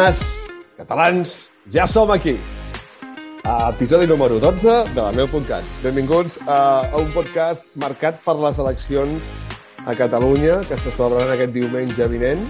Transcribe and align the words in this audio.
Catalanes, 0.00 0.48
catalans, 0.80 1.32
ja 1.68 1.84
som 1.84 2.08
aquí. 2.08 2.32
A 3.44 3.68
episodi 3.68 4.06
número 4.08 4.40
12 4.40 4.94
de 4.96 5.00
la 5.02 5.12
meu.cat. 5.12 5.60
Benvinguts 5.84 6.38
a, 6.48 6.88
un 6.96 7.10
podcast 7.12 7.66
marcat 7.76 8.16
per 8.24 8.32
les 8.40 8.56
eleccions 8.56 9.26
a 9.84 9.92
Catalunya, 9.92 10.62
que 10.64 10.78
se 10.80 10.88
celebraran 10.88 11.34
aquest 11.34 11.52
diumenge 11.52 12.06
vinent. 12.08 12.40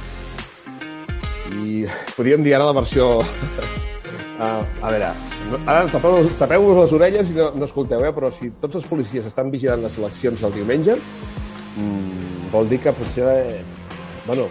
I 1.50 1.88
podríem 2.14 2.46
dir 2.46 2.54
ara 2.54 2.70
la 2.70 2.76
versió... 2.78 3.18
Uh, 4.40 4.64
a 4.80 4.88
veure, 4.88 5.08
ara 5.68 5.82
tapeu-vos 5.92 6.30
tapeu 6.40 6.62
les 6.72 6.92
orelles 6.96 7.28
i 7.28 7.34
no, 7.36 7.50
no 7.60 7.66
escolteu, 7.66 8.06
eh? 8.08 8.12
però 8.16 8.30
si 8.32 8.46
tots 8.56 8.78
els 8.78 8.86
policies 8.88 9.26
estan 9.28 9.50
vigilant 9.52 9.82
les 9.84 9.98
eleccions 10.00 10.40
del 10.40 10.54
diumenge, 10.54 10.94
mmm, 11.74 12.48
vol 12.48 12.70
dir 12.70 12.78
que 12.80 12.94
potser, 12.96 13.26
eh, 13.28 14.22
bueno, 14.24 14.48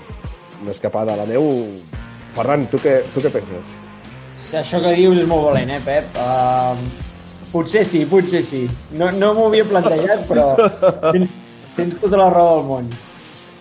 una 0.62 0.76
escapada 0.77 1.16
a 1.16 1.23
la 1.23 1.26
neu... 1.26 1.49
Ferran, 2.35 2.65
tu 2.71 2.79
què, 2.81 2.99
tu 3.13 3.23
què 3.23 3.31
penses? 3.33 3.75
Això 4.59 4.79
que 4.81 4.95
dius 4.97 5.20
és 5.21 5.27
molt 5.29 5.49
valent, 5.49 5.71
eh, 5.75 5.79
Pep? 5.85 6.15
Uh, 6.17 7.47
potser 7.51 7.83
sí, 7.85 8.05
potser 8.09 8.41
sí. 8.45 8.63
No, 8.97 9.11
no 9.15 9.33
m'ho 9.37 9.49
havia 9.49 9.67
plantejat, 9.67 10.25
però 10.29 10.53
tens, 11.13 11.35
tens 11.77 11.99
tota 12.01 12.20
la 12.21 12.29
raó 12.34 12.57
del 12.57 12.65
món. 12.70 12.89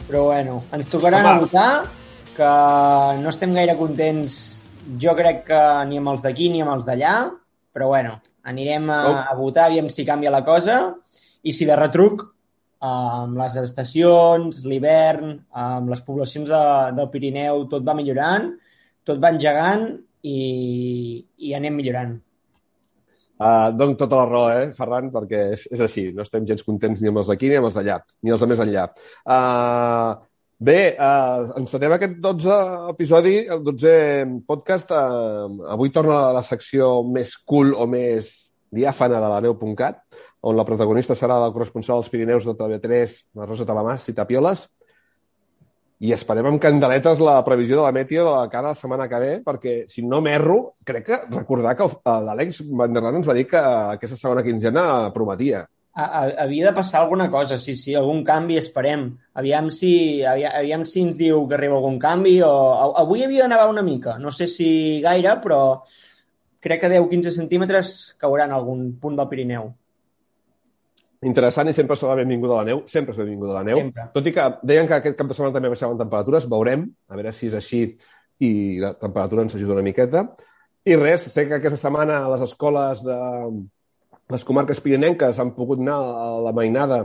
Però 0.09 0.29
bueno, 0.31 0.63
ens 0.77 0.89
tocarà 0.89 1.21
Home. 1.25 1.45
votar, 1.45 1.71
que 2.37 2.53
no 3.21 3.33
estem 3.33 3.53
gaire 3.57 3.77
contents 3.77 4.39
jo 5.03 5.13
crec 5.19 5.45
que 5.51 5.61
ni 5.91 5.99
amb 6.01 6.15
els 6.15 6.25
d'aquí 6.25 6.49
ni 6.53 6.63
amb 6.65 6.77
els 6.77 6.87
d'allà, 6.89 7.15
però 7.75 7.91
bueno, 7.93 8.17
anirem 8.49 8.89
a, 8.89 9.01
oh. 9.11 9.19
a 9.33 9.37
votar, 9.37 9.69
aviam 9.69 9.91
si 9.93 10.07
canvia 10.09 10.33
la 10.33 10.45
cosa, 10.47 10.79
i 11.43 11.53
si 11.53 11.69
de 11.69 11.77
retruc, 11.77 12.25
amb 12.85 13.39
les 13.41 13.57
estacions, 13.63 14.63
l'hivern, 14.69 15.35
amb 15.51 15.91
les 15.91 16.03
poblacions 16.07 16.49
de, 16.51 16.63
del 16.99 17.11
Pirineu, 17.13 17.67
tot 17.73 17.85
va 17.87 17.97
millorant, 17.99 18.53
tot 19.07 19.21
va 19.23 19.33
engegant 19.35 19.91
i, 20.23 20.39
i 21.49 21.55
anem 21.59 21.79
millorant. 21.79 22.17
Uh, 23.39 23.71
dono 23.71 23.95
tota 23.95 24.19
la 24.19 24.25
raó, 24.27 24.47
eh, 24.51 24.71
Ferran, 24.75 25.13
perquè 25.15 25.45
és, 25.55 25.69
és 25.71 25.83
així. 25.85 26.09
No 26.15 26.25
estem 26.27 26.47
gens 26.47 26.65
contents 26.67 27.03
ni 27.03 27.11
amb 27.11 27.21
els 27.23 27.31
d'aquí 27.31 27.51
ni 27.51 27.61
amb 27.61 27.71
els 27.71 27.79
d'allà, 27.79 28.01
ni 28.27 28.35
els 28.35 28.43
de 28.43 28.51
més 28.51 28.65
enllà. 28.65 28.89
Uh, 29.23 30.19
Bé, 30.59 30.97
eh, 30.99 31.51
encetem 31.55 31.93
aquest 31.95 32.17
12 32.19 32.55
episodi, 32.91 33.37
el 33.47 33.61
12 33.63 33.93
podcast. 34.47 34.91
Eh, 34.91 35.69
avui 35.71 35.93
torna 35.95 36.17
a 36.25 36.33
la 36.35 36.43
secció 36.43 37.05
més 37.07 37.37
cool 37.47 37.71
o 37.79 37.87
més 37.87 38.33
diàfana 38.75 39.21
de 39.23 39.29
la 39.31 39.39
neu.cat, 39.45 40.03
on 40.49 40.57
la 40.57 40.67
protagonista 40.67 41.17
serà 41.19 41.39
la 41.43 41.53
corresponsal 41.55 42.01
dels 42.01 42.11
Pirineus 42.13 42.49
de 42.49 42.57
TV3, 42.59 43.17
la 43.39 43.47
Rosa 43.49 43.67
Talamàs 43.69 44.09
i 44.11 44.17
Tapioles. 44.17 44.67
I 45.99 46.13
esperem 46.15 46.47
amb 46.47 46.61
candeletes 46.63 47.21
la 47.25 47.41
previsió 47.47 47.81
de 47.81 47.87
la 47.87 47.95
meteo 47.95 48.25
de 48.29 48.35
la 48.37 48.51
cara 48.53 48.71
la 48.71 48.79
setmana 48.79 49.09
que 49.11 49.19
ve, 49.23 49.33
perquè, 49.45 49.75
si 49.91 50.05
no 50.07 50.21
m'erro, 50.23 50.59
crec 50.87 51.09
que 51.09 51.19
recordar 51.33 51.75
que 51.79 51.89
l'Àlex 52.07 52.63
Van 52.71 52.95
der 52.95 53.03
Laan 53.03 53.19
ens 53.19 53.27
va 53.27 53.35
dir 53.35 53.49
que 53.51 53.59
aquesta 53.97 54.21
segona 54.21 54.47
quinzena 54.47 54.85
prometia 55.15 55.67
havia 55.99 56.69
de 56.69 56.73
passar 56.73 57.01
alguna 57.01 57.29
cosa, 57.31 57.59
sí, 57.59 57.75
sí, 57.75 57.95
algun 57.95 58.23
canvi 58.25 58.57
esperem. 58.57 59.09
Aviam 59.35 59.71
si, 59.75 60.23
aviam, 60.23 60.53
aviam 60.55 60.85
si 60.87 61.03
ens 61.03 61.19
diu 61.19 61.47
que 61.49 61.57
arriba 61.57 61.75
algun 61.75 61.99
canvi 61.99 62.39
o... 62.47 62.53
Avui 63.03 63.25
havia 63.25 63.45
de 63.45 63.55
nevar 63.55 63.69
una 63.69 63.83
mica, 63.83 64.19
no 64.19 64.31
sé 64.31 64.47
si 64.47 65.01
gaire, 65.03 65.35
però 65.43 65.83
crec 66.63 66.85
que 66.85 66.93
10-15 66.95 67.35
centímetres 67.35 67.97
cauran 68.19 68.53
algun 68.53 68.93
punt 69.01 69.19
del 69.19 69.29
Pirineu. 69.29 69.73
Interessant 71.27 71.67
i 71.67 71.75
sempre 71.75 71.97
serà 71.99 72.15
benvinguda 72.21 72.55
a 72.55 72.61
la 72.61 72.69
neu, 72.69 72.85
sempre 72.87 73.15
és 73.15 73.19
benvinguda 73.19 73.57
a 73.57 73.59
la 73.59 73.65
neu. 73.67 73.81
Sempre. 73.81 74.05
Tot 74.15 74.29
i 74.31 74.33
que 74.37 74.45
deien 74.71 74.87
que 74.87 74.99
aquest 75.01 75.17
cap 75.19 75.31
de 75.31 75.35
setmana 75.35 75.57
també 75.57 75.73
baixaven 75.73 75.99
temperatures, 75.99 76.47
veurem, 76.51 76.85
a 77.11 77.19
veure 77.19 77.33
si 77.35 77.49
és 77.49 77.57
així 77.59 77.81
i 78.47 78.53
la 78.79 78.93
temperatura 78.95 79.43
ens 79.43 79.57
ajuda 79.59 79.75
una 79.75 79.87
miqueta. 79.87 80.29
I 80.87 80.95
res, 80.97 81.27
sé 81.35 81.49
que 81.49 81.59
aquesta 81.59 81.81
setmana 81.81 82.21
a 82.23 82.31
les 82.31 82.45
escoles 82.47 83.03
de, 83.05 83.19
les 84.29 84.45
comarques 84.45 84.81
pirinenques 84.85 85.39
han 85.41 85.55
pogut 85.57 85.81
anar 85.81 85.97
a 85.99 86.29
la 86.45 86.53
mainada 86.53 87.01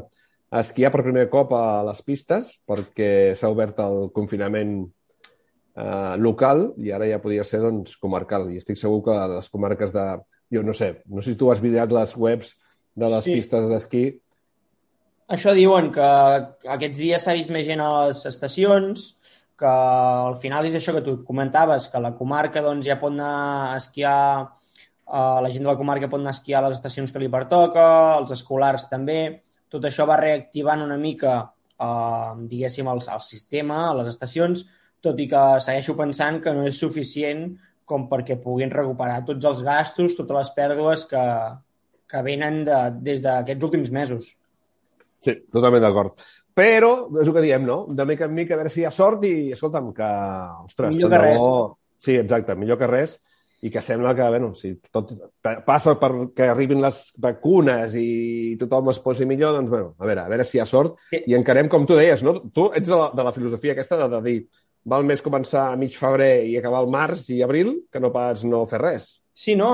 a 0.54 0.62
esquiar 0.62 0.92
per 0.94 1.06
primer 1.06 1.30
cop 1.32 1.54
a 1.56 1.82
les 1.88 2.02
pistes 2.06 2.52
perquè 2.70 3.34
s'ha 3.34 3.50
obert 3.50 3.80
el 3.82 4.12
confinament 4.14 4.76
eh, 4.84 6.16
local 6.20 6.68
i 6.78 6.92
ara 6.94 7.08
ja 7.10 7.22
podria 7.24 7.46
ser 7.48 7.64
doncs, 7.64 7.96
comarcal. 7.98 8.50
I 8.52 8.60
estic 8.62 8.78
segur 8.80 9.02
que 9.08 9.18
les 9.38 9.50
comarques 9.50 9.96
de... 9.96 10.06
Jo 10.54 10.62
no 10.62 10.76
sé, 10.78 11.00
no 11.10 11.24
sé 11.24 11.32
si 11.34 11.40
tu 11.40 11.48
has 11.50 11.64
mirat 11.64 11.90
les 11.96 12.12
webs 12.20 12.52
de 12.96 13.10
les 13.10 13.26
sí. 13.26 13.38
pistes 13.38 13.70
d'esquí. 13.72 14.04
Això 15.34 15.54
diuen 15.58 15.90
que 15.96 16.08
aquests 16.76 17.00
dies 17.00 17.24
s'ha 17.26 17.38
vist 17.38 17.54
més 17.54 17.66
gent 17.68 17.82
a 17.82 17.92
les 18.08 18.26
estacions, 18.30 19.14
que 19.58 19.70
al 19.70 20.36
final 20.42 20.66
és 20.68 20.76
això 20.78 20.94
que 20.96 21.06
tu 21.06 21.20
comentaves, 21.26 21.88
que 21.90 22.02
la 22.04 22.14
comarca 22.18 22.62
doncs, 22.66 22.86
ja 22.90 23.00
pot 23.02 23.14
anar 23.16 23.34
a 23.72 23.80
esquiar 23.80 24.20
Uh, 25.04 25.42
la 25.44 25.50
gent 25.52 25.66
de 25.66 25.68
la 25.68 25.78
comarca 25.78 26.08
pot 26.08 26.22
anar 26.22 26.32
a 26.32 26.38
esquiar 26.38 26.62
a 26.64 26.70
les 26.70 26.78
estacions 26.78 27.12
que 27.12 27.20
li 27.22 27.28
pertoca, 27.30 27.84
els 28.18 28.32
escolars 28.32 28.88
també. 28.90 29.44
Tot 29.70 29.84
això 29.86 30.08
va 30.08 30.16
reactivant 30.22 30.82
una 30.86 30.96
mica, 30.98 31.34
uh, 31.84 32.32
diguéssim, 32.50 32.88
el, 32.88 33.04
el 33.16 33.22
sistema, 33.26 33.82
a 33.90 33.98
les 34.00 34.14
estacions, 34.14 34.64
tot 35.04 35.20
i 35.20 35.28
que 35.30 35.44
segueixo 35.66 35.98
pensant 36.00 36.40
que 36.42 36.54
no 36.56 36.64
és 36.70 36.80
suficient 36.80 37.44
com 37.86 38.08
perquè 38.10 38.40
puguin 38.40 38.72
recuperar 38.72 39.26
tots 39.28 39.46
els 39.52 39.62
gastos, 39.68 40.16
totes 40.16 40.38
les 40.40 40.52
pèrdues 40.56 41.04
que, 41.12 41.24
que 42.14 42.24
venen 42.26 42.62
de, 42.68 42.80
des 43.10 43.26
d'aquests 43.26 43.70
últims 43.70 43.92
mesos. 43.96 44.32
Sí, 45.24 45.38
totalment 45.52 45.82
d'acord. 45.82 46.16
Però, 46.54 46.94
és 47.18 47.28
el 47.28 47.34
que 47.34 47.42
diem, 47.42 47.64
no? 47.66 47.84
De 47.90 48.06
mica 48.06 48.28
en 48.30 48.34
mica, 48.38 48.54
a 48.54 48.62
veure 48.62 48.72
si 48.72 48.84
hi 48.84 48.88
ha 48.88 48.94
sort 48.94 49.24
i, 49.26 49.52
escolta'm, 49.56 49.90
que... 49.98 50.10
Ostres, 50.68 50.98
millor 50.98 51.14
que 51.16 51.22
res. 51.24 51.46
Sí, 52.04 52.18
exacte, 52.20 52.58
millor 52.60 52.78
que 52.82 52.90
res 52.92 53.18
i 53.64 53.70
que 53.72 53.80
sembla 53.80 54.12
que, 54.12 54.26
bueno, 54.28 54.50
si 54.60 54.74
tot 54.92 55.14
passa 55.64 55.94
perquè 55.96 56.50
arribin 56.52 56.82
les 56.84 56.98
vacunes 57.24 57.94
i 57.96 58.58
tothom 58.60 58.92
es 58.92 59.00
posi 59.00 59.24
millor, 59.26 59.56
doncs, 59.56 59.72
bueno, 59.72 59.94
a 59.96 60.10
veure, 60.10 60.26
a 60.26 60.32
veure 60.34 60.44
si 60.44 60.58
hi 60.60 60.62
ha 60.62 60.68
sort. 60.68 61.00
Sí. 61.14 61.22
I 61.32 61.38
encarem, 61.38 61.72
com 61.72 61.88
tu 61.88 61.96
deies, 61.96 62.26
no? 62.28 62.36
Tu 62.52 62.68
ets 62.76 62.92
de 62.92 63.00
la, 63.00 63.08
de 63.16 63.24
la 63.24 63.32
filosofia 63.32 63.72
aquesta 63.72 64.02
de, 64.02 64.10
de 64.12 64.22
dir 64.28 64.38
val 64.92 65.08
més 65.08 65.24
començar 65.24 65.70
a 65.72 65.80
mig 65.80 65.96
febrer 65.96 66.44
i 66.50 66.58
acabar 66.60 66.84
al 66.84 66.92
març 66.92 67.30
i 67.32 67.40
abril 67.46 67.78
que 67.88 68.04
no 68.04 68.12
pas 68.12 68.44
no 68.44 68.66
fer 68.68 68.84
res. 68.84 69.08
Sí, 69.34 69.56
no, 69.58 69.72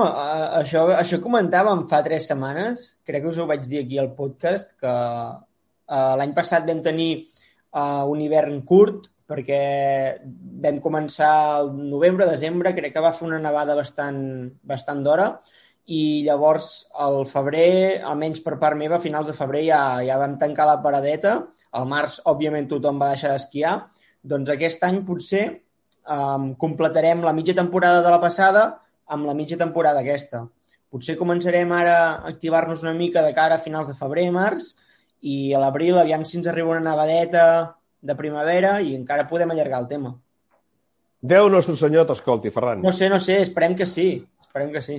això, 0.56 0.86
això 0.96 1.18
comentàvem 1.20 1.82
fa 1.88 1.98
tres 2.04 2.30
setmanes, 2.30 2.94
crec 3.04 3.26
que 3.26 3.28
us 3.28 3.40
ho 3.42 3.44
vaig 3.48 3.66
dir 3.68 3.82
aquí 3.82 3.98
al 4.00 4.14
podcast, 4.16 4.72
que 4.80 4.88
uh, 4.88 6.14
l'any 6.16 6.32
passat 6.38 6.64
vam 6.64 6.80
tenir 6.86 7.10
uh, 7.76 8.08
un 8.08 8.22
hivern 8.24 8.62
curt, 8.64 9.10
perquè 9.28 9.60
vam 10.64 10.80
començar 10.80 11.34
el 11.60 11.74
novembre, 11.92 12.30
desembre, 12.30 12.72
crec 12.72 12.96
que 12.96 13.04
va 13.04 13.12
fer 13.12 13.28
una 13.28 13.42
nevada 13.44 13.76
bastant, 13.76 14.24
bastant 14.64 15.04
d'hora, 15.04 15.28
i 15.92 16.24
llavors 16.24 16.72
al 17.04 17.26
febrer, 17.28 18.00
almenys 18.00 18.40
per 18.40 18.56
part 18.58 18.80
meva, 18.80 18.96
a 18.96 19.04
finals 19.04 19.28
de 19.28 19.36
febrer 19.36 19.66
ja, 19.68 19.84
ja 20.08 20.16
vam 20.24 20.40
tancar 20.40 20.70
la 20.72 20.80
paradeta, 20.80 21.36
al 21.76 21.88
març, 21.90 22.22
òbviament, 22.32 22.72
tothom 22.72 22.96
va 23.02 23.12
deixar 23.12 23.36
d'esquiar, 23.36 23.76
doncs 24.24 24.56
aquest 24.56 24.88
any 24.88 25.04
potser 25.04 25.48
um, 26.08 26.54
completarem 26.56 27.20
la 27.28 27.36
mitja 27.36 27.60
temporada 27.60 28.00
de 28.00 28.08
la 28.08 28.24
passada 28.24 28.70
amb 29.10 29.28
la 29.28 29.34
mitja 29.36 29.58
temporada 29.60 30.02
aquesta. 30.04 30.44
Potser 30.90 31.18
començarem 31.18 31.70
ara 31.74 31.96
a 32.06 32.14
activar-nos 32.32 32.82
una 32.86 32.94
mica 32.96 33.22
de 33.26 33.34
cara 33.34 33.58
a 33.58 33.62
finals 33.62 33.90
de 33.90 33.98
febrer, 33.98 34.26
març, 34.34 34.72
i 35.20 35.52
a 35.54 35.60
l'abril, 35.62 35.98
aviam 36.00 36.24
si 36.24 36.38
ens 36.38 36.48
arriba 36.50 36.72
una 36.72 36.82
nevadeta 36.82 37.44
de 38.00 38.16
primavera 38.16 38.78
i 38.80 38.94
encara 38.96 39.28
podem 39.28 39.52
allargar 39.52 39.82
el 39.84 39.88
tema. 39.90 40.14
Déu 41.20 41.50
nostre 41.52 41.76
senyor 41.76 42.06
t'escolti, 42.08 42.52
Ferran. 42.54 42.80
No 42.82 42.92
sé, 42.96 43.10
no 43.12 43.20
sé, 43.20 43.42
esperem 43.44 43.76
que 43.76 43.86
sí. 43.86 44.08
Esperem 44.40 44.72
que 44.72 44.80
sí. 44.82 44.96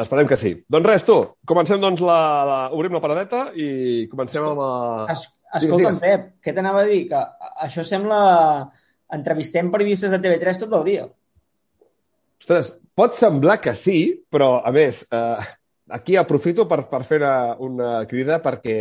Esperem 0.00 0.26
que 0.26 0.38
sí. 0.40 0.54
Doncs 0.68 0.88
res, 0.88 1.04
tu, 1.06 1.20
comencem 1.46 1.80
doncs 1.82 2.02
la, 2.02 2.18
la... 2.48 2.58
obrim 2.74 2.96
la 2.96 3.02
paradeta 3.04 3.46
i 3.54 4.08
comencem 4.10 4.48
amb 4.48 4.58
la... 4.58 4.72
Es, 5.14 5.28
escolta'm, 5.60 6.00
Pep, 6.02 6.26
què 6.42 6.54
t'anava 6.56 6.82
a 6.82 6.90
dir? 6.90 7.04
Que 7.12 7.22
això 7.68 7.86
sembla... 7.86 8.20
Entrevistem 9.10 9.72
periodistes 9.74 10.12
de 10.14 10.20
TV3 10.22 10.60
tot 10.60 10.74
el 10.78 10.84
dia. 10.86 11.04
Ostres, 12.38 12.68
pot 13.00 13.16
semblar 13.16 13.56
que 13.64 13.72
sí, 13.78 14.00
però, 14.28 14.58
a 14.66 14.70
més, 14.76 15.00
eh, 15.08 15.48
aquí 15.96 16.16
aprofito 16.20 16.66
per, 16.68 16.82
per 16.90 17.00
fer 17.08 17.20
una, 17.22 17.34
una 17.64 17.90
crida 18.10 18.38
perquè 18.44 18.76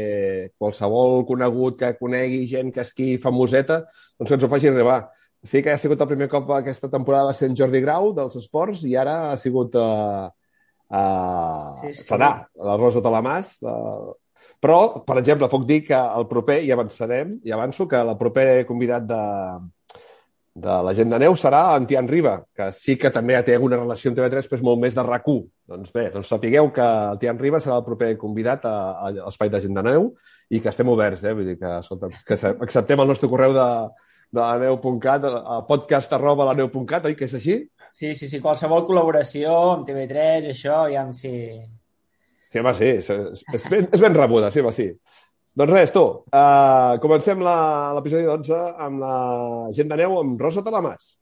qualsevol 0.60 1.24
conegut 1.30 1.80
que 1.80 1.96
conegui 2.00 2.44
gent 2.50 2.74
que 2.76 2.84
esqui 2.84 3.14
famoseta, 3.24 3.82
doncs 4.20 4.36
ens 4.36 4.44
ho 4.44 4.52
faci 4.52 4.70
arribar. 4.70 5.02
Sí 5.48 5.62
que 5.64 5.72
ha 5.72 5.80
sigut 5.80 6.02
el 6.04 6.10
primer 6.10 6.28
cop 6.28 6.52
aquesta 6.52 6.90
temporada 6.92 7.30
va 7.30 7.36
ser 7.38 7.48
en 7.48 7.56
Jordi 7.56 7.80
Grau 7.80 8.12
dels 8.16 8.36
esports 8.42 8.84
i 8.84 8.98
ara 9.00 9.30
ha 9.30 9.38
sigut 9.40 9.78
uh, 9.80 10.28
uh, 10.28 11.78
sí, 11.86 11.94
sí. 11.94 12.10
serà 12.10 12.34
la 12.60 12.76
Rosa 12.76 13.00
Talamàs. 13.06 13.54
Uh, 13.64 14.12
però, 14.60 15.00
per 15.08 15.16
exemple, 15.22 15.48
puc 15.48 15.64
dir 15.70 15.80
que 15.88 15.96
el 15.96 16.28
proper, 16.28 16.60
i 16.68 16.74
avançarem, 16.76 17.38
i 17.48 17.56
avanço, 17.56 17.88
que 17.88 18.04
el 18.04 18.18
proper 18.20 18.66
convidat 18.68 19.08
de, 19.08 19.24
de 20.64 20.76
la 20.86 20.94
gent 20.98 21.12
de 21.14 21.20
neu 21.22 21.36
serà 21.40 21.62
en 21.78 21.88
Tian 21.90 22.08
Riba, 22.08 22.36
que 22.56 22.70
sí 22.76 22.98
que 23.00 23.12
també 23.16 23.38
té 23.44 23.56
alguna 23.56 23.80
relació 23.80 24.12
amb 24.12 24.20
TV3, 24.20 24.50
però 24.50 24.60
és 24.60 24.66
molt 24.66 24.82
més 24.82 24.98
de 24.98 25.06
rac 25.06 25.30
Doncs 25.70 25.94
bé, 25.94 26.10
doncs 26.10 26.28
sapigueu 26.28 26.72
que 26.74 26.82
el 26.84 27.20
Tian 27.22 27.40
Riba 27.40 27.60
serà 27.60 27.78
el 27.78 27.86
proper 27.86 28.16
convidat 28.18 28.66
a, 28.66 28.76
a 29.06 29.12
l'espai 29.16 29.50
de 29.50 29.62
gent 29.62 29.76
de 29.78 29.84
neu 29.86 30.14
i 30.50 30.60
que 30.60 30.70
estem 30.70 30.90
oberts, 30.90 31.24
eh? 31.24 31.34
Vull 31.34 31.52
dir 31.52 31.58
que, 31.60 31.80
escolta, 31.80 32.10
que 32.26 32.40
acceptem 32.52 33.00
el 33.00 33.08
nostre 33.08 33.30
correu 33.30 33.54
de 33.54 33.68
de 34.32 34.40
la 34.40 34.58
neu.cat, 34.62 35.26
podcast 35.68 36.14
arroba 36.14 36.46
la 36.46 36.56
neu.cat, 36.58 37.08
oi 37.10 37.16
que 37.18 37.26
és 37.26 37.36
així? 37.40 37.58
Sí, 37.90 38.14
sí, 38.14 38.28
sí, 38.30 38.40
qualsevol 38.44 38.86
col·laboració 38.86 39.56
amb 39.74 39.88
TV3, 39.88 40.52
això, 40.54 40.84
em 40.94 41.14
si... 41.18 41.34
Sí, 42.50 42.62
home, 42.62 42.74
sí, 42.78 42.92
és, 42.98 43.10
és, 43.10 43.66
ben, 43.70 43.88
és 43.94 44.02
ben 44.02 44.16
rebuda, 44.18 44.52
sí, 44.54 44.62
home, 44.62 44.74
sí. 44.74 44.92
Doncs 45.60 45.74
res, 45.76 45.92
tu, 45.92 46.02
uh, 46.32 46.94
comencem 47.04 47.42
l'episodi 47.44 48.24
12 48.30 48.60
amb 48.86 49.02
la 49.04 49.16
gent 49.76 49.90
de 49.92 49.98
neu 50.00 50.16
amb 50.22 50.40
Rosa 50.40 50.64
Talamàs. 50.64 51.18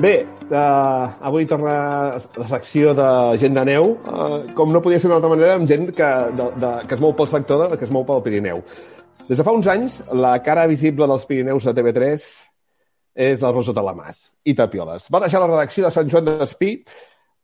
Bé, 0.00 0.33
uh, 0.50 1.14
avui 1.24 1.46
torna 1.46 1.76
la 2.14 2.48
secció 2.50 2.94
de 2.96 3.08
gent 3.40 3.56
de 3.56 3.64
neu, 3.68 3.94
uh, 4.08 4.40
com 4.56 4.72
no 4.72 4.82
podia 4.84 4.98
ser 4.98 5.08
d'una 5.08 5.20
altra 5.20 5.32
manera, 5.32 5.54
amb 5.58 5.70
gent 5.70 5.88
que, 5.96 6.10
de, 6.36 6.50
de, 6.60 6.72
que 6.88 6.98
es 6.98 7.04
mou 7.04 7.14
pel 7.16 7.30
sector, 7.30 7.64
de, 7.64 7.78
que 7.80 7.88
es 7.88 7.94
mou 7.94 8.06
pel 8.08 8.22
Pirineu. 8.26 8.64
Des 9.28 9.40
de 9.40 9.46
fa 9.46 9.54
uns 9.56 9.70
anys, 9.72 10.00
la 10.12 10.36
cara 10.44 10.66
visible 10.68 11.08
dels 11.08 11.24
Pirineus 11.28 11.64
de 11.64 11.72
TV3 11.76 12.28
és 13.24 13.40
la 13.40 13.52
Rosa 13.54 13.72
Talamàs 13.72 14.26
i 14.44 14.56
Tapioles. 14.58 15.08
Va 15.12 15.22
deixar 15.22 15.40
la 15.40 15.48
redacció 15.48 15.86
de 15.86 15.92
Sant 15.94 16.10
Joan 16.10 16.26
d'Espí 16.28 16.74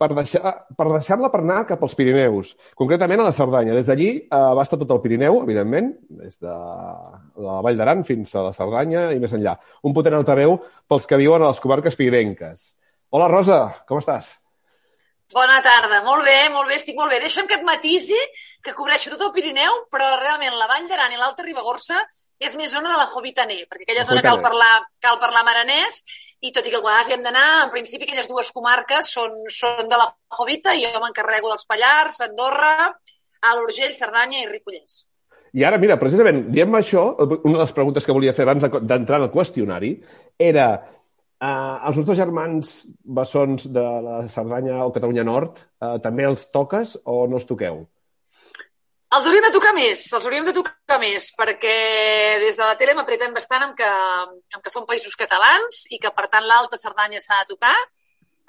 per 0.01 0.09
deixar-la 0.17 0.53
per, 0.77 0.87
deixar 0.95 1.19
per 1.21 1.41
anar 1.43 1.61
cap 1.69 1.83
als 1.85 1.95
Pirineus, 1.97 2.55
concretament 2.79 3.21
a 3.21 3.27
la 3.29 3.35
Cerdanya. 3.37 3.75
Des 3.77 3.89
d'allí 3.91 4.09
eh, 4.17 4.43
va 4.57 4.65
estar 4.65 4.79
tot 4.81 4.93
el 4.95 5.03
Pirineu, 5.05 5.43
evidentment, 5.45 5.93
des 6.23 6.41
de 6.41 6.55
la 7.45 7.59
Vall 7.65 7.81
d'Aran 7.81 8.05
fins 8.09 8.33
a 8.35 8.47
la 8.49 8.55
Cerdanya 8.57 9.11
i 9.13 9.21
més 9.21 9.35
enllà. 9.37 9.59
Un 9.85 9.97
potent 9.97 10.17
altaveu 10.17 10.57
pels 10.89 11.09
que 11.09 11.21
viuen 11.21 11.45
a 11.45 11.53
les 11.53 11.61
comarques 11.61 11.99
pirinenques. 12.01 12.71
Hola, 13.11 13.27
Rosa, 13.27 13.57
com 13.91 13.99
estàs? 13.99 14.37
Bona 15.35 15.57
tarda, 15.67 15.99
molt 16.07 16.23
bé, 16.23 16.37
molt 16.55 16.69
bé, 16.71 16.77
estic 16.79 16.95
molt 16.95 17.11
bé. 17.11 17.19
Deixa'm 17.19 17.49
que 17.51 17.57
et 17.59 17.65
matisi 17.67 18.19
que 18.63 18.75
cobreixo 18.79 19.11
tot 19.11 19.25
el 19.27 19.33
Pirineu, 19.35 19.81
però 19.91 20.13
realment 20.21 20.55
la 20.55 20.69
Vall 20.71 20.87
d'Aran 20.87 21.17
i 21.17 21.19
l'Alta 21.19 21.43
Ribagorça 21.43 21.99
és 22.39 22.55
més 22.55 22.71
zona 22.71 22.93
de 22.93 23.01
la 23.01 23.09
Jovitaner, 23.11 23.65
perquè 23.67 23.89
aquella 23.89 24.07
zona 24.07 24.23
cal 24.23 24.39
parlar, 24.45 24.71
cal 25.03 25.19
parlar 25.23 25.43
maranès, 25.47 25.99
i 26.39 26.55
tot 26.55 26.67
i 26.67 26.71
que 26.71 26.79
a 26.79 26.85
vegades 26.85 27.11
hi 27.11 27.17
hem 27.17 27.27
d'anar, 27.27 27.49
en 27.65 27.75
principi 27.75 28.07
aquelles 28.07 28.31
dues 28.31 28.53
comarques 28.55 29.11
són, 29.19 29.35
són 29.51 29.91
de 29.91 29.99
la 29.99 30.07
Jovita 30.39 30.77
i 30.79 30.87
jo 30.87 31.03
m'encarrego 31.03 31.51
dels 31.51 31.67
Pallars, 31.67 32.23
Andorra, 32.29 32.73
Alt 33.51 33.67
Urgell, 33.67 33.99
Cerdanya 33.99 34.45
i 34.45 34.49
Ripollès. 34.53 35.03
I 35.59 35.67
ara, 35.67 35.83
mira, 35.83 35.99
precisament, 35.99 36.45
diem 36.55 36.79
això, 36.79 37.09
una 37.27 37.59
de 37.59 37.65
les 37.65 37.75
preguntes 37.75 38.07
que 38.07 38.15
volia 38.15 38.35
fer 38.39 38.47
abans 38.47 38.71
d'entrar 38.71 39.19
en 39.19 39.27
el 39.27 39.35
qüestionari 39.35 39.97
era 40.39 40.71
eh, 41.41 41.77
els 41.89 42.01
nostres 42.01 42.19
germans 42.19 42.75
bessons 43.21 43.71
de 43.73 43.87
la 44.07 44.19
Cerdanya 44.29 44.85
o 44.85 44.93
Catalunya 44.95 45.25
Nord 45.27 45.63
eh, 45.63 45.97
també 46.05 46.29
els 46.29 46.51
toques 46.55 46.99
o 47.05 47.25
no 47.27 47.41
els 47.41 47.49
toqueu? 47.49 47.83
Els 49.11 49.27
hauríem 49.27 49.43
de 49.43 49.55
tocar 49.55 49.73
més, 49.75 50.05
els 50.15 50.27
hauríem 50.27 50.45
de 50.47 50.53
tocar 50.55 51.01
més, 51.03 51.33
perquè 51.35 51.77
des 52.39 52.55
de 52.55 52.63
la 52.63 52.77
tele 52.79 52.93
m'apreten 52.95 53.33
bastant 53.35 53.65
amb 53.67 53.75
que, 53.75 53.89
amb 54.55 54.63
que 54.63 54.71
són 54.71 54.87
països 54.87 55.17
catalans 55.19 55.81
i 55.91 55.99
que, 55.99 56.13
per 56.15 56.29
tant, 56.31 56.47
l'Alta 56.47 56.79
Cerdanya 56.79 57.19
s'ha 57.25 57.41
de 57.41 57.57
tocar. 57.57 57.75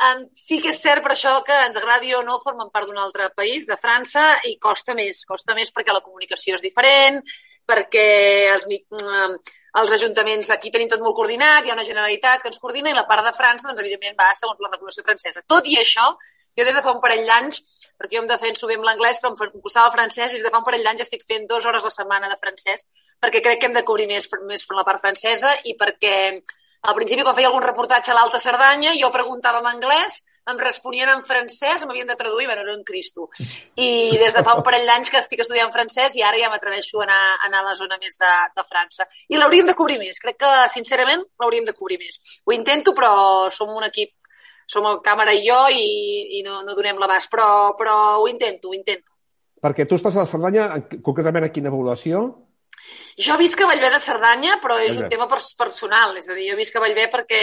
Um, 0.02 0.22
sí 0.38 0.60
que 0.62 0.70
és 0.70 0.82
cert 0.82 1.02
per 1.06 1.16
això 1.16 1.34
que 1.46 1.58
ens 1.66 1.78
agradi 1.78 2.14
o 2.18 2.22
no 2.26 2.40
formen 2.42 2.70
part 2.74 2.90
d'un 2.90 3.02
altre 3.02 3.32
país, 3.38 3.66
de 3.70 3.78
França, 3.78 4.36
i 4.50 4.56
costa 4.62 4.94
més. 4.98 5.26
Costa 5.30 5.58
més 5.58 5.74
perquè 5.74 5.94
la 5.98 6.04
comunicació 6.06 6.58
és 6.58 6.66
diferent, 6.66 7.18
perquè 7.68 8.06
els, 8.56 8.68
um, 8.98 9.38
els 9.82 9.96
ajuntaments 9.98 10.52
aquí 10.56 10.72
tenim 10.72 10.90
tot 10.92 11.04
molt 11.04 11.16
coordinat, 11.16 11.66
hi 11.66 11.72
ha 11.72 11.78
una 11.78 11.88
generalitat 11.88 12.42
que 12.42 12.52
ens 12.52 12.60
coordina 12.60 12.92
i 12.92 12.98
la 12.98 13.08
part 13.10 13.26
de 13.28 13.34
França, 13.38 13.70
doncs, 13.70 13.82
evidentment, 13.84 14.18
va 14.20 14.32
segons 14.38 14.60
la 14.64 14.72
regulació 14.72 15.04
francesa. 15.08 15.44
Tot 15.48 15.68
i 15.72 15.78
això, 15.80 16.10
jo 16.58 16.66
des 16.68 16.76
de 16.76 16.84
fa 16.84 16.92
un 16.92 17.00
parell 17.04 17.24
d'anys, 17.28 17.62
perquè 18.00 18.18
jo 18.18 18.24
em 18.24 18.32
defenso 18.32 18.68
bé 18.68 18.76
amb 18.80 18.88
l'anglès, 18.88 19.22
però 19.22 19.32
em 19.32 19.62
costava 19.62 19.88
el 19.88 19.96
francès, 19.96 20.34
i 20.34 20.40
des 20.40 20.48
de 20.48 20.52
fa 20.52 20.60
un 20.60 20.68
parell 20.68 20.84
d'anys 20.84 21.06
estic 21.06 21.24
fent 21.28 21.48
dues 21.48 21.66
hores 21.66 21.86
a 21.86 21.92
la 21.92 21.96
setmana 21.96 22.32
de 22.32 22.40
francès, 22.42 22.88
perquè 23.22 23.44
crec 23.46 23.62
que 23.62 23.70
hem 23.70 23.78
de 23.78 23.86
cobrir 23.88 24.10
més, 24.10 24.28
més 24.50 24.66
la 24.76 24.84
part 24.88 25.00
francesa 25.00 25.54
i 25.64 25.78
perquè 25.80 26.18
al 26.82 26.98
principi, 26.98 27.24
quan 27.24 27.38
feia 27.38 27.48
algun 27.48 27.64
reportatge 27.64 28.12
a 28.12 28.18
l'Alta 28.18 28.40
Cerdanya, 28.42 28.96
jo 28.98 29.12
preguntava 29.14 29.62
en 29.62 29.70
anglès, 29.70 30.24
em 30.50 30.58
responien 30.58 31.10
en 31.14 31.22
francès, 31.24 31.84
m'havien 31.86 32.08
de 32.10 32.16
traduir, 32.18 32.48
bueno, 32.48 32.64
era 32.64 32.74
un 32.74 32.84
cristo. 32.84 33.30
I 33.76 34.18
des 34.18 34.34
de 34.34 34.44
fa 34.44 34.56
un 34.58 34.64
parell 34.66 34.88
d'anys 34.90 35.12
que 35.14 35.22
estic 35.22 35.44
estudiant 35.44 35.74
francès 35.74 36.16
i 36.18 36.24
ara 36.26 36.40
ja 36.42 36.50
m'atreveixo 36.50 37.02
a 37.02 37.06
anar, 37.06 37.20
a 37.36 37.46
anar 37.50 37.62
a 37.62 37.68
la 37.70 37.76
zona 37.78 38.00
més 38.02 38.18
de, 38.22 38.32
de 38.56 38.66
França. 38.68 39.08
I 39.30 39.38
l'hauríem 39.38 39.70
de 39.70 39.78
cobrir 39.78 40.00
més. 40.02 40.20
Crec 40.24 40.40
que, 40.42 40.52
sincerament, 40.74 41.24
l'hauríem 41.40 41.68
de 41.70 41.78
cobrir 41.78 42.00
més. 42.02 42.20
Ho 42.46 42.56
intento, 42.58 42.96
però 42.98 43.14
som 43.54 43.70
un 43.70 43.86
equip 43.86 44.16
som 44.72 44.86
el 44.88 45.02
càmera 45.04 45.34
i 45.36 45.44
jo 45.46 45.62
i, 45.74 45.88
i 46.40 46.46
no, 46.48 46.62
no 46.64 46.76
donem 46.78 47.00
l'abast, 47.02 47.30
però, 47.32 47.74
però 47.78 47.96
ho 48.22 48.28
intento, 48.32 48.72
ho 48.72 48.78
intento. 48.78 49.12
Perquè 49.62 49.86
tu 49.86 49.98
estàs 49.98 50.16
a 50.16 50.24
la 50.24 50.30
Cerdanya, 50.30 50.70
concretament 51.06 51.46
a 51.46 51.52
quina 51.54 51.74
població? 51.74 52.24
Jo 53.20 53.36
visc 53.38 53.60
a 53.62 53.68
Vallvé 53.70 53.92
de 53.94 54.00
Cerdanya, 54.02 54.56
però 54.62 54.80
és 54.82 54.96
un 54.98 55.10
tema 55.12 55.28
personal. 55.30 56.16
És 56.18 56.32
a 56.32 56.38
dir, 56.38 56.48
jo 56.50 56.58
visc 56.58 56.78
a 56.78 56.82
Vallvé 56.82 57.06
perquè, 57.14 57.42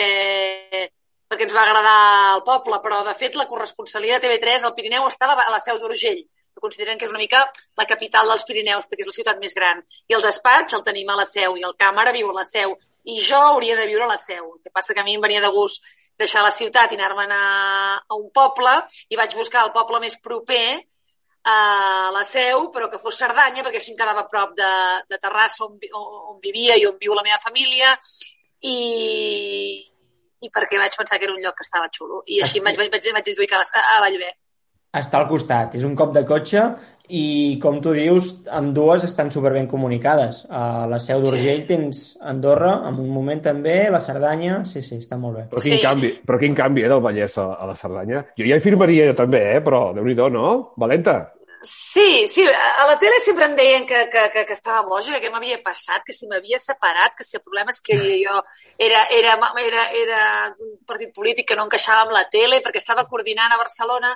perquè 1.28 1.46
ens 1.46 1.54
va 1.54 1.62
agradar 1.66 2.00
el 2.34 2.42
poble, 2.46 2.80
però 2.84 3.02
de 3.06 3.14
fet 3.18 3.36
la 3.36 3.46
corresponsalitat 3.50 4.24
de 4.24 4.32
TV3 4.32 4.64
al 4.64 4.74
Pirineu 4.74 5.06
estava 5.08 5.36
a 5.44 5.52
la 5.52 5.60
Seu 5.60 5.78
d'Urgell, 5.78 6.24
que 6.24 6.64
consideren 6.64 6.98
que 6.98 7.06
és 7.06 7.12
una 7.14 7.22
mica 7.22 7.44
la 7.78 7.86
capital 7.86 8.32
dels 8.32 8.44
Pirineus, 8.48 8.88
perquè 8.88 9.04
és 9.04 9.10
la 9.12 9.16
ciutat 9.18 9.42
més 9.42 9.54
gran. 9.54 9.82
I 10.08 10.16
el 10.16 10.24
despatx 10.24 10.74
el 10.74 10.84
tenim 10.86 11.12
a 11.12 11.18
la 11.20 11.26
Seu, 11.28 11.56
i 11.56 11.64
el 11.68 11.76
càmera 11.78 12.14
viu 12.16 12.32
a 12.32 12.38
la 12.40 12.46
Seu. 12.48 12.74
I 13.08 13.20
jo 13.24 13.38
hauria 13.52 13.76
de 13.78 13.86
viure 13.86 14.08
a 14.08 14.12
la 14.12 14.18
Seu. 14.20 14.44
El 14.56 14.60
que 14.64 14.72
passa 14.74 14.96
que 14.96 15.04
a 15.04 15.06
mi 15.06 15.14
em 15.16 15.24
venia 15.24 15.44
de 15.44 15.52
gust 15.54 15.84
deixar 16.18 16.42
la 16.42 16.54
ciutat 16.54 16.92
i 16.92 16.98
anar-me'n 16.98 17.32
a, 17.32 17.42
a 18.02 18.18
un 18.18 18.30
poble 18.34 18.72
i 19.08 19.20
vaig 19.20 19.36
buscar 19.38 19.62
el 19.66 19.74
poble 19.76 20.00
més 20.02 20.18
proper 20.18 20.80
a 21.48 22.10
la 22.12 22.24
seu, 22.26 22.66
però 22.74 22.88
que 22.90 22.98
fos 23.00 23.16
Cerdanya, 23.16 23.62
perquè 23.64 23.78
així 23.80 23.92
em 23.94 23.98
quedava 24.00 24.24
a 24.26 24.28
prop 24.28 24.56
de, 24.58 24.72
de 25.08 25.18
Terrassa, 25.22 25.64
on, 25.64 25.78
on 26.34 26.40
vivia 26.42 26.76
i 26.76 26.84
on 26.88 26.98
viu 27.00 27.14
la 27.16 27.24
meva 27.24 27.38
família, 27.40 27.94
i, 28.60 28.74
i 30.44 30.50
perquè 30.54 30.78
vaig 30.80 30.94
pensar 30.98 31.18
que 31.18 31.26
era 31.28 31.34
un 31.34 31.40
lloc 31.42 31.56
que 31.58 31.66
estava 31.66 31.88
xulo. 31.94 32.22
I 32.26 32.42
així 32.44 32.62
vaig, 32.64 32.78
vaig, 32.78 32.92
vaig, 32.92 33.10
vaig 33.16 33.32
ubicar 33.36 33.62
a, 33.62 33.82
a 33.96 33.98
Vallvé. 34.04 34.34
Està 34.98 35.18
al 35.20 35.28
costat, 35.28 35.74
és 35.76 35.84
un 35.84 35.96
cop 35.98 36.14
de 36.14 36.22
cotxe 36.24 36.62
i, 37.08 37.56
com 37.60 37.78
tu 37.84 37.92
dius, 37.96 38.30
amb 38.52 38.74
dues 38.76 39.04
estan 39.04 39.30
superben 39.32 39.66
comunicades. 39.68 40.42
A 40.48 40.86
la 40.88 41.00
Seu 41.00 41.20
d'Urgell 41.24 41.62
sí. 41.62 41.66
tens 41.68 42.02
Andorra, 42.20 42.74
en 42.88 43.00
un 43.00 43.10
moment 43.12 43.40
també, 43.44 43.76
la 43.92 44.00
Cerdanya... 44.04 44.62
Sí, 44.68 44.82
sí, 44.84 45.00
està 45.00 45.20
molt 45.20 45.36
bé. 45.36 45.46
Però 45.52 45.64
quin, 45.64 45.76
sí. 45.76 45.84
canvi, 45.84 46.12
però 46.24 46.40
quin 46.40 46.56
canvi 46.56 46.84
eh, 46.84 46.92
del 46.92 47.04
Vallès 47.04 47.36
a, 47.40 47.50
a 47.56 47.68
la 47.68 47.76
Cerdanya. 47.76 48.24
Jo 48.40 48.48
ja 48.48 48.56
hi 48.56 48.64
firmaria 48.64 49.10
jo 49.10 49.16
també, 49.18 49.42
eh? 49.56 49.64
però 49.64 49.90
déu 49.96 50.08
nhi 50.08 50.16
no? 50.32 50.48
Valenta? 50.80 51.20
Sí, 51.60 52.28
sí, 52.28 52.44
a 52.46 52.86
la 52.86 52.98
tele 52.98 53.18
sempre 53.18 53.44
em 53.46 53.54
deien 53.56 53.86
que, 53.86 54.08
que, 54.10 54.30
que, 54.30 54.44
que 54.46 54.52
estava 54.54 54.84
boja, 54.86 55.18
que 55.18 55.30
m'havia 55.30 55.58
passat, 55.62 56.04
que 56.06 56.14
si 56.14 56.28
m'havia 56.30 56.58
separat, 56.62 57.16
que 57.18 57.24
si 57.26 57.34
el 57.36 57.42
problema 57.42 57.72
és 57.74 57.80
que 57.82 57.96
jo 57.98 58.36
era, 58.78 59.00
era, 59.10 59.34
era, 59.64 59.86
era 59.90 60.20
un 60.54 60.76
partit 60.86 61.10
polític 61.16 61.48
que 61.48 61.56
no 61.58 61.64
encaixava 61.66 62.04
amb 62.04 62.14
la 62.14 62.28
tele 62.30 62.60
perquè 62.62 62.78
estava 62.78 63.08
coordinant 63.10 63.50
a 63.50 63.58
Barcelona 63.58 64.12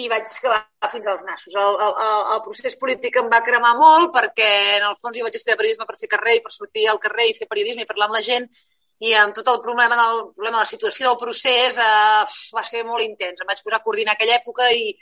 i 0.00 0.06
vaig 0.08 0.24
acabar 0.24 0.62
fins 0.92 1.10
als 1.12 1.24
nassos. 1.28 1.52
El, 1.52 1.76
el, 1.88 2.22
el 2.36 2.40
procés 2.46 2.78
polític 2.80 3.18
em 3.20 3.28
va 3.32 3.42
cremar 3.44 3.74
molt 3.76 4.14
perquè, 4.14 4.48
en 4.78 4.86
el 4.88 4.96
fons, 4.96 5.18
jo 5.18 5.26
vaig 5.26 5.36
estudiar 5.36 5.58
periodisme 5.60 5.88
per 5.88 5.98
fer 6.00 6.08
carrer 6.14 6.38
i 6.38 6.42
per 6.46 6.54
sortir 6.54 6.86
al 6.88 7.02
carrer 7.02 7.28
i 7.28 7.36
fer 7.36 7.50
periodisme 7.50 7.84
i 7.84 7.90
parlar 7.90 8.08
amb 8.08 8.16
la 8.16 8.24
gent 8.24 8.48
i 9.04 9.12
amb 9.12 9.36
tot 9.36 9.52
el 9.52 9.60
problema, 9.60 9.92
del, 10.00 10.22
problema 10.32 10.56
de 10.56 10.64
la 10.64 10.70
situació 10.72 11.10
del 11.10 11.20
procés 11.20 11.76
eh, 11.76 12.24
va 12.56 12.64
ser 12.64 12.80
molt 12.88 13.04
intens. 13.04 13.44
Em 13.44 13.52
vaig 13.52 13.60
posar 13.60 13.82
a 13.82 13.84
coordinar 13.84 14.16
aquella 14.16 14.38
època 14.40 14.70
i, 14.72 14.94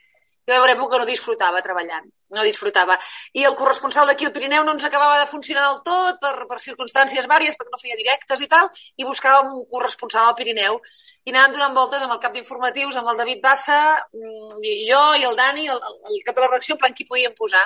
va 0.53 0.59
haver 0.61 0.75
època 0.75 0.95
que 0.95 1.01
no 1.03 1.09
disfrutava 1.09 1.63
treballant, 1.65 2.09
no 2.37 2.45
disfrutava. 2.47 2.97
I 3.33 3.47
el 3.49 3.55
corresponsal 3.59 4.09
d'aquí 4.11 4.27
al 4.29 4.33
Pirineu 4.35 4.65
no 4.67 4.75
ens 4.77 4.85
acabava 4.85 5.21
de 5.21 5.29
funcionar 5.31 5.69
del 5.69 5.79
tot 5.87 6.21
per, 6.21 6.35
per 6.51 6.59
circumstàncies 6.65 7.29
vàries, 7.31 7.57
perquè 7.57 7.73
no 7.73 7.81
feia 7.81 7.97
directes 8.01 8.43
i 8.45 8.51
tal, 8.51 8.69
i 8.97 9.07
buscàvem 9.09 9.55
un 9.55 9.65
corresponsal 9.71 10.29
al 10.29 10.37
Pirineu. 10.39 10.81
I 11.25 11.33
anàvem 11.33 11.57
donant 11.57 11.79
voltes 11.79 12.05
amb 12.05 12.17
el 12.17 12.21
cap 12.21 12.37
d'informatius, 12.37 12.99
amb 13.01 13.15
el 13.15 13.23
David 13.23 13.41
Bassa, 13.45 13.81
mm, 14.13 14.61
i 14.61 14.77
jo 14.91 15.01
i 15.21 15.25
el 15.31 15.41
Dani, 15.41 15.71
el, 15.73 15.81
el 15.81 16.21
cap 16.27 16.37
de 16.37 16.45
la 16.45 16.53
redacció, 16.53 16.77
en 16.77 16.85
plan 16.85 16.95
qui 16.95 17.09
podíem 17.09 17.35
posar. 17.39 17.65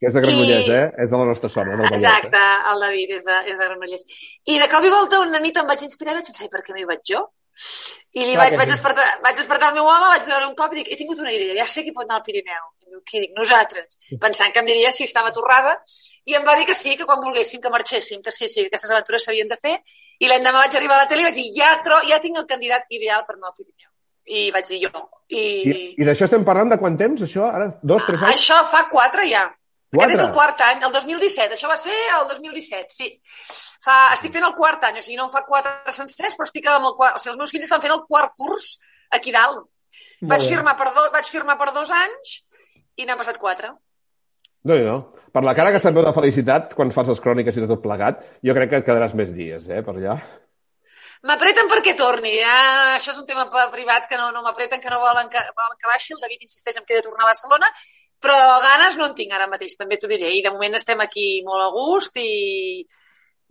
Que 0.00 0.08
és 0.08 0.14
de 0.16 0.22
Granollers, 0.24 0.68
I... 0.70 0.76
eh? 0.78 0.86
És 1.04 1.10
de 1.12 1.18
la 1.20 1.26
nostra 1.28 1.50
zona, 1.52 1.74
del 1.74 1.84
Vallès. 1.84 1.98
Exacte, 1.98 2.38
eh? 2.40 2.70
el 2.70 2.86
David 2.86 3.10
és 3.18 3.26
de, 3.26 3.42
és 3.52 3.58
de 3.58 3.66
Granollers. 3.66 4.06
I 4.48 4.56
de 4.62 4.68
cop 4.72 4.86
i 4.86 4.92
volta 4.94 5.20
una 5.20 5.42
nit 5.44 5.58
em 5.60 5.68
vaig 5.68 5.84
inspirar 5.84 6.14
i 6.14 6.20
vaig 6.20 6.30
pensar, 6.30 6.48
per 6.54 6.62
què 6.64 6.72
no 6.72 6.80
hi 6.80 6.88
vaig 6.88 7.02
jo? 7.10 7.26
I 8.10 8.24
li 8.26 8.34
vaig, 8.34 8.56
vaig, 8.58 8.70
despertar, 8.72 9.04
vaig 9.22 9.36
despertar 9.38 9.68
el 9.70 9.76
meu 9.76 9.86
home, 9.86 10.08
vaig 10.10 10.24
donar 10.26 10.48
un 10.48 10.54
cop 10.58 10.72
i 10.74 10.80
dic, 10.80 10.88
he 10.90 10.96
tingut 10.98 11.20
una 11.22 11.30
idea, 11.30 11.54
ja 11.60 11.66
sé 11.70 11.84
qui 11.86 11.92
pot 11.94 12.08
anar 12.08 12.18
al 12.18 12.24
Pirineu. 12.26 12.64
I 12.82 12.88
diu, 12.88 13.02
qui 13.06 13.20
dic? 13.22 13.36
Nosaltres. 13.36 14.00
Pensant 14.24 14.50
que 14.54 14.62
em 14.64 14.66
diria 14.66 14.90
si 14.94 15.06
estava 15.06 15.30
torrada. 15.36 15.76
I 16.26 16.34
em 16.38 16.46
va 16.46 16.56
dir 16.58 16.66
que 16.66 16.74
sí, 16.74 16.96
que 16.98 17.06
quan 17.06 17.22
volguéssim 17.22 17.62
que 17.62 17.70
marxéssim, 17.70 18.24
que 18.24 18.34
sí, 18.34 18.48
sí, 18.48 18.64
que 18.64 18.72
aquestes 18.72 18.90
aventures 18.90 19.28
s'havien 19.28 19.50
de 19.52 19.60
fer. 19.60 19.76
I 20.18 20.32
l'endemà 20.32 20.64
vaig 20.64 20.74
arribar 20.80 20.98
a 20.98 21.04
la 21.04 21.12
tele 21.12 21.22
i 21.22 21.28
vaig 21.28 21.38
dir, 21.38 21.46
ja, 21.60 21.70
tro 21.86 22.00
ja 22.08 22.18
tinc 22.24 22.42
el 22.42 22.48
candidat 22.50 22.90
ideal 22.98 23.22
per 23.28 23.36
anar 23.36 23.52
al 23.52 23.56
Pirineu. 23.60 23.88
I 24.26 24.50
vaig 24.54 24.66
dir 24.72 24.82
jo. 24.88 25.06
I, 25.30 25.44
I, 25.70 25.78
i 26.02 26.06
d'això 26.08 26.26
estem 26.26 26.42
parlant 26.46 26.74
de 26.74 26.80
quant 26.82 26.98
temps, 26.98 27.22
això? 27.22 27.46
Ara, 27.54 27.70
dos, 27.82 28.02
tres 28.08 28.26
anys? 28.26 28.40
Això 28.40 28.58
fa 28.74 28.88
quatre 28.90 29.30
ja. 29.30 29.46
Aquest 29.90 30.14
és 30.14 30.22
el 30.22 30.30
quart 30.34 30.60
any, 30.62 30.84
el 30.86 30.92
2017. 30.94 31.56
Això 31.56 31.68
va 31.70 31.76
ser 31.80 31.96
el 32.14 32.28
2017, 32.30 32.94
sí. 32.94 33.10
Fa, 33.82 33.96
estic 34.14 34.36
fent 34.36 34.46
el 34.46 34.54
quart 34.54 34.84
any, 34.86 35.00
o 35.00 35.02
sigui, 35.02 35.18
no 35.18 35.26
em 35.26 35.32
fa 35.32 35.42
quatre 35.48 35.94
sencers, 35.96 36.36
però 36.38 36.46
estic 36.46 36.68
amb 36.70 36.92
el 36.92 36.96
quart... 36.98 37.18
O 37.18 37.22
sigui, 37.22 37.34
els 37.34 37.40
meus 37.42 37.54
fills 37.54 37.66
estan 37.66 37.82
fent 37.82 37.94
el 37.96 38.04
quart 38.06 38.36
curs 38.38 38.76
aquí 39.18 39.34
dalt. 39.34 39.66
vaig 40.30 40.44
firmar, 40.46 40.76
per 40.78 40.92
do, 40.94 41.06
vaig 41.10 41.30
firmar 41.32 41.56
per 41.58 41.72
dos 41.74 41.90
anys 41.90 42.36
i 42.96 43.06
n'han 43.06 43.18
passat 43.18 43.40
quatre. 43.42 43.72
No, 44.68 44.76
no. 44.76 44.96
Per 45.32 45.42
la 45.42 45.54
cara 45.56 45.72
que 45.72 45.80
se't 45.82 45.96
veu 45.96 46.04
de 46.04 46.12
felicitat 46.14 46.76
quan 46.76 46.92
fas 46.94 47.08
les 47.10 47.22
cròniques 47.24 47.56
i 47.56 47.66
tot 47.66 47.82
plegat, 47.82 48.22
jo 48.46 48.54
crec 48.54 48.70
que 48.70 48.80
et 48.82 48.86
quedaràs 48.86 49.16
més 49.18 49.32
dies, 49.34 49.66
eh, 49.72 49.80
per 49.86 49.96
allà. 49.96 50.18
M'apreten 51.26 51.68
perquè 51.68 51.96
torni. 51.96 52.32
Ja, 52.38 52.56
això 52.96 53.12
és 53.12 53.18
un 53.20 53.26
tema 53.28 53.48
privat 53.72 54.06
que 54.08 54.16
no, 54.20 54.30
no 54.32 54.44
m'apreten, 54.44 54.80
que 54.80 54.92
no 54.92 55.00
volen 55.02 55.28
que, 55.32 55.40
volen 55.56 55.80
que 55.80 55.90
baixi. 55.90 56.14
El 56.14 56.22
David 56.22 56.46
insisteix 56.46 56.78
en 56.78 56.86
que 56.86 56.96
he 56.96 57.00
de 57.00 57.08
tornar 57.08 57.26
a 57.26 57.32
Barcelona, 57.32 57.68
però 58.22 58.36
ganes 58.62 58.96
no 59.00 59.10
en 59.10 59.14
tinc 59.18 59.32
ara 59.34 59.48
mateix, 59.50 59.76
també 59.78 59.98
t'ho 59.98 60.10
diré. 60.10 60.32
I 60.36 60.42
de 60.44 60.52
moment 60.54 60.76
estem 60.76 61.00
aquí 61.00 61.28
molt 61.46 61.64
a 61.64 61.70
gust 61.74 62.18
i, 62.20 62.84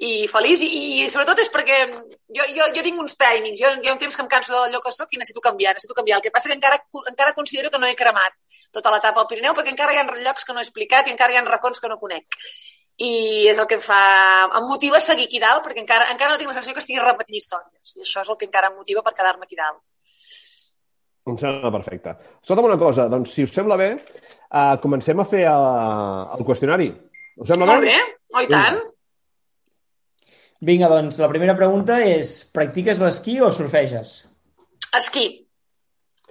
i 0.10 0.12
feliç. 0.32 0.64
I, 0.66 0.82
i 1.04 1.10
sobretot 1.10 1.42
és 1.44 1.52
perquè 1.54 1.80
jo, 1.90 2.48
jo, 2.56 2.70
jo 2.76 2.86
tinc 2.86 3.02
uns 3.02 3.18
timings. 3.20 3.60
Jo, 3.62 3.74
hi 3.76 3.90
ha 3.90 3.96
un 3.96 4.02
temps 4.02 4.16
que 4.16 4.26
em 4.26 4.32
canso 4.32 4.66
lloc 4.74 4.86
que 4.86 4.96
soc 4.96 5.14
i 5.14 5.22
necessito 5.22 5.44
canviar, 5.46 5.74
necessito 5.76 5.98
canviar. 5.98 6.20
El 6.20 6.28
que 6.28 6.34
passa 6.36 6.52
que 6.52 6.58
encara, 6.60 6.82
encara 7.14 7.38
considero 7.38 7.74
que 7.74 7.82
no 7.82 7.90
he 7.90 7.98
cremat 7.98 8.38
tota 8.72 8.94
l'etapa 8.94 9.24
al 9.24 9.32
Pirineu 9.32 9.56
perquè 9.58 9.74
encara 9.74 9.96
hi 9.96 10.02
ha 10.02 10.06
llocs 10.10 10.46
que 10.46 10.54
no 10.54 10.62
he 10.62 10.68
explicat 10.68 11.08
i 11.08 11.16
encara 11.16 11.34
hi 11.34 11.42
ha 11.42 11.48
racons 11.48 11.82
que 11.82 11.90
no 11.90 11.98
conec 12.02 12.42
i 13.00 13.48
és 13.48 13.60
el 13.60 13.68
que 13.68 13.78
em 13.80 13.84
fa... 13.84 14.00
em 14.60 14.66
motiva 14.68 15.00
seguir 15.00 15.30
aquí 15.30 15.40
dalt 15.40 15.64
perquè 15.66 15.80
encara, 15.82 16.10
encara 16.14 16.34
no 16.34 16.40
tinc 16.40 16.52
la 16.52 16.58
sensació 16.58 16.76
que 16.76 16.84
estigui 16.84 17.00
repetint 17.00 17.40
històries 17.40 17.96
i 17.96 18.04
això 18.04 18.26
és 18.26 18.32
el 18.34 18.38
que 18.40 18.50
encara 18.50 18.72
em 18.72 18.76
motiva 18.76 19.04
per 19.06 19.16
quedar-me 19.16 19.48
aquí 19.48 19.56
dalt. 19.60 19.80
Em 21.30 21.38
sembla 21.40 21.72
perfecte. 21.72 22.16
Escolta'm 22.42 22.68
una 22.68 22.80
cosa, 22.82 23.08
doncs, 23.12 23.36
si 23.36 23.46
us 23.46 23.54
sembla 23.56 23.78
bé, 23.80 23.90
uh, 24.50 24.78
comencem 24.84 25.20
a 25.20 25.28
fer 25.28 25.46
uh, 25.50 26.38
el 26.38 26.46
qüestionari. 26.48 26.90
Us 27.40 27.52
sembla 27.52 27.70
Molt 27.70 27.86
bé? 27.88 27.98
Oh, 28.36 28.42
i 28.44 28.50
tant. 28.52 28.80
Vinga, 30.70 30.90
doncs, 30.92 31.22
la 31.22 31.30
primera 31.32 31.56
pregunta 31.56 32.02
és 32.04 32.42
practiques 32.52 33.00
l'esquí 33.00 33.38
o 33.40 33.48
surfeges? 33.56 34.18
Esquí. 35.00 35.26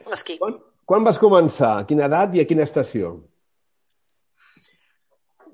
L'esquí. 0.09 0.37
Quan, 0.43 0.59
quan 0.89 1.07
vas 1.07 1.21
començar? 1.21 1.79
A 1.79 1.89
quina 1.89 2.07
edat 2.11 2.37
i 2.37 2.43
a 2.43 2.47
quina 2.49 2.67
estació? 2.69 3.15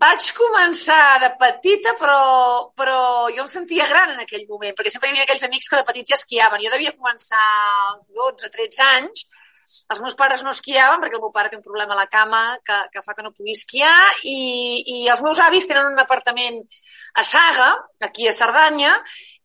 Vaig 0.05 0.27
començar 0.37 1.21
de 1.23 1.31
petita, 1.39 1.95
però, 2.01 2.19
però 2.77 2.99
jo 3.33 3.45
em 3.45 3.49
sentia 3.49 3.87
gran 3.89 4.11
en 4.13 4.25
aquell 4.25 4.43
moment, 4.51 4.75
perquè 4.77 4.91
sempre 4.93 5.09
hi 5.09 5.15
havia 5.15 5.25
aquells 5.29 5.47
amics 5.47 5.71
que 5.71 5.79
de 5.79 5.87
petits 5.87 6.13
ja 6.13 6.19
esquiaven. 6.19 6.65
Jo 6.65 6.73
devia 6.75 6.93
començar 6.97 7.45
als 7.93 8.11
12-13 8.11 8.83
anys, 8.89 9.25
els 9.65 10.01
meus 10.05 10.17
pares 10.19 10.43
no 10.45 10.53
esquiaven 10.55 11.03
perquè 11.03 11.19
el 11.19 11.25
meu 11.25 11.33
pare 11.35 11.53
té 11.53 11.59
un 11.59 11.65
problema 11.67 11.97
a 11.97 12.03
la 12.03 12.09
cama 12.11 12.43
que, 12.65 12.81
que 12.93 13.05
fa 13.05 13.15
que 13.17 13.25
no 13.27 13.35
pugui 13.35 13.57
esquiar 13.57 13.95
i, 14.23 14.39
i 14.97 14.99
els 15.13 15.23
meus 15.25 15.41
avis 15.43 15.69
tenen 15.71 15.93
un 15.93 16.03
apartament 16.03 16.63
a 17.15 17.25
Saga, 17.25 17.71
aquí 18.03 18.27
a 18.27 18.35
Cerdanya, 18.35 18.97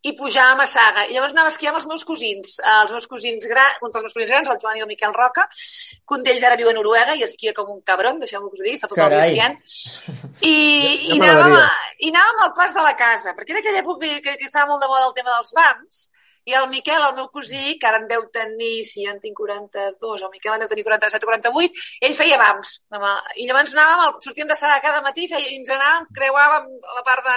i 0.02 0.14
pujàvem 0.16 0.62
a 0.64 0.68
Saga. 0.70 1.04
I 1.06 1.14
llavors 1.14 1.36
anava 1.36 1.52
a 1.52 1.54
esquiar 1.54 1.74
amb 1.74 1.80
els 1.82 1.88
meus 1.90 2.06
cosins, 2.08 2.56
els 2.74 2.94
meus 2.96 3.08
cosins 3.12 3.46
grans, 3.52 3.82
un 3.84 3.92
dels 3.94 4.06
meus 4.06 4.16
cosins 4.16 4.32
grans, 4.32 4.52
el 4.54 4.62
Joan 4.64 4.80
i 4.80 4.84
el 4.86 4.90
Miquel 4.90 5.14
Roca, 5.16 5.46
que 5.52 6.16
un 6.18 6.24
d'ells 6.26 6.46
ara 6.48 6.58
viu 6.60 6.72
a 6.72 6.76
Noruega 6.78 7.18
i 7.20 7.26
esquia 7.28 7.54
com 7.58 7.70
un 7.76 7.82
cabron, 7.86 8.22
deixeu-m'ho 8.24 8.50
que 8.50 8.58
us 8.58 8.64
ho 8.64 8.68
digui, 8.70 8.80
està 8.80 8.90
tot 8.90 9.04
el 9.04 9.14
dia 9.14 9.28
esquiant. 9.28 9.60
I, 10.54 10.56
ja, 10.56 10.96
i, 10.96 11.20
anàvem, 11.20 11.58
a, 11.60 11.68
i 12.00 12.14
anàvem 12.14 12.42
al 12.46 12.56
pas 12.58 12.74
de 12.78 12.88
la 12.88 12.96
casa, 13.00 13.36
perquè 13.38 13.54
en 13.54 13.62
aquella 13.62 13.84
època 13.84 14.16
que, 14.24 14.38
que 14.40 14.50
estava 14.50 14.72
molt 14.72 14.86
de 14.86 14.90
moda 14.90 15.12
el 15.12 15.16
tema 15.20 15.36
dels 15.36 15.54
BAMs, 15.60 16.02
i 16.50 16.56
el 16.58 16.68
Miquel, 16.70 17.01
el 17.06 17.13
meu 17.13 17.27
cosí, 17.29 17.75
que 17.77 17.86
ara 17.86 18.00
en 18.01 18.08
deu 18.10 18.24
tenir, 18.34 18.82
si 18.88 19.03
jo 19.06 19.12
en 19.13 19.20
tinc 19.22 19.38
42, 19.38 20.24
el 20.25 20.32
Miquel 20.34 20.56
en 20.56 20.63
deu 20.63 20.70
tenir 20.72 20.86
47 20.88 21.27
o 21.27 21.29
48, 21.29 21.84
ell 22.08 22.15
feia 22.18 22.39
BAMs. 22.41 22.72
I 23.38 23.46
llavors 23.46 23.74
anàvem, 23.75 24.15
sortíem 24.24 24.50
de 24.50 24.58
Sada 24.58 24.79
cada 24.82 25.03
matí 25.06 25.27
i 25.29 25.58
ens 25.60 25.70
anàvem, 25.75 26.08
creuàvem 26.15 26.72
la 26.96 27.03
part 27.06 27.27
de... 27.27 27.36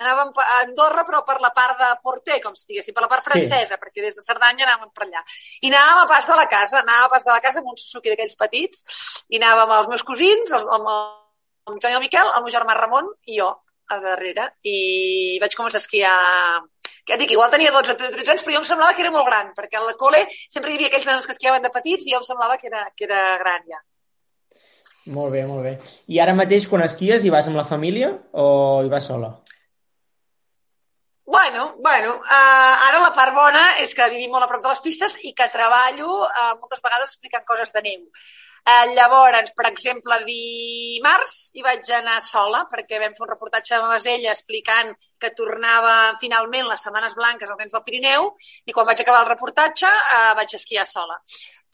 Anàvem 0.00 0.32
a 0.42 0.54
Andorra, 0.62 1.04
però 1.06 1.20
per 1.28 1.36
la 1.44 1.52
part 1.54 1.78
de 1.78 1.90
Porter, 2.02 2.40
com 2.42 2.56
si 2.58 2.72
diguéssim, 2.72 2.96
per 2.96 3.04
la 3.04 3.10
part 3.12 3.28
francesa, 3.28 3.76
sí. 3.76 3.80
perquè 3.82 4.02
des 4.02 4.16
de 4.16 4.24
Cerdanya 4.24 4.64
anàvem 4.66 4.90
per 4.96 5.04
allà. 5.06 5.20
I 5.60 5.70
anàvem 5.70 6.00
a 6.02 6.08
pas 6.10 6.26
de 6.26 6.38
la 6.40 6.48
casa, 6.50 6.80
anàvem 6.80 7.06
a 7.06 7.12
pas 7.12 7.26
de 7.28 7.30
la 7.30 7.42
casa 7.44 7.60
amb 7.60 7.70
un 7.70 7.78
Suzuki 7.78 8.10
d'aquells 8.10 8.34
petits, 8.40 8.82
i 9.28 9.38
anàvem 9.38 9.68
amb 9.68 9.76
els 9.82 9.92
meus 9.92 10.06
cosins, 10.08 10.56
els, 10.56 10.66
amb 10.74 10.90
el 10.90 11.78
Joan 11.78 11.94
i 11.94 11.98
el 12.00 12.04
Miquel, 12.08 12.32
el 12.32 12.42
meu 12.42 12.52
germà 12.56 12.74
Ramon 12.80 13.12
i 13.28 13.38
jo 13.38 13.52
a 13.92 14.00
darrere. 14.00 14.50
I 14.66 15.38
vaig 15.42 15.54
començar 15.54 15.78
a 15.78 15.84
esquiar 15.84 16.16
que 17.06 17.18
dic, 17.20 17.34
igual 17.36 17.50
tenia 17.52 17.72
12 17.72 17.92
o 17.92 17.96
13 18.00 18.30
anys, 18.34 18.44
però 18.44 18.56
jo 18.56 18.62
em 18.62 18.68
semblava 18.68 18.94
que 18.96 19.04
era 19.04 19.12
molt 19.14 19.28
gran, 19.28 19.50
perquè 19.56 19.80
a 19.80 19.84
la 19.84 19.96
col·le 20.00 20.24
sempre 20.48 20.72
hi 20.72 20.78
havia 20.78 20.92
aquells 20.92 21.08
nanos 21.10 21.26
que 21.28 21.36
esquiaven 21.36 21.64
de 21.64 21.72
petits 21.74 22.06
i 22.06 22.14
jo 22.14 22.22
em 22.22 22.26
semblava 22.26 22.56
que 22.60 22.70
era, 22.72 22.86
que 22.96 23.08
era 23.08 23.24
gran 23.42 23.66
ja. 23.68 23.82
Molt 25.14 25.34
bé, 25.34 25.44
molt 25.44 25.66
bé. 25.66 25.74
I 26.08 26.20
ara 26.24 26.32
mateix, 26.36 26.64
quan 26.68 26.84
esquies, 26.84 27.24
hi 27.24 27.32
vas 27.32 27.48
amb 27.50 27.60
la 27.60 27.66
família 27.68 28.14
o 28.32 28.46
hi 28.84 28.92
vas 28.92 29.10
sola? 29.10 29.34
Bueno, 31.26 31.74
bueno, 31.80 32.16
uh, 32.20 32.88
ara 32.88 33.00
la 33.00 33.12
part 33.16 33.34
bona 33.36 33.64
és 33.82 33.94
que 33.96 34.08
vivim 34.12 34.32
molt 34.32 34.44
a 34.44 34.48
prop 34.48 34.62
de 34.64 34.70
les 34.72 34.80
pistes 34.84 35.16
i 35.24 35.32
que 35.36 35.48
treballo 35.52 36.08
uh, 36.24 36.50
moltes 36.60 36.82
vegades 36.84 37.14
explicant 37.14 37.44
coses 37.48 37.72
de 37.72 37.82
neu. 37.84 38.02
Eh, 38.66 38.94
llavors, 38.96 39.50
per 39.52 39.66
exemple, 39.68 40.16
dimarts 40.24 41.50
hi 41.52 41.64
vaig 41.64 41.90
anar 41.98 42.16
sola 42.24 42.62
perquè 42.70 42.96
vam 43.02 43.12
fer 43.12 43.26
un 43.26 43.30
reportatge 43.34 43.74
a 43.76 43.80
Masella 43.84 44.30
explicant 44.32 44.94
que 45.20 45.34
tornava 45.36 46.14
finalment 46.20 46.70
les 46.70 46.86
Setmanes 46.86 47.12
Blanques 47.18 47.52
al 47.52 47.58
vents 47.60 47.76
del 47.76 47.84
Pirineu 47.84 48.30
i 48.64 48.72
quan 48.72 48.88
vaig 48.88 49.02
acabar 49.04 49.20
el 49.20 49.28
reportatge 49.34 49.90
eh, 49.90 50.32
vaig 50.40 50.56
esquiar 50.56 50.86
sola. 50.88 51.20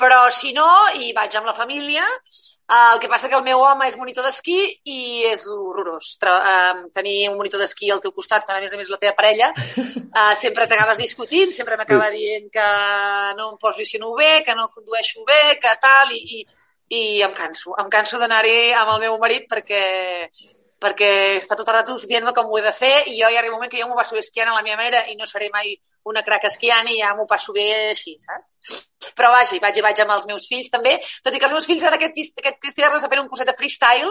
Però 0.02 0.18
si 0.34 0.50
no, 0.56 0.66
hi 0.96 1.12
vaig 1.14 1.38
amb 1.38 1.46
la 1.46 1.54
família, 1.54 2.02
eh, 2.10 2.82
el 2.82 2.98
que 2.98 3.14
passa 3.14 3.30
que 3.30 3.38
el 3.38 3.46
meu 3.46 3.62
home 3.62 3.86
és 3.86 3.98
monitor 4.00 4.26
d'esquí 4.26 4.58
i 4.90 5.00
és 5.30 5.46
horrorós. 5.46 6.16
Tra 6.18 6.36
eh, 6.52 6.84
tenir 6.96 7.18
un 7.30 7.38
monitor 7.38 7.62
d'esquí 7.62 7.94
al 7.94 8.02
teu 8.02 8.10
costat, 8.16 8.42
quan 8.48 8.58
a 8.58 8.64
més 8.66 8.74
a 8.74 8.80
més 8.80 8.90
la 8.90 8.98
teva 8.98 9.14
parella, 9.14 9.54
eh, 9.54 10.32
sempre 10.42 10.66
t'acabes 10.66 11.06
discutint, 11.06 11.54
sempre 11.54 11.78
m'acaba 11.78 12.10
dient 12.16 12.50
que 12.50 12.70
no 13.38 13.52
em 13.52 13.60
posiciono 13.62 14.16
bé, 14.18 14.40
que 14.42 14.58
no 14.58 14.72
condueixo 14.74 15.22
bé, 15.28 15.60
que 15.62 15.78
tal, 15.84 16.16
i, 16.18 16.40
i 16.40 16.48
i 16.90 17.22
em 17.22 17.34
canso. 17.34 17.74
Em 17.78 17.90
canso 17.92 18.18
d'anar-hi 18.18 18.72
amb 18.74 18.96
el 18.96 19.04
meu 19.06 19.18
marit 19.22 19.46
perquè 19.50 19.84
perquè 20.80 21.36
està 21.36 21.54
tot 21.58 21.68
el 21.68 21.76
rato 21.76 21.94
dient-me 22.08 22.32
com 22.32 22.48
ho 22.48 22.58
he 22.58 22.62
de 22.64 22.72
fer 22.72 22.94
i 23.10 23.18
jo 23.18 23.28
hi 23.28 23.36
arriba 23.36 23.52
un 23.52 23.58
moment 23.58 23.70
que 23.70 23.80
jo 23.82 23.86
m'ho 23.88 23.98
passo 23.98 24.16
bé 24.16 24.22
esquiant 24.24 24.48
a 24.48 24.54
la 24.56 24.62
meva 24.64 24.78
manera 24.80 25.02
i 25.12 25.16
no 25.18 25.28
seré 25.28 25.50
mai 25.52 25.74
una 26.08 26.22
crac 26.24 26.46
esquiant 26.48 26.88
i 26.88 26.96
ja 27.02 27.12
m'ho 27.14 27.26
passo 27.28 27.52
bé 27.52 27.66
així, 27.90 28.14
saps? 28.22 28.86
Però 29.16 29.28
vaja, 29.34 29.58
vaig, 29.60 29.76
hi 29.76 29.84
vaig 29.84 30.00
amb 30.00 30.14
els 30.16 30.24
meus 30.30 30.48
fills 30.48 30.72
també, 30.72 30.96
tot 31.24 31.36
i 31.36 31.42
que 31.42 31.48
els 31.50 31.56
meus 31.56 31.68
fills 31.68 31.84
ara 31.84 32.00
aquest, 32.00 32.40
aquest 32.40 32.70
estiu 32.72 32.88
a 32.88 33.02
fer 33.04 33.20
un 33.20 33.28
curset 33.28 33.52
de 33.52 33.56
freestyle 33.60 34.08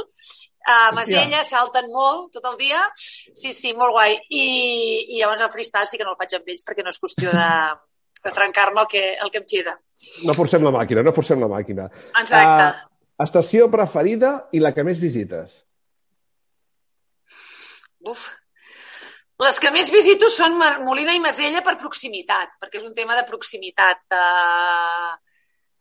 a 0.69 0.77
Masella, 0.93 1.41
salten 1.43 1.89
molt 1.89 2.29
tot 2.37 2.45
el 2.51 2.57
dia, 2.61 2.85
sí, 2.93 3.49
sí, 3.49 3.73
molt 3.73 3.95
guai. 3.97 4.19
I, 4.29 4.45
I 5.15 5.23
llavors 5.23 5.41
el 5.41 5.53
freestyle 5.55 5.89
sí 5.89 5.97
que 5.97 6.05
no 6.05 6.13
el 6.13 6.21
faig 6.21 6.37
amb 6.37 6.53
ells 6.53 6.65
perquè 6.67 6.85
no 6.85 6.93
és 6.93 7.01
qüestió 7.01 7.33
de, 7.33 7.51
de 8.21 8.35
trencar-me 8.35 8.85
el, 8.85 8.91
que, 8.93 9.05
el 9.17 9.33
que 9.33 9.41
em 9.41 9.49
queda. 9.49 9.79
No 10.27 10.35
forcem 10.37 10.63
la 10.63 10.71
màquina, 10.71 11.03
no 11.03 11.15
forcem 11.15 11.41
la 11.43 11.49
màquina. 11.51 11.87
Exacte. 12.21 12.67
Uh, 12.67 13.23
estació 13.25 13.67
preferida 13.71 14.35
i 14.55 14.61
la 14.63 14.71
que 14.75 14.85
més 14.87 14.99
visites? 15.01 15.63
Uf. 18.07 18.29
Les 19.39 19.59
que 19.63 19.71
més 19.71 19.89
visito 19.91 20.27
són 20.31 20.57
Molina 20.83 21.15
i 21.15 21.21
Masella 21.23 21.63
per 21.63 21.77
proximitat, 21.79 22.57
perquè 22.59 22.79
és 22.81 22.87
un 22.87 22.95
tema 22.95 23.15
de 23.15 23.25
proximitat. 23.27 24.01
Uh, 24.11 25.13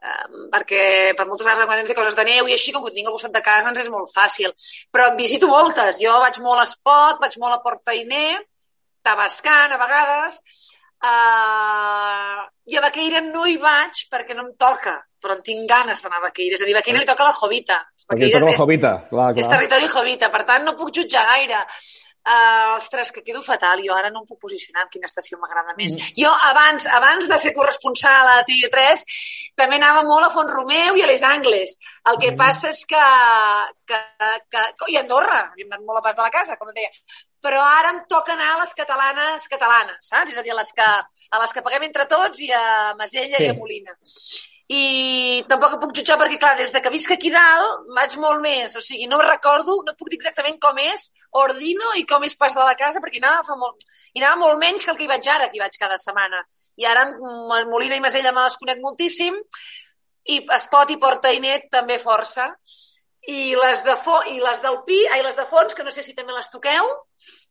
uh, 0.03 0.27
perquè 0.55 0.83
per 1.19 1.27
moltes 1.27 1.47
vegades 1.47 1.67
quan 1.71 1.83
hem 1.83 1.91
de 1.91 1.97
coses 1.99 2.19
de 2.19 2.27
neu 2.27 2.51
i 2.51 2.55
així, 2.55 2.75
com 2.75 2.85
que 2.87 2.95
tinc 2.95 3.11
al 3.11 3.17
costat 3.17 3.35
de 3.35 3.43
casa, 3.43 3.71
ens 3.71 3.83
és 3.83 3.91
molt 3.91 4.11
fàcil. 4.15 4.55
Però 4.95 5.09
en 5.11 5.19
visito 5.19 5.51
moltes. 5.51 5.99
Jo 6.03 6.19
vaig 6.23 6.39
molt 6.43 6.63
a 6.63 6.67
Espot, 6.71 7.23
vaig 7.23 7.39
molt 7.43 7.59
a 7.59 7.63
Porta 7.63 7.95
Iné, 7.99 8.39
Tabascan, 9.07 9.75
a 9.75 9.81
vegades, 9.81 10.39
Uh, 10.99 12.43
I 12.69 12.77
a 12.77 12.83
Baqueira 12.83 13.21
no 13.23 13.45
hi 13.47 13.55
vaig 13.63 14.01
perquè 14.11 14.35
no 14.35 14.49
em 14.49 14.51
toca, 14.59 14.97
però 15.23 15.37
en 15.39 15.45
tinc 15.47 15.69
ganes 15.71 16.03
d'anar 16.03 16.19
a 16.19 16.27
Baqueira. 16.27 16.59
És 16.59 16.65
a 16.65 16.67
dir, 16.67 16.75
a 16.75 16.81
Baqueira 16.81 17.01
li 17.05 17.09
toca 17.09 17.29
la 17.29 17.37
Jovita. 17.37 17.79
Baqueira 18.09 18.41
toca 18.41 18.51
la 18.51 18.59
Jovita, 18.59 18.93
clar, 19.07 19.31
clar. 19.33 19.45
És 19.45 19.51
territori 19.55 19.89
Jovita, 19.95 20.33
per 20.35 20.45
tant 20.49 20.67
no 20.67 20.77
puc 20.79 20.93
jutjar 20.99 21.25
gaire. 21.31 21.65
Uh, 22.29 22.77
ostres, 22.77 23.09
que 23.15 23.23
quedo 23.25 23.41
fatal. 23.41 23.81
Jo 23.87 23.95
ara 23.97 24.11
no 24.13 24.21
em 24.21 24.27
puc 24.29 24.41
posicionar 24.43 24.83
en 24.85 24.91
quina 24.93 25.09
estació 25.09 25.39
m'agrada 25.41 25.73
més. 25.79 25.95
Mm. 25.97 26.17
Jo 26.19 26.33
abans 26.51 26.85
abans 26.99 27.29
de 27.31 27.39
ser 27.41 27.55
corresponsal 27.57 28.29
a 28.35 28.43
TV3 28.45 29.05
també 29.57 29.79
anava 29.79 30.03
molt 30.05 30.27
a 30.27 30.33
Font 30.35 30.51
Romeu 30.51 30.99
i 30.99 31.07
a 31.07 31.09
Les 31.09 31.25
Angles. 31.25 31.79
El 32.11 32.21
que 32.21 32.35
mm. 32.35 32.39
passa 32.43 32.69
és 32.75 32.83
que, 32.91 33.07
que, 33.89 34.03
que... 34.53 34.67
I 34.93 34.99
a 34.99 35.07
Andorra, 35.07 35.41
hem 35.57 35.73
anat 35.73 35.87
molt 35.87 36.03
a 36.03 36.05
pas 36.05 36.19
de 36.19 36.27
la 36.27 36.35
casa, 36.35 36.59
com 36.61 36.69
deia 36.75 36.93
però 37.45 37.63
ara 37.63 37.95
em 37.95 38.03
toca 38.11 38.35
anar 38.35 38.53
a 38.55 38.61
les 38.63 38.75
catalanes 38.75 39.49
catalanes, 39.51 40.11
saps? 40.11 40.33
És 40.33 40.39
a 40.39 40.45
dir, 40.45 40.53
a 40.53 40.59
les 40.59 40.73
que, 40.75 40.87
a 41.31 41.41
les 41.43 41.55
que 41.55 41.65
paguem 41.65 41.89
entre 41.89 42.07
tots 42.11 42.41
i 42.45 42.51
a 42.53 42.95
Masella 42.99 43.39
sí. 43.39 43.45
i 43.47 43.51
a 43.51 43.57
Molina. 43.59 43.95
I 44.69 44.83
tampoc 45.49 45.79
puc 45.81 45.95
jutjar 45.97 46.19
perquè, 46.21 46.37
clar, 46.41 46.57
des 46.59 46.75
de 46.75 46.83
que 46.85 46.93
visc 46.93 47.15
aquí 47.15 47.31
dalt 47.33 47.87
vaig 47.97 48.19
molt 48.21 48.43
més, 48.45 48.75
o 48.77 48.83
sigui, 48.85 49.07
no 49.09 49.21
recordo, 49.23 49.79
no 49.87 49.95
puc 49.97 50.11
dir 50.13 50.19
exactament 50.19 50.59
com 50.61 50.77
és 50.83 51.07
Ordino 51.41 51.95
i 51.97 52.05
com 52.11 52.27
és 52.27 52.37
pas 52.37 52.53
de 52.53 52.67
la 52.67 52.77
casa, 52.77 53.01
perquè 53.01 53.23
anava, 53.23 53.47
fa 53.47 53.57
molt, 53.57 53.87
i 54.13 54.21
anava 54.21 54.43
molt 54.43 54.61
menys 54.61 54.85
que 54.85 54.93
el 54.93 54.99
que 54.99 55.07
hi 55.07 55.13
vaig 55.15 55.31
ara, 55.33 55.49
que 55.49 55.57
hi 55.57 55.65
vaig 55.65 55.81
cada 55.81 55.97
setmana. 55.97 56.43
I 56.77 56.85
ara 56.85 57.07
Molina 57.71 57.97
i 57.97 58.05
Masella 58.05 58.35
me 58.37 58.45
les 58.45 58.59
conec 58.61 58.85
moltíssim, 58.85 59.41
i 60.29 60.43
Espot 60.59 60.93
i 60.93 60.99
Porta 61.01 61.33
i 61.33 61.41
Net 61.41 61.71
també 61.73 61.97
força 62.03 62.51
i 63.29 63.53
les, 63.59 63.83
de 63.85 63.95
fo 64.01 64.21
i 64.33 64.39
les 64.41 64.63
del 64.65 64.79
pi, 64.87 65.03
ai, 65.13 65.21
les 65.27 65.37
de 65.37 65.45
fons, 65.49 65.75
que 65.77 65.85
no 65.85 65.93
sé 65.93 66.03
si 66.07 66.15
també 66.17 66.33
les 66.33 66.49
toqueu, 66.49 66.87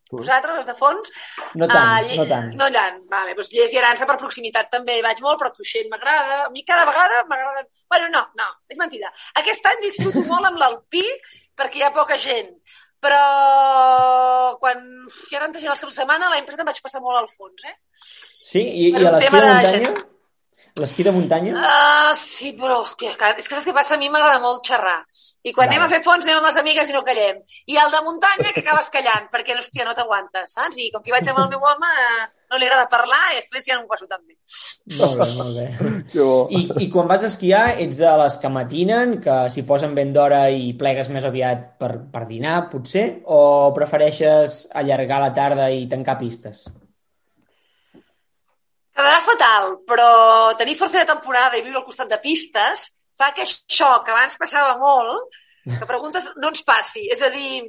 vosaltres, 0.09 0.55
les 0.61 0.65
de 0.69 0.73
fons. 0.77 1.11
No 1.59 1.67
tant, 1.69 2.07
lle- 2.07 2.17
no 2.17 2.25
tant. 2.29 2.47
No 2.57 2.69
tant, 2.73 2.97
vale, 3.11 3.35
doncs 3.37 3.51
Llers 3.53 3.75
i 3.75 3.79
Arança 3.81 4.07
per 4.09 4.15
proximitat 4.21 4.71
també 4.73 4.95
hi 4.97 5.03
vaig 5.05 5.21
molt, 5.25 5.37
però 5.41 5.51
Tuixent 5.53 5.89
m'agrada, 5.91 6.39
a 6.47 6.49
mi 6.55 6.63
cada 6.65 6.85
vegada 6.89 7.21
m'agrada... 7.29 7.65
Bueno, 7.91 8.09
no, 8.15 8.23
no, 8.39 8.47
és 8.71 8.79
mentida. 8.81 9.11
Aquest 9.43 9.65
any 9.69 9.83
disfruto 9.85 10.23
molt 10.31 10.49
amb 10.49 10.57
l'Alpí 10.63 11.03
perquè 11.59 11.81
hi 11.81 11.85
ha 11.85 11.93
poca 11.95 12.17
gent, 12.17 12.49
però 13.03 13.21
quan 14.61 14.81
hi 15.29 15.35
ha 15.37 15.41
tanta 15.43 15.59
gent 15.61 15.71
els 15.73 15.81
caps 15.83 15.93
de 15.93 16.01
setmana, 16.01 16.29
l'any 16.31 16.45
passat 16.47 16.63
em 16.63 16.69
vaig 16.71 16.81
passar 16.87 17.01
molt 17.03 17.19
al 17.21 17.29
fons, 17.31 17.67
eh? 17.69 17.75
Sí? 18.01 18.63
I, 18.87 18.91
Per 18.95 19.01
i 19.03 19.05
a 19.05 19.13
l'esquí 19.17 19.35
de 19.37 19.47
muntanya? 19.51 19.93
L'esquí 20.77 21.01
de 21.03 21.11
muntanya? 21.11 21.53
Ah, 21.57 22.11
sí, 22.15 22.51
però 22.53 22.81
hòstia, 22.83 23.15
que- 23.17 23.33
és 23.41 23.47
que 23.49 23.55
saps 23.55 23.65
què 23.67 23.73
passa? 23.73 23.95
A 23.95 23.97
mi 23.97 24.09
m'agrada 24.13 24.39
molt 24.39 24.61
xerrar. 24.67 24.99
I 25.43 25.51
quan 25.53 25.67
Vale. 25.67 25.77
anem 25.79 25.85
a 25.87 25.89
fer 25.89 26.03
fons 26.05 26.23
anem 26.25 26.37
amb 26.37 26.45
les 26.45 26.57
amigues 26.61 26.89
i 26.89 26.93
no 26.93 27.01
callem. 27.03 27.39
I 27.65 27.77
el 27.81 27.89
de 27.91 28.01
muntanya 28.05 28.53
que 28.53 28.61
acabes 28.61 28.89
callant, 28.93 29.25
perquè, 29.33 29.55
hòstia, 29.57 29.85
no 29.85 29.95
t'aguantes, 29.97 30.53
saps? 30.53 30.77
I 30.77 30.91
com 30.93 31.01
que 31.01 31.11
vaig 31.11 31.27
amb 31.29 31.39
el 31.39 31.49
meu 31.49 31.59
home, 31.59 31.89
eh, 32.03 32.27
no 32.51 32.57
li 32.61 32.65
agrada 32.69 32.87
parlar 32.87 33.23
i 33.33 33.39
després 33.41 33.65
ja 33.65 33.75
no 33.75 33.81
m'ho 33.81 33.87
passo 33.91 34.05
tan 34.07 34.21
bé. 34.27 34.37
Molt 34.99 35.17
bé, 35.19 35.29
molt 35.35 35.55
bé. 35.57 35.67
Que 36.13 36.19
bo. 36.21 36.47
I, 36.51 36.61
I 36.85 36.89
quan 36.93 37.07
vas 37.09 37.23
a 37.23 37.27
esquiar, 37.33 37.75
ets 37.81 37.97
de 37.97 38.13
les 38.21 38.37
que 38.37 38.49
matinen, 38.49 39.17
que 39.21 39.49
s'hi 39.49 39.63
posen 39.67 39.95
ben 39.97 40.13
d'hora 40.13 40.45
i 40.53 40.73
plegues 40.77 41.09
més 41.09 41.25
aviat 41.25 41.73
per, 41.81 41.93
per 42.13 42.27
dinar, 42.29 42.69
potser? 42.69 43.23
O 43.25 43.73
prefereixes 43.75 44.67
allargar 44.73 45.19
la 45.25 45.33
tarda 45.33 45.71
i 45.71 45.87
tancar 45.89 46.17
pistes? 46.21 46.67
Quedarà 48.97 49.19
fatal, 49.21 49.75
però 49.85 50.07
tenir 50.57 50.73
força 50.79 50.97
de 50.97 51.05
temporada 51.09 51.57
i 51.59 51.61
viure 51.65 51.77
al 51.83 51.85
costat 51.85 52.09
de 52.09 52.17
pistes 52.23 52.87
fa 53.17 53.29
que 53.33 53.45
això 53.45 53.91
que 54.05 54.13
abans 54.13 54.37
passava 54.41 54.73
molt, 54.81 55.37
que 55.67 55.85
preguntes, 55.89 56.31
no 56.41 56.49
ens 56.49 56.63
passi. 56.65 57.05
És 57.13 57.21
a 57.21 57.29
dir, 57.33 57.61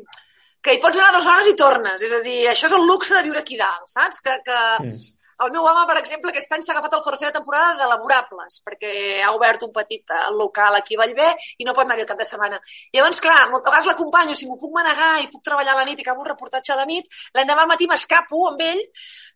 que 0.64 0.74
hi 0.74 0.80
pots 0.82 0.98
anar 0.98 1.12
dues 1.18 1.28
hores 1.28 1.52
i 1.52 1.54
tornes. 1.58 2.02
És 2.08 2.12
a 2.16 2.22
dir, 2.24 2.40
això 2.48 2.66
és 2.70 2.74
el 2.78 2.88
luxe 2.88 3.14
de 3.16 3.22
viure 3.28 3.44
aquí 3.44 3.60
dalt, 3.60 3.86
saps? 3.92 4.20
Que, 4.24 4.40
que 4.46 4.58
Mm. 4.80 4.96
el 5.46 5.52
meu 5.54 5.62
home, 5.70 5.84
per 5.86 5.96
exemple, 6.00 6.30
aquest 6.32 6.50
any 6.52 6.62
s'ha 6.66 6.72
agafat 6.74 6.94
el 6.96 7.02
forfet 7.04 7.28
de 7.28 7.36
temporada 7.38 7.76
de 7.78 7.86
laborables, 7.86 8.56
perquè 8.66 9.22
ha 9.22 9.30
obert 9.36 9.62
un 9.62 9.70
petit 9.72 10.10
eh, 10.10 10.30
local 10.34 10.74
aquí 10.74 10.96
a 10.96 10.98
Vallvé 11.04 11.28
i 11.58 11.64
no 11.64 11.74
pot 11.76 11.84
anar-hi 11.84 12.02
el 12.02 12.08
cap 12.08 12.18
de 12.18 12.26
setmana. 12.26 12.58
I 12.90 12.98
llavors, 12.98 13.20
clar, 13.22 13.44
moltes 13.52 13.70
vegades 13.70 13.86
l'acompanyo, 13.86 14.34
si 14.34 14.48
m'ho 14.48 14.56
puc 14.58 14.72
manegar 14.74 15.20
i 15.22 15.28
puc 15.30 15.44
treballar 15.46 15.76
a 15.76 15.78
la 15.78 15.84
nit 15.86 16.00
i 16.00 16.02
acabo 16.02 16.24
un 16.24 16.30
reportatge 16.32 16.72
a 16.74 16.80
la 16.80 16.88
nit, 16.90 17.06
l'endemà 17.38 17.62
al 17.62 17.70
matí 17.70 17.86
m'escapo 17.86 18.48
amb 18.50 18.64
ell, 18.66 18.82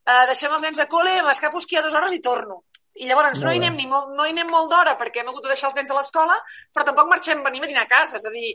eh, 0.06 0.24
deixem 0.30 0.52
els 0.52 0.66
nens 0.66 0.82
a 0.82 0.88
col·le, 0.90 1.20
m'escapo 1.26 1.60
a 1.60 1.64
esquiar 1.64 1.82
dues 1.84 1.94
hores 1.98 2.14
i 2.16 2.20
torno. 2.24 2.62
I 3.00 3.08
llavors 3.08 3.40
no 3.40 3.52
hi 3.52 3.60
anem, 3.60 3.78
ni 3.78 3.86
molt, 3.88 4.10
no 4.16 4.26
hi 4.26 4.34
anem 4.34 4.50
molt 4.52 4.68
d'hora 4.70 4.98
perquè 5.00 5.22
hem 5.22 5.30
hagut 5.30 5.46
de 5.46 5.54
deixar 5.54 5.70
els 5.70 5.78
nens 5.78 5.90
a 5.90 5.96
l'escola, 5.96 6.36
però 6.74 6.84
tampoc 6.88 7.08
marxem, 7.08 7.40
venim 7.46 7.64
a 7.64 7.70
dinar 7.70 7.86
a 7.86 7.90
casa. 7.90 8.18
És 8.18 8.26
a 8.28 8.32
dir, 8.34 8.52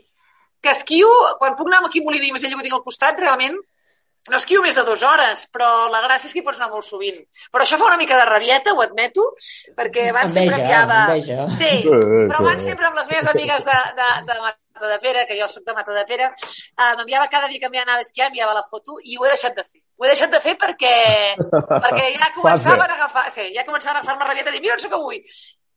que 0.62 0.70
esquio, 0.74 1.08
quan 1.40 1.56
puc 1.58 1.70
anar 1.70 1.82
aquí 1.86 2.02
a 2.02 2.06
Molina 2.06 2.28
i 2.28 2.32
Masella 2.34 2.58
que 2.58 2.68
tinc 2.68 2.78
al 2.78 2.86
costat, 2.86 3.18
realment 3.18 3.58
no 4.30 4.38
esquio 4.38 4.62
més 4.64 4.76
de 4.78 4.84
dues 4.86 5.02
hores, 5.06 5.46
però 5.54 5.88
la 5.92 6.02
gràcia 6.04 6.28
és 6.28 6.34
que 6.34 6.42
hi 6.42 6.46
pots 6.46 6.60
anar 6.60 6.70
molt 6.72 6.86
sovint. 6.86 7.18
Però 7.52 7.64
això 7.64 7.78
fa 7.80 7.88
una 7.88 7.98
mica 8.00 8.18
de 8.18 8.26
rabieta, 8.28 8.74
ho 8.74 8.82
admeto, 8.84 9.24
perquè 9.78 10.08
abans 10.12 10.34
sempre 10.34 10.58
Enveja, 10.58 10.64
enviava... 10.64 11.00
enveja. 11.06 11.48
Sí, 11.56 11.68
Sí, 11.68 11.90
però 11.90 12.38
sí. 12.38 12.44
abans 12.44 12.64
sempre 12.64 12.88
amb 12.88 12.98
les 12.98 13.10
meves 13.10 13.28
amigues 13.32 13.64
de, 13.66 13.76
de, 13.98 14.08
de 14.28 14.38
Matadepera, 14.46 15.26
que 15.26 15.38
jo 15.40 15.48
sóc 15.50 15.64
de 15.66 15.74
Matadepera, 15.76 16.30
eh, 16.32 16.90
m'enviava 16.96 17.28
cada 17.32 17.48
dia 17.50 17.60
que 17.62 17.70
m'hi 17.72 17.82
anava 17.82 18.02
a 18.02 18.06
esquiar, 18.06 18.28
enviava 18.30 18.56
la 18.56 18.64
foto 18.66 18.98
i 19.02 19.16
ho 19.18 19.26
he 19.26 19.32
deixat 19.34 19.56
de 19.56 19.64
fer. 19.66 19.82
Ho 19.98 20.06
he 20.06 20.12
deixat 20.12 20.34
de 20.34 20.40
fer 20.44 20.56
perquè, 20.60 20.94
perquè 21.86 22.10
ja 22.16 22.32
començaven 22.36 22.86
a 22.86 22.98
agafar... 22.98 23.28
Sí, 23.34 23.48
ja 23.56 23.66
començaven 23.66 23.98
a 23.98 24.04
agafar-me 24.04 24.28
rabieta 24.28 24.52
i 24.52 24.58
dir, 24.58 24.64
mira 24.66 24.76
on 24.78 24.84
soc 24.84 24.94
avui. 24.98 25.22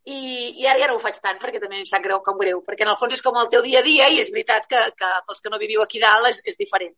I, 0.02 0.20
i 0.58 0.66
ara 0.66 0.82
ja 0.82 0.90
no 0.90 0.98
ho 0.98 1.02
faig 1.02 1.18
tant, 1.22 1.38
perquè 1.42 1.60
també 1.62 1.78
em 1.78 1.86
sap 1.86 2.02
greu 2.02 2.22
com 2.26 2.40
greu, 2.42 2.64
perquè 2.66 2.88
en 2.88 2.94
el 2.94 2.98
fons 2.98 3.14
és 3.14 3.22
com 3.22 3.38
el 3.38 3.50
teu 3.54 3.62
dia 3.66 3.84
a 3.84 3.86
dia 3.86 4.10
i 4.10 4.18
és 4.22 4.32
veritat 4.34 4.66
que, 4.70 4.82
que 4.98 5.10
pels 5.28 5.44
que 5.44 5.52
no 5.54 5.62
viviu 5.62 5.84
aquí 5.84 6.02
dalt 6.02 6.32
és, 6.32 6.42
és 6.50 6.58
diferent. 6.58 6.96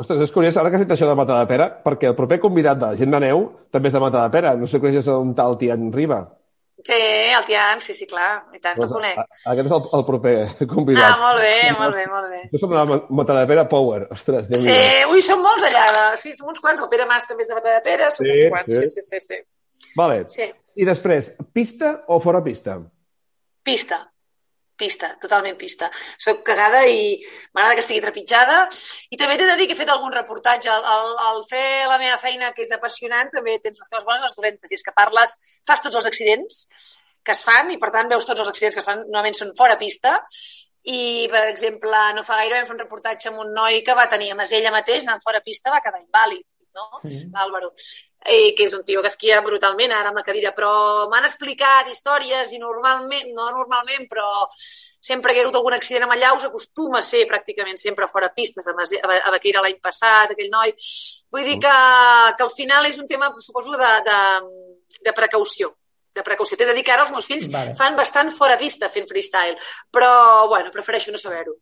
Ostres, 0.00 0.22
és 0.24 0.32
curiós, 0.32 0.56
ara 0.56 0.70
que 0.72 0.76
has 0.78 0.82
dit 0.84 0.92
això 0.94 1.06
de 1.08 1.14
Matadepera, 1.18 1.66
perquè 1.84 2.08
el 2.10 2.16
proper 2.18 2.38
convidat 2.40 2.78
de 2.80 2.94
Gent 2.96 3.12
de 3.12 3.20
Neu 3.26 3.42
també 3.70 3.90
és 3.90 3.96
de 3.96 4.00
Matadepera. 4.02 4.54
No 4.56 4.66
sé 4.66 4.78
si 4.78 4.80
coneixes 4.82 5.08
un 5.12 5.34
tal 5.36 5.58
Tian 5.60 5.90
Riba. 5.92 6.22
Sí, 6.80 6.96
el 6.96 7.44
Tian, 7.44 7.80
sí, 7.84 7.92
sí, 7.92 8.06
clar, 8.08 8.46
i 8.56 8.58
tant, 8.58 8.78
Doncs, 8.80 8.92
conec. 8.96 9.18
aquest 9.52 9.66
és 9.68 9.74
el, 9.76 9.82
el 9.98 10.04
proper 10.06 10.32
Ah, 10.48 10.66
convidat. 10.70 11.18
molt 11.20 11.42
bé, 11.44 11.50
molt 11.76 11.94
bé, 11.98 12.04
molt 12.08 12.30
bé. 12.32 12.38
Jo 12.54 12.60
som 12.62 12.70
de 12.72 12.84
Ma- 12.88 13.02
Matadepera 13.18 13.66
Power. 13.68 14.06
Ostres, 14.16 14.48
déu 14.48 14.62
Sí, 14.62 14.78
ui, 15.12 15.20
són 15.26 15.42
molts 15.44 15.66
allà. 15.68 15.82
De... 15.92 16.04
Sí, 16.22 16.32
som 16.38 16.48
uns 16.48 16.62
quants. 16.64 16.80
El 16.80 16.88
Pere 16.88 17.04
Mas 17.10 17.28
també 17.28 17.44
és 17.44 17.52
de 17.52 17.58
Matadepera, 17.58 18.08
som 18.14 18.24
Sí, 18.24 18.32
uns 18.32 18.54
quants. 18.54 18.72
sí. 18.78 18.86
Sí, 18.94 19.02
sí, 19.04 19.20
sí. 19.20 19.20
sí. 19.28 19.92
Vale. 20.00 20.22
sí. 20.32 20.48
I 20.80 20.86
després, 20.88 21.34
pista 21.52 21.92
o 22.08 22.16
fora 22.24 22.40
pista? 22.42 22.78
Pista. 23.62 24.00
Pista, 24.80 25.10
totalment 25.20 25.58
pista. 25.60 25.90
Soc 26.24 26.40
cagada 26.46 26.80
i 26.88 27.18
m'agrada 27.52 27.76
que 27.76 27.84
estigui 27.84 28.00
trepitjada. 28.04 28.62
I 29.12 29.18
també 29.20 29.36
t'he 29.36 29.48
de 29.50 29.58
dir 29.60 29.68
que 29.68 29.76
he 29.76 29.80
fet 29.82 29.92
algun 29.92 30.14
reportatge. 30.16 30.70
Al, 30.72 30.86
al, 30.94 31.12
al 31.28 31.44
fer 31.50 31.66
la 31.90 32.00
meva 32.00 32.16
feina, 32.22 32.54
que 32.56 32.64
és 32.64 32.72
apassionant, 32.76 33.28
també 33.34 33.58
tens 33.60 33.82
les 33.82 33.92
coses 33.92 34.08
bones 34.08 34.24
i 34.24 34.28
les 34.28 34.38
dolentes. 34.40 34.72
I 34.72 34.80
és 34.80 34.86
que 34.86 34.96
parles, 34.96 35.36
fas 35.68 35.84
tots 35.84 36.00
els 36.00 36.08
accidents 36.08 36.64
que 37.22 37.36
es 37.36 37.44
fan 37.44 37.70
i, 37.72 37.78
per 37.80 37.90
tant, 37.94 38.08
veus 38.08 38.26
tots 38.26 38.40
els 38.40 38.48
accidents 38.48 38.78
que 38.78 38.82
es 38.82 38.86
fan, 38.86 39.02
normalment 39.06 39.36
són 39.36 39.54
fora 39.58 39.76
pista. 39.80 40.16
I, 40.88 41.28
per 41.32 41.44
exemple, 41.50 42.04
no 42.16 42.24
fa 42.24 42.38
gaire 42.40 42.56
vam 42.56 42.68
fer 42.70 42.76
un 42.78 42.84
reportatge 42.84 43.28
amb 43.28 43.42
un 43.42 43.52
noi 43.56 43.82
que 43.84 43.96
va 43.98 44.08
tenir 44.08 44.30
a 44.32 44.38
Masella 44.38 44.72
mateix, 44.72 45.04
anant 45.04 45.20
fora 45.24 45.42
pista, 45.44 45.72
va 45.74 45.82
quedar 45.84 46.00
invàlid, 46.00 46.46
no? 46.78 46.88
Mhm. 47.04 47.34
l'Àlvaro. 47.36 47.74
I 48.20 48.52
que 48.52 48.66
és 48.68 48.74
un 48.76 48.82
tio 48.84 49.00
que 49.00 49.08
esquia 49.08 49.38
brutalment 49.40 49.94
ara 49.96 50.10
amb 50.10 50.18
la 50.20 50.24
cadira, 50.26 50.52
però 50.52 51.08
m'han 51.08 51.24
explicat 51.24 51.88
històries 51.88 52.52
i 52.52 52.58
normalment, 52.60 53.30
no 53.32 53.46
normalment, 53.48 54.04
però 54.10 54.44
sempre 54.52 55.32
que 55.32 55.38
hi 55.38 55.40
ha 55.40 55.46
hagut 55.46 55.56
algun 55.56 55.76
accident 55.78 56.04
amb 56.04 56.12
allaus 56.12 56.44
acostuma 56.44 57.00
a 57.00 57.06
ser 57.06 57.24
pràcticament 57.30 57.80
sempre 57.80 58.10
fora 58.12 58.28
pistes, 58.36 58.68
a, 58.68 58.76
a, 58.76 59.16
a 59.24 59.32
Baqueira 59.32 59.64
l'any 59.64 59.80
passat, 59.80 60.34
aquell 60.34 60.52
noi. 60.52 60.74
Vull 61.32 61.48
dir 61.48 61.56
que, 61.64 61.74
que 62.36 62.44
al 62.44 62.52
final 62.52 62.90
és 62.92 63.00
un 63.00 63.08
tema, 63.08 63.32
suposo, 63.40 63.72
de, 63.80 63.92
de, 64.04 64.20
de 65.00 65.16
precaució 65.16 65.72
de 66.10 66.24
precaució. 66.26 66.56
T'he 66.58 66.66
de 66.66 66.74
dir 66.74 66.82
que 66.82 66.90
ara 66.90 67.04
els 67.06 67.12
meus 67.14 67.28
fills 67.30 67.46
Vale. 67.52 67.74
fan 67.78 67.96
bastant 67.98 68.32
fora 68.34 68.58
pista 68.58 68.90
fent 68.90 69.06
freestyle, 69.08 69.54
però, 69.94 70.48
bueno, 70.50 70.72
prefereixo 70.74 71.14
no 71.14 71.20
saber-ho. 71.22 71.54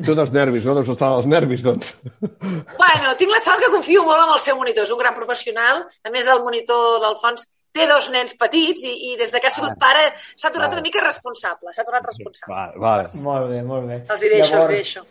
Tu 0.00 0.16
dels 0.16 0.32
nervis, 0.32 0.64
no? 0.64 0.74
Deus 0.78 0.90
estar 0.92 1.10
als 1.12 1.28
nervis, 1.28 1.62
doncs. 1.66 1.94
Bueno, 2.20 3.14
tinc 3.20 3.32
la 3.32 3.40
sort 3.44 3.60
que 3.62 3.72
confio 3.72 4.04
molt 4.06 4.24
en 4.24 4.34
el 4.34 4.42
seu 4.42 4.56
monitor. 4.56 4.86
És 4.86 4.92
un 4.94 5.00
gran 5.00 5.16
professional. 5.16 5.84
A 6.06 6.12
més, 6.12 6.28
el 6.30 6.42
monitor 6.44 7.00
d'Alfons 7.04 7.46
té 7.76 7.86
dos 7.86 8.08
nens 8.10 8.34
petits 8.38 8.84
i, 8.86 8.94
i 9.10 9.18
des 9.20 9.32
de 9.32 9.40
que 9.40 9.50
ha 9.50 9.54
sigut 9.54 9.76
pare 9.78 10.08
s'ha 10.34 10.50
tornat 10.50 10.70
Vale. 10.70 10.80
una 10.80 10.86
mica 10.88 11.02
responsable. 11.04 11.74
S'ha 11.74 11.86
tornat 11.86 12.06
responsable. 12.08 12.54
Vale, 12.54 12.80
vale. 12.82 13.10
Molt 13.26 13.52
bé, 13.52 13.60
molt 13.66 13.90
bé. 13.90 14.00
Els 14.08 14.24
hi 14.24 14.32
deixo, 14.32 14.56
els 14.62 14.72
hi 14.72 14.80
deixo. 14.80 15.04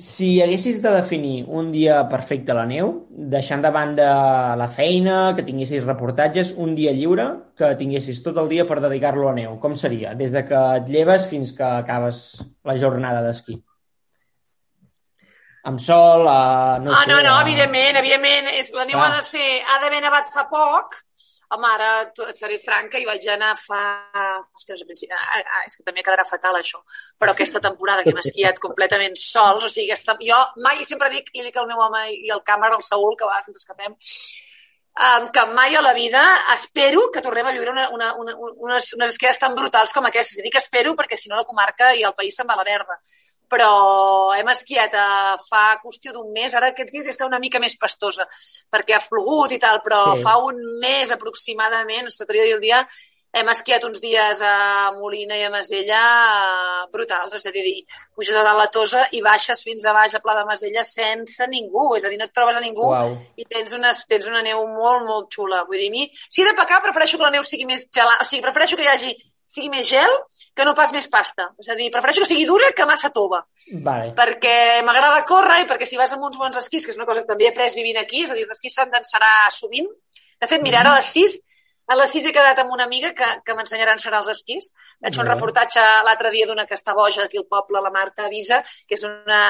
Si 0.00 0.28
haguessis 0.40 0.78
de 0.80 0.92
definir 0.94 1.42
un 1.50 1.72
dia 1.74 1.96
perfecte 2.08 2.54
a 2.54 2.56
la 2.60 2.64
neu, 2.64 2.92
deixant 3.10 3.60
de 3.60 3.72
banda 3.74 4.10
la 4.56 4.68
feina, 4.70 5.16
que 5.36 5.44
tinguessis 5.44 5.82
reportatges, 5.84 6.54
un 6.56 6.76
dia 6.78 6.94
lliure, 6.96 7.26
que 7.58 7.72
tinguessis 7.76 8.22
tot 8.24 8.38
el 8.40 8.48
dia 8.48 8.64
per 8.68 8.78
dedicar-lo 8.80 9.28
a 9.28 9.34
neu, 9.36 9.58
com 9.60 9.74
seria? 9.76 10.14
Des 10.14 10.30
de 10.32 10.44
que 10.46 10.62
et 10.78 10.88
lleves 10.94 11.26
fins 11.28 11.52
que 11.58 11.66
acabes 11.66 12.22
la 12.64 12.78
jornada 12.78 13.20
d'esquí. 13.26 13.58
Amb 15.68 15.80
sol, 15.84 16.24
a... 16.28 16.78
no 16.80 16.94
ah, 16.94 17.02
sé... 17.04 17.10
no, 17.10 17.20
no, 17.20 17.36
a- 17.36 17.44
evidentment, 17.44 17.98
evidentment. 18.00 18.50
És, 18.56 18.72
la 18.76 18.86
neu 18.88 18.96
Clar. 18.96 19.10
ha 19.10 19.16
de 19.18 19.24
ser... 19.26 19.46
Ha 19.60 19.78
d'haver 19.82 20.00
nevat 20.06 20.32
fa 20.32 20.46
poc. 20.48 20.96
Home, 21.50 21.66
ara 21.66 21.88
et 22.06 22.38
seré 22.38 22.60
franca 22.62 23.00
i 23.00 23.06
vaig 23.08 23.26
anar 23.28 23.52
fa... 23.58 23.80
Ostres, 24.56 24.84
ah, 25.10 25.40
ah, 25.40 25.62
és 25.66 25.76
que 25.76 25.84
també 25.84 26.04
quedarà 26.06 26.24
fatal, 26.28 26.56
això. 26.60 26.80
Però 27.18 27.34
aquesta 27.34 27.60
temporada 27.60 28.06
que 28.06 28.14
hem 28.14 28.22
esquiat 28.22 28.60
completament 28.66 29.18
sols, 29.20 29.66
o 29.66 29.72
sigui, 29.72 29.90
aquesta... 29.90 30.16
jo 30.24 30.38
mai 30.64 30.84
sempre 30.88 31.10
dic, 31.12 31.32
i 31.34 31.44
dic 31.44 31.58
al 31.58 31.68
meu 31.68 31.82
home 31.88 32.06
i 32.14 32.30
al 32.32 32.44
càmera, 32.46 32.78
al 32.78 32.86
Saúl, 32.86 33.18
que 33.18 33.28
va, 33.28 33.42
ens 33.44 33.60
escapem, 33.60 33.98
um, 33.98 35.26
que 35.34 35.44
mai 35.52 35.76
a 35.76 35.82
la 35.84 35.92
vida 35.92 36.22
espero 36.54 37.08
que 37.12 37.24
tornem 37.24 37.50
a 37.50 37.56
viure 37.58 37.74
una, 37.74 37.88
una, 37.90 38.14
una, 38.14 38.36
unes, 38.70 38.94
unes 38.96 39.16
esquiades 39.16 39.42
tan 39.42 39.58
brutals 39.58 39.92
com 39.92 40.06
aquestes. 40.06 40.38
I 40.38 40.46
dic 40.46 40.56
espero 40.62 40.94
perquè 40.96 41.18
si 41.18 41.28
no 41.28 41.36
la 41.36 41.48
comarca 41.48 41.92
i 41.92 42.06
el 42.06 42.16
país 42.16 42.38
se'n 42.38 42.48
va 42.48 42.56
a 42.56 42.62
la 42.62 42.68
merda. 42.70 42.96
Però 43.50 44.32
hem 44.36 44.48
esquiat 44.52 44.94
a, 44.94 45.06
fa 45.48 45.64
qüestió 45.82 46.12
d'un 46.14 46.32
mes, 46.32 46.54
ara 46.54 46.70
aquests 46.70 46.92
dies 46.94 47.08
està 47.10 47.26
una 47.26 47.40
mica 47.42 47.58
més 47.58 47.76
pastosa, 47.76 48.28
perquè 48.70 48.94
ha 48.94 49.04
plogut 49.10 49.52
i 49.52 49.58
tal, 49.58 49.80
però 49.82 50.16
Sí. 50.16 50.22
fa 50.22 50.36
un 50.38 50.60
mes 50.80 51.10
aproximadament, 51.10 52.06
no 52.06 52.26
de 52.26 52.32
dir 52.32 52.54
el 52.54 52.60
dia, 52.60 52.86
hem 53.32 53.48
esquiat 53.52 53.84
uns 53.86 54.00
dies 54.02 54.40
a 54.42 54.90
Molina 54.96 55.36
i 55.38 55.44
a 55.46 55.50
Masella 55.50 56.00
eh, 56.02 56.86
brutals, 56.92 57.34
és 57.38 57.46
a 57.46 57.52
dir, 57.54 57.84
puges 58.14 58.34
a 58.34 58.42
dalt 58.42 58.58
la 58.58 58.66
Tosa 58.74 59.04
i 59.14 59.20
baixes 59.22 59.62
fins 59.62 59.86
a 59.86 59.94
baix 59.94 60.14
a 60.14 60.20
Pla 60.24 60.34
de 60.40 60.44
Masella 60.48 60.82
sense 60.84 61.46
ningú, 61.46 61.94
és 61.96 62.04
a 62.04 62.10
dir, 62.10 62.18
no 62.18 62.26
et 62.26 62.34
trobes 62.34 62.58
a 62.58 62.60
ningú 62.64 62.88
Uau. 62.90 63.14
i 63.36 63.46
tens 63.46 63.72
una, 63.76 63.92
tens 64.10 64.26
una 64.26 64.42
neu 64.42 64.64
molt, 64.66 65.06
molt 65.06 65.30
xula. 65.30 65.62
Vull 65.68 65.78
dir, 65.78 65.90
mi, 65.94 66.08
si 66.28 66.42
he 66.42 66.48
de 66.48 66.56
pecar, 66.58 66.82
prefereixo 66.82 67.18
que 67.18 67.28
la 67.28 67.34
neu 67.36 67.46
sigui 67.46 67.66
més 67.70 67.86
gelada, 67.94 68.22
o 68.24 68.26
sigui, 68.26 68.42
prefereixo 68.42 68.76
que 68.76 68.82
hi 68.88 68.92
hagi 68.94 69.14
sigui 69.50 69.70
més 69.72 69.88
gel 69.90 70.12
que 70.54 70.64
no 70.66 70.76
pas 70.78 70.92
més 70.94 71.08
pasta. 71.10 71.48
És 71.58 71.68
a 71.72 71.76
dir, 71.78 71.90
prefereixo 71.90 72.22
que 72.22 72.30
sigui 72.30 72.46
dura 72.46 72.70
que 72.76 72.86
massa 72.86 73.10
tova, 73.14 73.42
Vale. 73.84 74.12
perquè 74.18 74.80
m'agrada 74.86 75.24
córrer 75.26 75.62
i 75.64 75.68
perquè 75.70 75.88
si 75.88 75.98
vas 75.98 76.14
amb 76.14 76.28
uns 76.30 76.38
bons 76.38 76.58
esquís, 76.62 76.86
que 76.86 76.94
és 76.94 77.00
una 77.00 77.08
cosa 77.08 77.24
que 77.24 77.30
també 77.32 77.48
he 77.48 77.52
après 77.52 77.74
vivint 77.74 77.98
aquí, 77.98 78.24
és 78.24 78.32
a 78.32 78.38
dir, 78.38 78.46
els 78.46 78.58
esquís 78.58 78.78
s'han 78.78 78.92
d'encerar 78.94 79.50
sovint. 79.54 79.90
De 80.40 80.48
fet, 80.48 80.62
mira, 80.62 80.80
ara 80.84 80.94
a 80.94 81.00
les 81.00 81.14
6 81.18 81.40
A 81.90 81.96
les 81.98 82.12
6 82.14 82.28
he 82.28 82.30
quedat 82.30 82.58
amb 82.62 82.70
una 82.70 82.84
amiga 82.86 83.08
que, 83.18 83.26
que 83.42 83.54
m'ensenyaran 83.58 83.98
serà 83.98 84.20
els 84.20 84.28
esquís. 84.30 84.68
Vaig 85.02 85.16
fer 85.16 85.24
un 85.24 85.30
reportatge 85.32 85.82
l'altre 86.06 86.30
dia 86.30 86.46
d'una 86.46 86.62
que 86.68 86.76
està 86.78 86.94
boja 86.94 87.24
aquí 87.24 87.40
al 87.40 87.48
poble, 87.50 87.82
la 87.82 87.90
Marta 87.90 88.28
Avisa, 88.28 88.60
que 88.86 88.94
és 88.94 89.02
una 89.08 89.40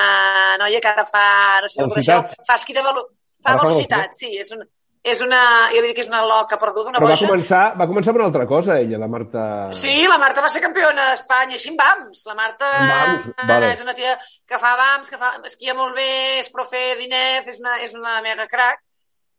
noia 0.62 0.80
que 0.80 0.88
ara 0.88 1.04
fa, 1.04 1.24
no 1.60 1.68
sé 1.68 1.74
si 1.74 1.82
el 1.84 1.92
coneixeu, 1.92 2.24
fa 2.46 2.56
esquí 2.56 2.72
de 2.72 2.84
velo... 2.86 3.04
fa 3.44 3.58
velocitat, 3.60 4.16
sí, 4.16 4.32
és 4.40 4.54
una, 4.56 4.64
és 5.02 5.20
una, 5.24 5.40
jo 5.72 5.80
li 5.80 5.88
dic 5.88 5.96
que 5.96 6.02
és 6.04 6.10
una 6.10 6.20
loca 6.28 6.58
perduda, 6.60 6.90
una 6.90 6.98
Però 7.00 7.08
va 7.08 7.14
boja. 7.16 7.28
començar, 7.30 7.62
va 7.78 7.86
començar 7.88 8.12
per 8.12 8.20
una 8.20 8.28
altra 8.28 8.46
cosa, 8.46 8.76
ella, 8.82 8.98
la 9.00 9.08
Marta... 9.08 9.44
Sí, 9.72 9.94
la 10.06 10.18
Marta 10.20 10.42
va 10.44 10.50
ser 10.52 10.60
campiona 10.60 11.06
d'Espanya, 11.10 11.56
així 11.56 11.70
en 11.72 11.78
BAMS. 11.80 12.26
La 12.28 12.34
Marta 12.36 12.68
BAMS, 12.68 13.30
vale. 13.48 13.72
és 13.72 13.80
una 13.80 13.94
tia 13.96 14.18
que 14.46 14.58
fa 14.60 14.74
BAMS, 14.76 15.08
que 15.08 15.16
fa, 15.22 15.32
esquia 15.48 15.74
molt 15.78 15.96
bé, 15.96 16.10
és 16.42 16.52
profe 16.52 16.82
d'INEF, 17.00 17.48
és 17.48 17.60
una, 17.64 17.78
és 17.86 17.96
una 17.96 18.20
mega 18.20 18.46
crack, 18.50 18.84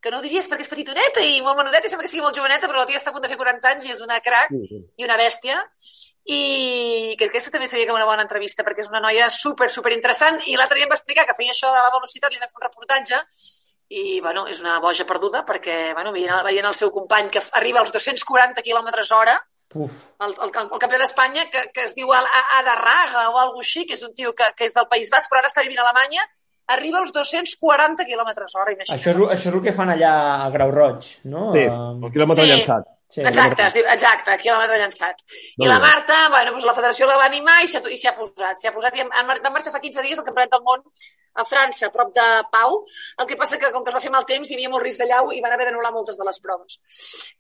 que 0.02 0.10
no 0.10 0.18
ho 0.18 0.26
diries 0.26 0.48
perquè 0.50 0.66
és 0.66 0.70
petitoneta 0.72 1.22
i 1.22 1.44
molt 1.46 1.60
menudeta 1.60 1.86
i 1.86 1.90
sembla 1.92 2.08
que 2.08 2.10
sigui 2.10 2.24
molt 2.26 2.34
joveneta, 2.34 2.66
però 2.66 2.82
la 2.82 2.88
tia 2.90 2.98
està 2.98 3.12
a 3.12 3.14
punt 3.14 3.22
de 3.22 3.30
fer 3.30 3.38
40 3.38 3.68
anys 3.70 3.86
i 3.86 3.92
és 3.94 4.00
una 4.02 4.18
crack 4.20 4.50
Sí, 4.50 4.64
sí. 4.66 4.80
i 4.98 5.06
una 5.06 5.18
bèstia 5.20 5.60
i 6.26 7.14
que 7.20 7.28
aquesta 7.30 7.52
també 7.54 7.68
seria 7.70 7.86
com 7.86 8.00
una 8.00 8.08
bona 8.10 8.26
entrevista 8.26 8.66
perquè 8.66 8.82
és 8.82 8.90
una 8.90 9.02
noia 9.04 9.28
super, 9.30 9.70
super 9.70 9.94
interessant 9.94 10.40
i 10.50 10.58
l'altre 10.58 10.80
dia 10.80 10.88
em 10.88 10.92
va 10.94 10.98
explicar 10.98 11.28
que 11.30 11.36
feia 11.38 11.54
això 11.54 11.70
de 11.70 11.82
la 11.86 11.94
velocitat, 11.94 12.34
li 12.34 12.42
vam 12.42 12.50
fer 12.50 12.62
un 12.62 12.66
reportatge 12.66 13.22
i, 13.92 14.20
bueno, 14.24 14.46
és 14.48 14.62
una 14.64 14.78
boja 14.80 15.04
perduda 15.06 15.42
perquè, 15.46 15.94
bueno, 15.94 16.14
veient, 16.16 16.44
veient 16.48 16.68
el 16.70 16.76
seu 16.78 16.92
company 16.96 17.28
que 17.34 17.42
arriba 17.60 17.82
als 17.82 17.92
240 17.92 18.62
km 18.64 18.92
hora, 19.18 19.38
Uf, 19.74 19.92
el, 20.20 20.34
el, 20.36 20.50
el 20.52 20.80
campió 20.80 20.98
d'Espanya, 21.00 21.46
que, 21.52 21.62
que 21.72 21.86
es 21.88 21.94
diu 21.96 22.10
A- 22.12 22.26
Adarraga 22.60 23.30
o 23.32 23.38
alguna 23.40 23.64
així, 23.64 23.86
que 23.88 23.96
és 23.96 24.02
un 24.04 24.12
tio 24.14 24.34
que, 24.36 24.50
que 24.56 24.66
és 24.68 24.74
del 24.76 24.88
País 24.92 25.10
Basc, 25.14 25.30
però 25.32 25.40
ara 25.40 25.48
està 25.52 25.64
vivint 25.64 25.80
a 25.80 25.86
Alemanya, 25.86 26.26
arriba 26.76 27.00
als 27.00 27.12
240 27.16 28.04
km 28.08 28.32
hora. 28.56 28.74
Imagina't. 28.74 28.98
això 28.98 29.12
és, 29.14 29.22
això 29.36 29.50
és 29.50 29.56
el 29.56 29.62
que 29.64 29.72
fan 29.76 29.90
allà 29.94 30.12
a 30.46 30.50
Grau 30.56 30.72
Roig, 30.76 31.08
no? 31.32 31.52
Sí, 31.56 31.64
el 31.68 32.12
quilòmetre 32.16 32.44
Sí. 32.44 32.52
llançat. 32.52 32.90
sí. 33.12 33.22
Exacte, 33.28 33.66
es 33.68 33.74
diu, 33.80 33.88
exacte, 33.96 34.38
quilòmetre 34.44 34.78
llançat. 34.80 35.24
I 35.58 35.68
la. 35.68 35.80
Marta, 35.84 36.20
bueno, 36.36 36.52
doncs 36.52 36.68
la 36.68 36.76
federació 36.76 37.08
la 37.08 37.18
va 37.24 37.26
animar 37.32 37.58
i 37.64 37.68
s'hi 37.68 37.78
ha, 37.80 37.82
i 37.92 38.00
ha 38.08 38.16
posat. 38.16 38.60
S'hi 38.60 38.68
ha 38.68 38.76
posat 38.76 38.96
i 38.96 39.02
en, 39.04 39.10
en, 39.12 39.28
van 39.44 39.52
marxar 39.56 39.72
fa 39.74 39.80
15 39.84 40.04
dies 40.04 40.20
al 40.20 40.26
Campionat 40.28 40.52
del 40.52 40.64
Món 40.68 40.84
a 41.36 41.46
França, 41.46 41.88
a 41.88 41.92
prop 41.92 42.14
de 42.16 42.26
Pau. 42.52 42.82
El 43.20 43.28
que 43.28 43.38
passa 43.40 43.58
que, 43.58 43.72
com 43.72 43.84
que 43.84 43.90
es 43.94 43.96
va 43.96 44.02
fer 44.04 44.12
mal 44.12 44.26
temps, 44.26 44.50
hi 44.52 44.56
havia 44.58 44.70
molt 44.74 44.84
risc 44.84 45.00
de 45.00 45.08
llau 45.12 45.32
i 45.32 45.42
van 45.42 45.54
haver 45.56 45.70
d'anul·lar 45.70 45.94
moltes 45.96 46.18
de 46.20 46.26
les 46.28 46.40
proves. 46.44 46.80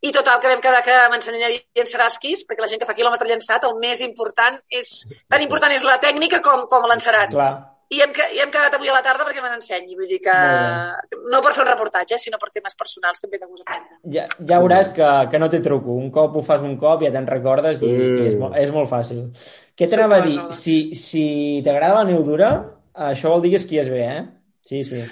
I 0.01 0.11
total, 0.15 0.39
que 0.39 0.47
vam 0.53 0.61
quedar 0.63 0.83
que 0.85 0.99
m'ensenyarien 1.11 1.89
serà 1.89 2.07
esquís, 2.11 2.45
perquè 2.47 2.61
la 2.63 2.71
gent 2.71 2.79
que 2.81 2.87
fa 2.89 2.95
quilòmetre 2.97 3.27
llançat, 3.27 3.63
el 3.67 3.75
més 3.81 4.01
important 4.05 4.61
és... 4.69 5.01
Tan 5.29 5.41
important 5.43 5.71
és 5.75 5.83
la 5.87 5.99
tècnica 5.99 6.39
com, 6.41 6.67
com 6.71 6.87
l'encerat. 6.89 7.29
Clar. 7.35 7.51
I 7.91 7.97
hem, 8.05 8.13
que- 8.15 8.29
i 8.31 8.39
hem 8.39 8.47
quedat 8.47 8.71
avui 8.77 8.87
a 8.87 8.93
la 8.95 9.01
tarda 9.03 9.25
perquè 9.27 9.41
me 9.43 9.49
n'ensenyi. 9.51 9.97
Vull 9.99 10.07
dir 10.07 10.21
que... 10.23 10.35
No 11.33 11.41
per 11.43 11.51
fer 11.51 11.65
un 11.65 11.69
reportatge, 11.73 12.15
sinó 12.23 12.37
per 12.39 12.47
temes 12.55 12.75
personals 12.79 13.19
que 13.19 13.27
em 13.27 13.33
ve 13.33 13.39
de 13.41 13.49
gust 13.49 13.65
aprendre. 13.65 13.97
Ja, 14.15 14.23
ja 14.47 14.59
veuràs 14.63 14.93
que, 14.95 15.09
que 15.33 15.41
no 15.43 15.49
té 15.51 15.59
truco. 15.59 15.97
Un 15.99 16.07
cop 16.15 16.37
ho 16.39 16.43
fas 16.47 16.63
un 16.63 16.77
cop 16.79 17.03
ja 17.03 17.11
te'n 17.11 17.27
recordes 17.27 17.83
i, 17.83 17.89
Mm. 17.91 18.21
i 18.23 18.27
és, 18.29 18.37
molt, 18.39 18.55
és 18.63 18.71
molt 18.71 18.87
fàcil. 18.89 19.25
Què 19.75 19.89
t'anava 19.91 20.21
a 20.21 20.25
dir? 20.25 20.37
Si, 20.55 20.77
si 20.95 21.25
t'agrada 21.65 21.99
la 21.99 22.07
neu 22.07 22.23
dura, 22.23 22.53
això 22.93 23.33
vol 23.33 23.43
dir 23.43 23.53
que 23.53 23.61
esquies 23.61 23.89
bé, 23.91 24.05
eh? 24.05 24.23
Sí, 24.67 24.83
sí. 24.83 25.03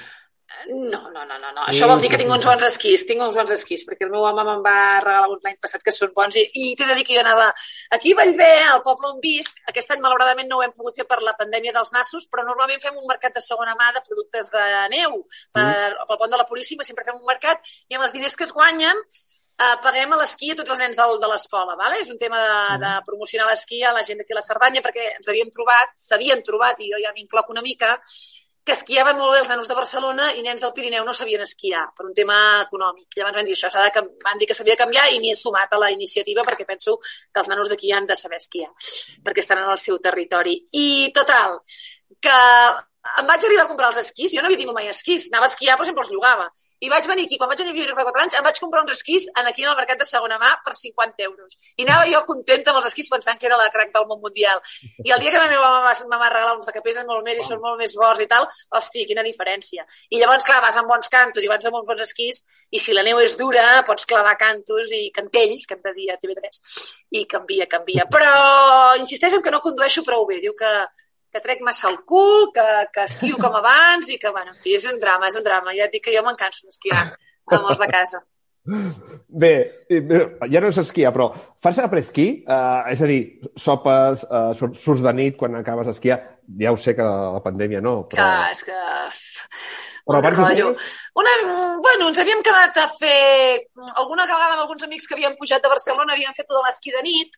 No, 0.68 1.10
no, 1.14 1.26
no, 1.26 1.38
no, 1.38 1.52
no. 1.54 1.64
Sí, 1.68 1.72
Això 1.72 1.88
vol 1.88 2.02
dir 2.02 2.10
sí, 2.10 2.12
que 2.14 2.18
tinc 2.20 2.32
sí, 2.32 2.36
uns 2.36 2.46
bons 2.50 2.64
esquís, 2.66 3.04
tinc 3.08 3.22
uns 3.22 3.36
bons 3.38 3.52
esquís, 3.54 3.84
perquè 3.88 4.06
el 4.08 4.12
meu 4.14 4.26
home 4.26 4.44
me'n 4.48 4.64
va 4.66 4.76
regalar 5.04 5.30
uns 5.32 5.46
l'any 5.46 5.58
passat 5.62 5.84
que 5.86 5.94
són 5.94 6.12
bons 6.16 6.40
i, 6.42 6.44
i 6.58 6.74
t'he 6.78 6.88
de 6.90 6.98
dir 6.98 7.06
que 7.08 7.16
jo 7.16 7.22
anava 7.22 7.48
aquí 7.96 8.14
a 8.16 8.20
Vallvé, 8.20 8.50
al 8.72 8.82
poble 8.86 9.12
on 9.12 9.22
visc, 9.24 9.62
aquest 9.70 9.94
any 9.94 10.02
malauradament 10.04 10.50
no 10.50 10.60
ho 10.60 10.66
hem 10.66 10.74
pogut 10.76 10.98
fer 11.00 11.06
per 11.10 11.22
la 11.26 11.36
pandèmia 11.40 11.74
dels 11.78 11.94
nassos, 11.96 12.28
però 12.34 12.46
normalment 12.48 12.82
fem 12.82 12.98
un 12.98 13.08
mercat 13.10 13.38
de 13.38 13.46
segona 13.46 13.78
mà 13.80 13.94
de 13.96 14.04
productes 14.10 14.52
de 14.54 14.68
neu 14.96 15.22
per, 15.54 15.70
pel 16.10 16.22
pont 16.24 16.34
de 16.34 16.42
la 16.42 16.48
Puríssima, 16.50 16.88
sempre 16.88 17.08
fem 17.08 17.22
un 17.22 17.30
mercat 17.30 17.62
i 17.88 18.00
amb 18.00 18.10
els 18.10 18.18
diners 18.18 18.38
que 18.38 18.50
es 18.50 18.56
guanyen 18.56 19.06
eh, 19.60 19.78
paguem 19.84 20.14
a 20.16 20.20
l'esquí 20.22 20.52
a 20.52 20.58
tots 20.60 20.74
els 20.74 20.82
nens 20.84 20.98
del, 20.98 21.16
de 21.22 21.32
l'escola, 21.32 21.76
vale? 21.80 22.02
és 22.04 22.12
un 22.14 22.20
tema 22.22 22.42
de, 22.42 22.60
de 22.84 22.92
promocionar 23.08 23.50
l'esquí 23.50 23.84
a 23.84 23.94
la 23.96 24.04
gent 24.08 24.22
d'aquí 24.22 24.36
a 24.36 24.40
la 24.40 24.46
Cerdanya 24.46 24.84
perquè 24.86 25.16
ens 25.18 25.32
havíem 25.32 25.52
trobat, 25.56 25.96
s'havien 26.10 26.44
trobat, 26.46 26.80
i 26.80 26.92
jo 26.94 27.02
ja 27.04 27.16
m'incloc 27.16 27.52
una 27.56 27.66
mica, 27.66 27.98
que 28.70 28.76
esquiaven 28.76 29.18
molt 29.18 29.34
bé 29.34 29.40
els 29.42 29.50
nanos 29.50 29.68
de 29.70 29.76
Barcelona 29.78 30.28
i 30.38 30.44
nens 30.46 30.62
del 30.62 30.74
Pirineu 30.76 31.06
no 31.06 31.14
sabien 31.18 31.42
esquiar 31.42 31.88
per 31.98 32.06
un 32.06 32.14
tema 32.14 32.36
econòmic. 32.62 33.08
Llavors 33.18 33.40
van 33.40 33.48
dir 33.48 33.56
això 33.56 33.70
s'ha 33.74 33.88
de, 33.88 34.04
van 34.22 34.38
dir 34.38 34.46
que 34.50 34.58
s'havia 34.58 34.76
de 34.76 34.82
canviar 34.84 35.08
i 35.10 35.18
m'hi 35.24 35.32
he 35.34 35.38
sumat 35.40 35.74
a 35.74 35.80
la 35.82 35.90
iniciativa 35.96 36.44
perquè 36.46 36.68
penso 36.70 37.00
que 37.00 37.42
els 37.42 37.50
nanos 37.50 37.72
d'aquí 37.72 37.90
han 37.96 38.06
de 38.06 38.20
saber 38.20 38.38
esquiar 38.38 38.70
perquè 39.26 39.42
estan 39.42 39.64
en 39.64 39.72
el 39.74 39.80
seu 39.82 39.98
territori. 40.04 40.54
I 40.84 41.10
total, 41.16 41.58
que 42.22 42.38
em 43.24 43.32
vaig 43.32 43.46
arribar 43.48 43.66
a 43.66 43.72
comprar 43.72 43.90
els 43.90 44.04
esquís, 44.04 44.36
jo 44.36 44.44
no 44.44 44.52
havia 44.52 44.62
tingut 44.62 44.78
mai 44.78 44.92
esquís, 44.92 45.30
anava 45.32 45.50
a 45.50 45.54
esquiar 45.54 45.80
però 45.80 45.90
sempre 45.90 46.06
els 46.06 46.14
llogava. 46.14 46.50
I 46.80 46.90
vaig 46.92 47.08
venir 47.12 47.26
aquí, 47.28 47.38
quan 47.40 47.50
vaig 47.52 47.60
venir 47.60 47.74
a 47.74 47.78
viure 47.78 47.96
fa 47.96 48.06
4 48.08 48.22
anys, 48.24 48.36
em 48.40 48.46
vaig 48.46 48.60
comprar 48.64 48.84
uns 48.86 48.94
esquís 48.94 49.26
en 49.36 49.48
aquí 49.50 49.66
en 49.66 49.72
el 49.72 49.78
mercat 49.80 50.00
de 50.00 50.06
segona 50.08 50.38
mà 50.40 50.52
per 50.64 50.74
50 50.80 51.26
euros. 51.26 51.58
I 51.76 51.84
anava 51.84 52.06
jo 52.08 52.22
contenta 52.28 52.72
amb 52.72 52.80
els 52.80 52.88
esquís 52.88 53.10
pensant 53.12 53.40
que 53.40 53.50
era 53.50 53.58
la 53.60 53.68
crack 53.74 53.92
del 53.96 54.06
món 54.08 54.22
mundial. 54.24 54.62
I 55.04 55.12
el 55.12 55.20
dia 55.20 55.34
que 55.34 55.42
la 55.42 55.50
meva 55.52 55.72
mama 55.76 55.92
me 56.14 56.20
va 56.22 56.30
regalar 56.32 56.56
uns 56.56 56.70
de 56.70 56.76
que 56.76 56.84
pesen 56.86 57.08
molt 57.10 57.26
més 57.26 57.42
i 57.42 57.48
són 57.48 57.60
molt 57.66 57.82
més 57.82 57.96
forts 58.00 58.24
i 58.24 58.30
tal, 58.32 58.48
hòstia, 58.80 59.08
quina 59.10 59.26
diferència. 59.28 59.84
I 60.10 60.22
llavors, 60.24 60.48
clar, 60.48 60.62
vas 60.64 60.80
amb 60.80 60.88
bons 60.88 61.12
cantos 61.12 61.44
i 61.44 61.52
vas 61.52 61.68
amb 61.68 61.82
uns 61.82 61.90
bons 61.90 62.06
esquís 62.08 62.44
i 62.72 62.80
si 62.80 62.96
la 62.96 63.04
neu 63.04 63.20
és 63.20 63.36
dura 63.36 63.84
pots 63.88 64.08
clavar 64.08 64.38
cantos 64.40 64.96
i 64.96 65.10
cantells, 65.12 65.68
que 65.68 65.76
hem 65.76 65.84
de 65.84 65.96
dir 66.00 66.10
a 66.14 66.18
TV3, 66.22 66.64
i 67.20 67.26
canvia, 67.28 67.68
canvia. 67.68 68.08
Però 68.08 68.96
insisteix 69.04 69.36
en 69.36 69.44
que 69.44 69.52
no 69.52 69.60
condueixo 69.66 70.06
prou 70.08 70.26
bé. 70.30 70.40
Diu 70.40 70.56
que, 70.56 70.72
que 71.32 71.44
trec 71.44 71.62
massa 71.66 71.90
el 71.92 72.02
cul, 72.10 72.50
que, 72.56 72.66
que 72.94 73.06
esquio 73.06 73.38
com 73.42 73.56
abans 73.60 74.10
i 74.10 74.18
que, 74.22 74.32
bueno, 74.34 74.56
en 74.56 74.60
fi, 74.60 74.76
és 74.80 74.88
un 74.90 75.00
drama, 75.02 75.30
és 75.30 75.38
un 75.40 75.46
drama. 75.46 75.76
Ja 75.78 75.88
et 75.88 75.96
dic 75.96 76.08
que 76.08 76.16
jo 76.16 76.26
me'n 76.26 76.40
canso 76.40 76.66
d'esquiar 76.66 77.06
amb 77.06 77.70
els 77.70 77.82
de 77.82 77.90
casa. 77.92 78.24
Bé, 79.30 79.54
eh, 79.90 80.02
ja 80.52 80.62
no 80.62 80.70
és 80.70 80.78
esquiar, 80.82 81.12
però 81.16 81.30
fas 81.64 81.80
après-esquí? 81.82 82.28
Uh, 82.44 82.90
és 82.92 83.02
a 83.02 83.10
dir, 83.10 83.22
sopes, 83.58 84.26
uh, 84.30 84.52
surts 84.54 85.04
de 85.06 85.14
nit 85.16 85.38
quan 85.40 85.58
acabes 85.58 85.90
d'esquiar? 85.90 86.20
Ja 86.60 86.74
ho 86.74 86.78
sé 86.78 86.96
que 86.98 87.06
la 87.06 87.42
pandèmia 87.46 87.82
no, 87.82 88.04
Que, 88.10 88.18
però... 88.18 88.50
és 88.52 88.66
que... 88.68 88.80
Però 90.10 90.18
un 90.18 90.26
abans 90.26 90.40
rotllo. 90.42 90.70
Una, 91.22 91.34
bueno, 91.86 92.10
ens 92.10 92.22
havíem 92.22 92.42
quedat 92.46 92.78
a 92.82 92.88
fer... 92.92 93.70
Alguna 93.96 94.26
vegada 94.26 94.56
amb 94.56 94.64
alguns 94.64 94.86
amics 94.86 95.08
que 95.08 95.18
havien 95.18 95.38
pujat 95.40 95.64
de 95.64 95.72
Barcelona 95.72 96.16
havíem 96.16 96.36
fet 96.38 96.50
tot 96.50 96.62
l'esquí 96.66 96.94
de 96.96 97.04
nit 97.06 97.38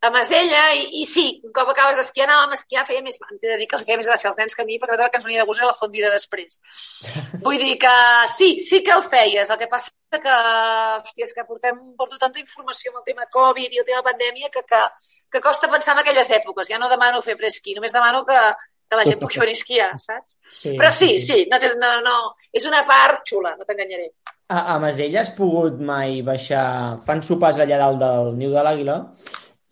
a 0.00 0.10
Masella 0.10 0.62
i, 0.76 1.02
i 1.02 1.04
sí, 1.08 1.26
un 1.44 1.52
cop 1.56 1.70
acabes 1.72 1.96
d'esquiar 1.98 2.26
anàvem 2.28 2.54
a 2.54 2.58
esquiar, 2.60 2.84
feia 2.88 3.02
més... 3.04 3.16
T'he 3.18 3.48
de 3.48 3.56
dir 3.60 3.68
que 3.70 3.78
els 3.78 3.86
feia 3.88 3.98
més 3.98 4.08
gràcia 4.08 4.30
als 4.30 4.38
nens 4.40 4.56
que 4.56 4.62
a 4.62 4.68
mi, 4.68 4.78
perquè 4.80 4.98
la 5.00 5.08
que 5.12 5.20
ens 5.20 5.26
venia 5.26 5.42
de 5.42 5.46
gust 5.48 5.62
era 5.62 5.70
la 5.70 5.78
fondida 5.78 6.12
després. 6.12 6.60
Vull 7.46 7.58
dir 7.62 7.76
que 7.82 7.94
sí, 8.38 8.50
sí 8.66 8.82
que 8.86 8.94
el 8.94 9.04
feies. 9.06 9.50
El 9.50 9.60
que 9.60 9.70
passa 9.72 10.20
que, 10.20 10.36
hòstia, 11.00 11.26
és 11.26 11.34
que 11.34 11.44
portem, 11.48 11.80
porto 11.98 12.20
tanta 12.20 12.40
informació 12.42 12.92
amb 12.92 13.02
el 13.02 13.08
tema 13.08 13.28
Covid 13.32 13.72
i 13.72 13.82
el 13.82 13.88
tema 13.88 14.04
pandèmia 14.06 14.52
que, 14.52 14.62
que, 14.68 14.82
que 15.32 15.42
costa 15.44 15.70
pensar 15.72 15.96
en 15.96 16.04
aquelles 16.04 16.30
èpoques. 16.38 16.70
Ja 16.70 16.80
no 16.82 16.92
demano 16.92 17.24
fer 17.24 17.36
presquí, 17.40 17.74
només 17.76 17.96
demano 17.96 18.22
que, 18.28 18.38
que 18.86 19.00
la 19.00 19.08
gent 19.08 19.20
pugui 19.22 19.42
venir 19.42 19.56
a 19.56 19.60
esquiar, 19.60 19.90
saps? 20.02 20.38
sí 20.52 20.76
Però 20.78 20.92
sí, 20.94 21.16
sí, 21.22 21.42
no, 21.50 21.60
té, 21.62 21.72
no, 21.80 21.96
no, 22.04 22.16
és 22.52 22.68
una 22.68 22.84
part 22.88 23.24
xula, 23.28 23.56
no 23.58 23.66
t'enganyaré. 23.68 24.12
A, 24.46 24.76
a 24.76 24.78
Masella 24.78 25.24
has 25.24 25.32
pogut 25.34 25.80
mai 25.82 26.20
baixar... 26.26 26.66
Fan 27.06 27.24
sopars 27.26 27.58
allà 27.58 27.80
dalt 27.82 27.98
del 27.98 28.36
niu 28.38 28.52
de 28.54 28.62
l'àguila 28.62 29.00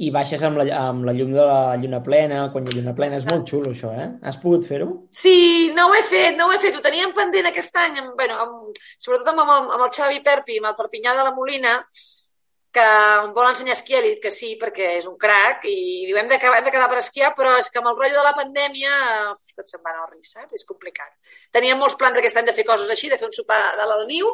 i 0.02 0.10
baixes 0.10 0.42
amb 0.42 0.58
la, 0.58 0.64
amb 0.74 1.04
la 1.06 1.12
llum 1.14 1.30
de 1.34 1.44
la 1.46 1.76
lluna 1.78 2.00
plena, 2.02 2.48
quan 2.50 2.64
hi 2.66 2.72
ha 2.72 2.78
lluna 2.80 2.94
plena. 2.98 3.20
És 3.20 3.28
molt 3.30 3.46
xulo, 3.50 3.70
això, 3.70 3.92
eh? 3.94 4.08
Has 4.26 4.40
pogut 4.42 4.66
fer-ho? 4.66 4.88
Sí, 5.14 5.70
no 5.76 5.86
ho 5.90 5.94
he 5.94 6.02
fet, 6.08 6.34
no 6.38 6.48
ho 6.48 6.54
he 6.54 6.58
fet. 6.62 6.74
Ho 6.74 6.82
teníem 6.82 7.14
pendent 7.14 7.46
aquest 7.50 7.78
any, 7.84 8.00
amb, 8.02 8.16
bueno, 8.18 8.40
amb, 8.42 8.82
sobretot 8.98 9.30
amb 9.30 9.44
el, 9.44 9.70
amb 9.76 9.86
el 9.86 9.94
Xavi 9.94 10.20
Perpi, 10.26 10.58
amb 10.58 10.72
el 10.72 10.76
Perpinyà 10.80 11.14
de 11.14 11.28
la 11.28 11.34
Molina, 11.36 11.78
que 12.74 12.82
em 12.82 13.30
vol 13.36 13.46
ensenyar 13.46 13.76
a 13.76 13.78
esquiar, 13.78 14.00
li 14.02 14.10
he 14.10 14.14
dit 14.16 14.22
que 14.24 14.32
sí, 14.34 14.48
perquè 14.58 14.96
és 14.98 15.06
un 15.06 15.14
crac, 15.20 15.62
i 15.70 16.08
diu, 16.08 16.18
hem 16.18 16.26
de, 16.26 16.40
hem 16.42 16.66
de 16.66 16.72
quedar 16.74 16.88
per 16.90 16.98
esquiar, 16.98 17.30
però 17.38 17.52
és 17.60 17.70
que 17.70 17.78
amb 17.78 17.92
el 17.92 17.94
rotllo 18.00 18.18
de 18.18 18.24
la 18.26 18.34
pandèmia 18.34 18.96
tot 19.54 19.70
se'n 19.70 19.78
va 19.84 19.92
anar 19.92 20.08
al 20.08 20.10
risc, 20.16 20.32
saps? 20.34 20.58
És 20.58 20.66
complicat. 20.66 21.12
Teníem 21.54 21.78
molts 21.78 21.94
plans 22.00 22.18
aquest 22.18 22.40
any 22.40 22.50
de 22.50 22.56
fer 22.56 22.66
coses 22.66 22.90
així, 22.90 23.12
de 23.12 23.20
fer 23.20 23.30
un 23.30 23.36
sopar 23.36 23.60
de 23.78 23.86
la 23.86 24.00
niu 24.10 24.32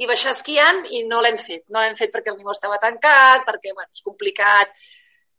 i 0.00 0.08
baixar 0.08 0.32
esquiant, 0.32 0.86
i 0.88 1.04
no 1.04 1.20
l'hem 1.20 1.36
fet. 1.36 1.66
No 1.68 1.84
l'hem 1.84 1.98
fet 1.98 2.16
perquè 2.16 2.32
el 2.32 2.40
niu 2.40 2.48
estava 2.54 2.80
tancat, 2.80 3.44
perquè, 3.44 3.76
bueno, 3.76 3.92
és 3.92 4.08
complicat, 4.08 4.72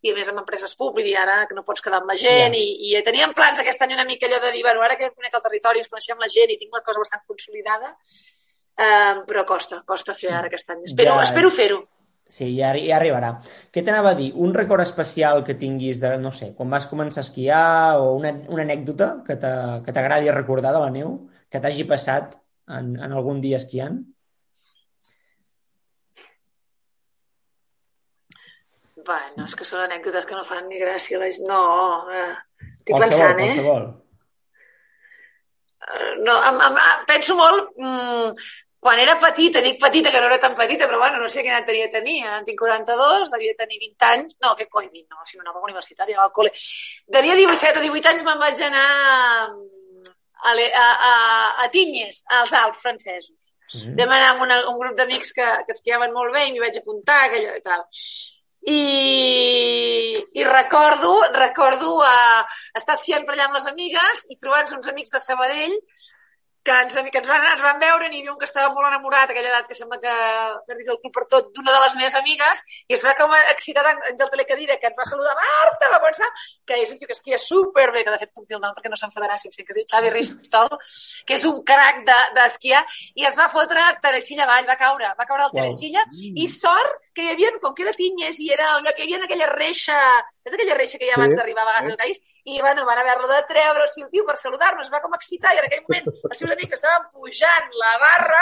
i 0.03 0.11
a 0.11 0.15
més 0.17 0.27
amb 0.29 0.41
empreses 0.41 0.75
públiques 0.75 1.11
i 1.11 1.15
ara 1.15 1.45
que 1.47 1.55
no 1.55 1.63
pots 1.63 1.81
quedar 1.83 2.01
amb 2.01 2.09
la 2.11 2.17
gent 2.19 2.53
Ja. 2.53 2.59
i, 2.59 2.91
i 2.91 3.01
teníem 3.07 3.31
plans 3.33 3.59
aquest 3.63 3.81
any 3.85 3.93
una 3.95 4.03
mica 4.05 4.27
allò 4.27 4.41
de 4.43 4.51
dir, 4.51 4.63
bueno, 4.65 4.81
ara 4.83 4.97
que 4.99 5.09
conec 5.15 5.33
el 5.39 5.43
territori, 5.45 5.79
ens 5.79 5.87
coneixem 5.91 6.19
la 6.19 6.27
gent 6.27 6.51
i 6.51 6.57
tinc 6.59 6.75
la 6.75 6.81
cosa 6.83 6.99
bastant 6.99 7.23
consolidada, 7.27 7.95
eh, 8.77 9.23
però 9.29 9.45
costa, 9.47 9.81
costa 9.87 10.13
fer 10.17 10.31
ara 10.31 10.47
aquest 10.51 10.69
any. 10.75 10.83
Espero, 10.89 11.15
Ja. 11.15 11.23
espero 11.23 11.49
fer-ho. 11.51 11.83
Sí, 12.25 12.55
ja, 12.57 12.71
ja 12.79 12.97
arribarà. 12.97 13.33
Què 13.71 13.83
t'anava 13.83 14.11
a 14.11 14.15
dir? 14.15 14.31
Un 14.35 14.53
record 14.53 14.81
especial 14.81 15.43
que 15.43 15.53
tinguis 15.59 15.99
de, 15.99 16.17
no 16.17 16.31
sé, 16.31 16.53
quan 16.55 16.69
vas 16.71 16.87
començar 16.87 17.19
a 17.21 17.25
esquiar 17.27 17.97
o 17.99 18.13
una, 18.15 18.31
una 18.47 18.63
anècdota 18.63 19.23
que 19.27 19.35
t'agradi 19.37 20.31
recordar 20.31 20.71
de 20.73 20.79
la 20.79 20.89
neu, 20.89 21.29
que 21.51 21.59
t'hagi 21.59 21.83
passat 21.83 22.35
en, 22.67 22.95
en 22.99 23.11
algun 23.11 23.41
dia 23.43 23.57
esquiant? 23.59 23.99
Bueno, 29.05 29.45
és 29.45 29.55
que 29.59 29.67
són 29.67 29.83
anècdotes 29.83 30.25
que 30.29 30.37
no 30.37 30.45
fan 30.47 30.67
ni 30.69 30.79
gràcia. 30.81 31.19
Les... 31.21 31.41
No, 31.47 31.61
eh, 32.11 32.31
estic 32.63 32.95
qualsevol, 32.95 33.09
pensant, 33.09 33.39
eh? 33.39 33.49
qualsevol. 33.51 33.87
Eh, 33.89 34.01
No, 36.23 36.37
em, 36.49 36.61
em, 36.67 36.77
penso 37.07 37.35
molt... 37.35 37.73
Mm, 37.77 38.35
quan 38.83 38.99
era 38.99 39.15
petita, 39.15 39.61
dic 39.63 39.77
petita, 39.79 40.11
que 40.11 40.19
no 40.19 40.27
era 40.27 40.37
tan 40.43 40.55
petita, 40.59 40.87
però 40.89 40.97
bueno, 40.99 41.21
no 41.21 41.29
sé 41.31 41.39
quina 41.39 41.61
edat 41.61 41.69
tenia, 41.69 41.85
tenia, 41.91 42.33
en 42.35 42.43
tinc 42.43 42.59
42, 42.59 43.31
devia 43.31 43.55
tenir 43.55 43.79
20 43.79 44.07
anys, 44.09 44.35
no, 44.43 44.51
que 44.59 44.67
coi, 44.67 44.89
20, 44.91 45.07
no, 45.07 45.23
si 45.23 45.39
no 45.39 45.45
anava 45.45 45.61
a 45.61 45.69
universitària, 45.69 46.17
al 46.19 46.33
col·le. 46.35 46.51
Tenia 47.15 47.37
17 47.39 47.79
o 47.79 47.85
18 47.85 48.11
anys, 48.11 48.25
me'n 48.27 48.41
vaig 48.43 48.59
anar 48.67 48.83
a, 50.51 50.51
a, 50.51 50.85
a, 50.91 51.13
a 51.63 51.69
Tinyes, 51.71 52.25
als 52.41 52.57
Alps 52.59 52.83
francesos. 52.83 53.53
Mm. 53.71 53.95
Vam 54.01 54.15
anar 54.17 54.33
amb 54.33 54.45
una, 54.49 54.59
un 54.73 54.79
grup 54.81 54.99
d'amics 54.99 55.31
que, 55.39 55.47
que 55.63 55.75
esquiaven 55.77 56.11
molt 56.11 56.35
bé 56.35 56.49
i 56.49 56.51
m'hi 56.51 56.65
vaig 56.65 56.81
apuntar, 56.81 57.21
aquella 57.29 57.55
i 57.55 57.63
tal. 57.63 57.87
I, 58.63 60.23
i 60.33 60.43
recordo, 60.47 61.11
recordo 61.35 61.97
uh, 61.99 62.43
estar 62.79 62.95
esquiant 62.95 63.25
per 63.27 63.35
allà 63.35 63.49
amb 63.49 63.57
les 63.59 63.67
amigues 63.67 64.23
i 64.31 64.37
trobar-nos 64.39 64.77
uns 64.77 64.87
amics 64.91 65.11
de 65.11 65.19
Sabadell 65.19 65.75
que 66.63 66.71
ens, 66.71 66.93
que 66.95 67.19
ens, 67.19 67.27
van, 67.27 67.43
ens 67.51 67.61
van 67.61 67.79
veure, 67.81 68.07
n'hi 68.09 68.21
havia 68.21 68.31
un 68.31 68.39
que 68.39 68.47
estava 68.47 68.71
molt 68.73 68.87
enamorat, 68.87 69.31
aquella 69.31 69.49
edat 69.51 69.67
que 69.67 69.75
sembla 69.75 69.99
que 69.99 70.13
perdis 70.69 70.91
el 70.93 70.99
club 71.01 71.13
per 71.17 71.25
tot, 71.33 71.49
d'una 71.55 71.73
de 71.75 71.81
les 71.83 71.97
meves 71.99 72.15
amigues, 72.19 72.63
i 72.87 72.95
es 72.95 73.03
va 73.03 73.13
com 73.19 73.35
excitar 73.41 73.83
del 73.83 74.31
telecadira, 74.31 74.77
que 74.79 74.87
ens 74.87 74.97
va 74.99 75.07
saludar, 75.09 75.35
Marta, 75.39 75.91
va 75.91 75.99
pensar 76.05 76.29
que 76.65 76.79
és 76.79 76.93
un 76.93 77.01
tio 77.01 77.09
que 77.09 77.17
esquia 77.17 77.39
superbé, 77.41 78.05
que 78.07 78.15
de 78.15 78.21
fet 78.23 78.31
puc 78.31 78.47
dir 78.47 78.57
el 78.59 78.63
nom 78.63 78.75
perquè 78.77 78.91
no 78.93 78.99
s'enfadarà 78.99 79.37
si 79.41 79.51
em 79.51 79.55
sé 79.55 79.67
que 79.67 79.75
es 79.75 79.81
diu 79.81 79.89
Xavi 79.91 80.13
Ristol, 80.15 80.71
que 81.27 81.35
és 81.35 81.47
un 81.49 81.59
crac 81.67 82.03
d'esquiar, 82.37 82.85
de, 82.87 83.01
i 83.19 83.27
es 83.27 83.39
va 83.39 83.49
fotre 83.51 83.83
Teresilla 84.03 84.47
avall, 84.47 84.69
va 84.69 84.79
caure, 84.79 85.11
va 85.19 85.27
caure 85.27 85.49
al 85.49 85.55
Teresilla, 85.55 86.07
wow. 86.07 86.31
i 86.45 86.47
sort 86.47 87.01
que 87.13 87.27
hi 87.27 87.33
havia, 87.35 87.51
com 87.61 87.75
que 87.75 87.83
era 87.83 87.95
Tinyes, 87.97 88.39
i 88.39 88.53
era 88.55 88.71
allò 88.77 88.95
que 88.95 89.03
hi 89.03 89.11
havia 89.11 89.27
aquella 89.27 89.51
reixa, 89.51 89.99
és 90.43 90.53
aquella 90.53 90.75
reixa 90.77 90.99
que 90.99 91.07
hi 91.07 91.11
ha 91.13 91.17
abans 91.17 91.33
sí, 91.33 91.39
d'arribar 91.39 91.63
a 91.63 91.69
vegades 91.69 91.87
sí. 91.87 91.93
al 91.93 92.01
país, 92.03 92.21
i 92.43 92.59
bueno, 92.59 92.85
van 92.89 92.99
haver-lo 93.01 93.29
de 93.31 93.39
treure, 93.49 93.85
o 93.85 93.91
sigui, 93.91 94.05
el 94.07 94.11
tio 94.15 94.25
per 94.27 94.35
saludar-nos 94.41 94.91
va 94.93 95.01
com 95.03 95.15
excitar, 95.17 95.53
i 95.55 95.61
en 95.61 95.67
aquell 95.69 95.83
moment 95.87 96.09
els 96.11 96.41
seus 96.41 96.51
amics 96.55 96.79
estaven 96.79 97.07
pujant 97.13 97.77
la 97.83 97.93
barra, 98.01 98.41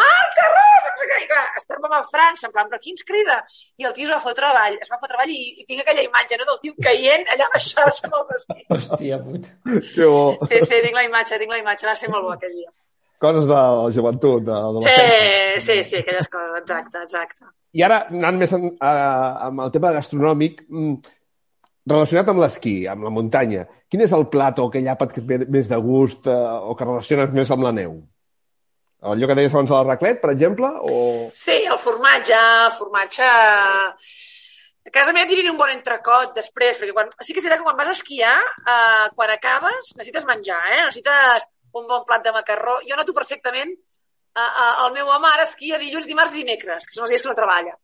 Marta, 0.00 0.46
Rob! 0.54 1.04
I 1.16 1.28
clar, 1.30 1.44
estàvem 1.60 1.92
a 1.96 2.00
França, 2.08 2.48
en 2.48 2.54
plan, 2.56 2.70
però 2.70 2.80
qui 2.82 2.94
ens 2.94 3.04
crida? 3.06 3.38
I 3.80 3.88
el 3.88 3.94
tio 3.96 4.08
es 4.08 4.14
va 4.14 4.22
fotre 4.24 4.48
avall, 4.48 4.78
es 4.80 4.90
va 4.92 5.00
fotre 5.00 5.18
avall 5.18 5.32
i, 5.32 5.42
i 5.62 5.68
tinc 5.68 5.84
aquella 5.84 6.06
imatge, 6.06 6.40
no?, 6.40 6.48
del 6.52 6.62
tio 6.64 6.76
caient 6.88 7.28
allà 7.34 7.50
a 7.50 7.54
la 7.54 7.62
xarxa 7.66 8.08
amb 8.08 8.18
els 8.22 8.34
esquís. 8.40 8.66
Hòstia 8.72 9.20
puta. 9.22 9.54
Que 9.92 10.08
bo. 10.08 10.24
Sí, 10.48 10.60
sí, 10.62 10.80
tinc 10.88 10.96
la 10.96 11.06
imatge, 11.06 11.38
tinc 11.42 11.52
la 11.52 11.60
imatge, 11.62 11.88
va 11.88 11.96
ser 11.98 12.10
molt 12.12 12.26
bo 12.26 12.34
aquell 12.34 12.56
dia. 12.56 12.72
Coses 13.22 13.46
de 13.48 13.54
la 13.56 13.92
joventut, 13.96 14.42
de, 14.44 14.52
de 14.52 14.72
la 14.76 14.80
Sí, 14.86 15.60
sí, 15.66 15.76
sí, 15.88 16.00
aquelles 16.02 16.28
coses, 16.28 16.58
exacte, 16.60 17.04
exacte. 17.06 17.46
I 17.76 17.84
ara, 17.84 18.02
anant 18.12 18.40
més 18.40 18.52
en, 18.56 18.66
a, 18.84 18.90
amb 19.48 19.62
el 19.64 19.72
tema 19.72 19.92
gastronòmic, 19.96 20.62
mm, 20.68 21.15
relacionat 21.86 22.28
amb 22.32 22.42
l'esquí, 22.42 22.74
amb 22.90 23.06
la 23.06 23.12
muntanya, 23.14 23.64
quin 23.90 24.02
és 24.06 24.12
el 24.16 24.26
plat 24.32 24.58
o 24.58 24.68
aquell 24.68 24.90
àpat 24.92 25.14
que 25.14 25.22
et 25.22 25.28
ve 25.30 25.38
més 25.56 25.70
de 25.70 25.78
gust 25.82 26.26
eh, 26.30 26.36
o 26.36 26.74
que 26.74 26.86
relaciones 26.86 27.34
més 27.34 27.50
amb 27.54 27.66
la 27.66 27.72
neu? 27.76 27.96
Allò 29.06 29.28
que 29.28 29.36
deies 29.38 29.54
abans 29.54 29.70
de 29.70 29.76
la 29.76 29.84
raclet, 29.86 30.18
per 30.22 30.32
exemple? 30.32 30.70
O... 30.90 30.94
Sí, 31.34 31.60
el 31.64 31.78
formatge, 31.78 32.40
formatge... 32.78 33.28
A 34.86 34.90
casa 34.94 35.10
meva 35.10 35.26
dirien 35.26 35.50
un 35.50 35.58
bon 35.58 35.70
entrecot 35.72 36.36
després, 36.36 36.78
perquè 36.78 36.94
quan, 36.94 37.08
sí 37.18 37.34
que 37.34 37.40
és 37.40 37.44
veritat 37.44 37.58
que 37.58 37.66
quan 37.66 37.78
vas 37.78 37.88
a 37.90 37.94
esquiar, 37.96 38.36
eh, 38.38 39.06
quan 39.18 39.32
acabes, 39.34 39.88
necessites 39.98 40.26
menjar, 40.28 40.60
eh? 40.76 40.84
necessites 40.84 41.48
un 41.74 41.88
bon 41.90 42.04
plat 42.06 42.22
de 42.22 42.34
macarró. 42.34 42.76
Jo 42.86 42.98
noto 42.98 43.14
perfectament 43.16 43.72
eh, 43.74 44.46
eh, 44.46 44.74
el 44.84 44.94
meu 44.94 45.10
home 45.10 45.32
ara 45.32 45.46
esquia 45.48 45.80
dilluns, 45.82 46.06
dimarts 46.06 46.36
i 46.36 46.44
dimecres, 46.44 46.86
que 46.86 46.94
són 46.94 47.06
els 47.06 47.16
dies 47.16 47.26
que 47.26 47.32
no 47.32 47.38
treballa 47.38 47.74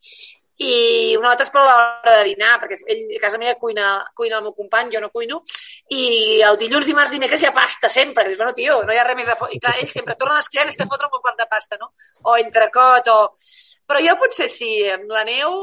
i 0.62 1.16
una 1.18 1.33
altra 1.33 1.46
és 1.46 1.53
per 1.53 1.62
l'hora 1.62 2.01
de 2.07 2.25
dinar, 2.29 2.53
perquè 2.62 2.79
ell 2.92 3.03
a 3.16 3.20
casa 3.22 3.40
meva 3.40 3.55
cuina, 3.61 3.88
cuina 4.18 4.38
el 4.38 4.46
meu 4.46 4.55
company, 4.55 4.90
jo 4.94 5.03
no 5.03 5.11
cuino, 5.11 5.40
i 5.90 6.40
el 6.46 6.59
dilluns, 6.61 6.88
dimarts, 6.88 7.14
dimecres 7.14 7.42
hi 7.42 7.48
ha 7.48 7.55
pasta 7.57 7.90
sempre. 7.90 8.27
Dius, 8.29 8.38
bueno, 8.38 8.55
tio, 8.57 8.81
no 8.87 8.94
hi 8.94 9.01
ha 9.01 9.07
res 9.09 9.18
més 9.18 9.31
a 9.33 9.37
fotre. 9.38 9.57
I 9.57 9.62
clar, 9.62 9.75
ell 9.83 9.90
sempre 9.92 10.16
torna 10.20 10.38
a 10.38 10.44
esquiar 10.44 10.64
i 10.64 10.70
necessita 10.70 10.88
fotre 10.90 11.11
un 11.11 11.22
bon 11.25 11.38
de 11.38 11.48
pasta, 11.51 11.79
no? 11.81 11.92
O 12.29 12.37
entrecot, 12.40 13.11
o... 13.12 13.18
Però 13.88 14.01
jo 14.05 14.14
potser 14.20 14.48
sí, 14.53 14.75
amb 14.90 15.11
la 15.12 15.27
neu... 15.29 15.59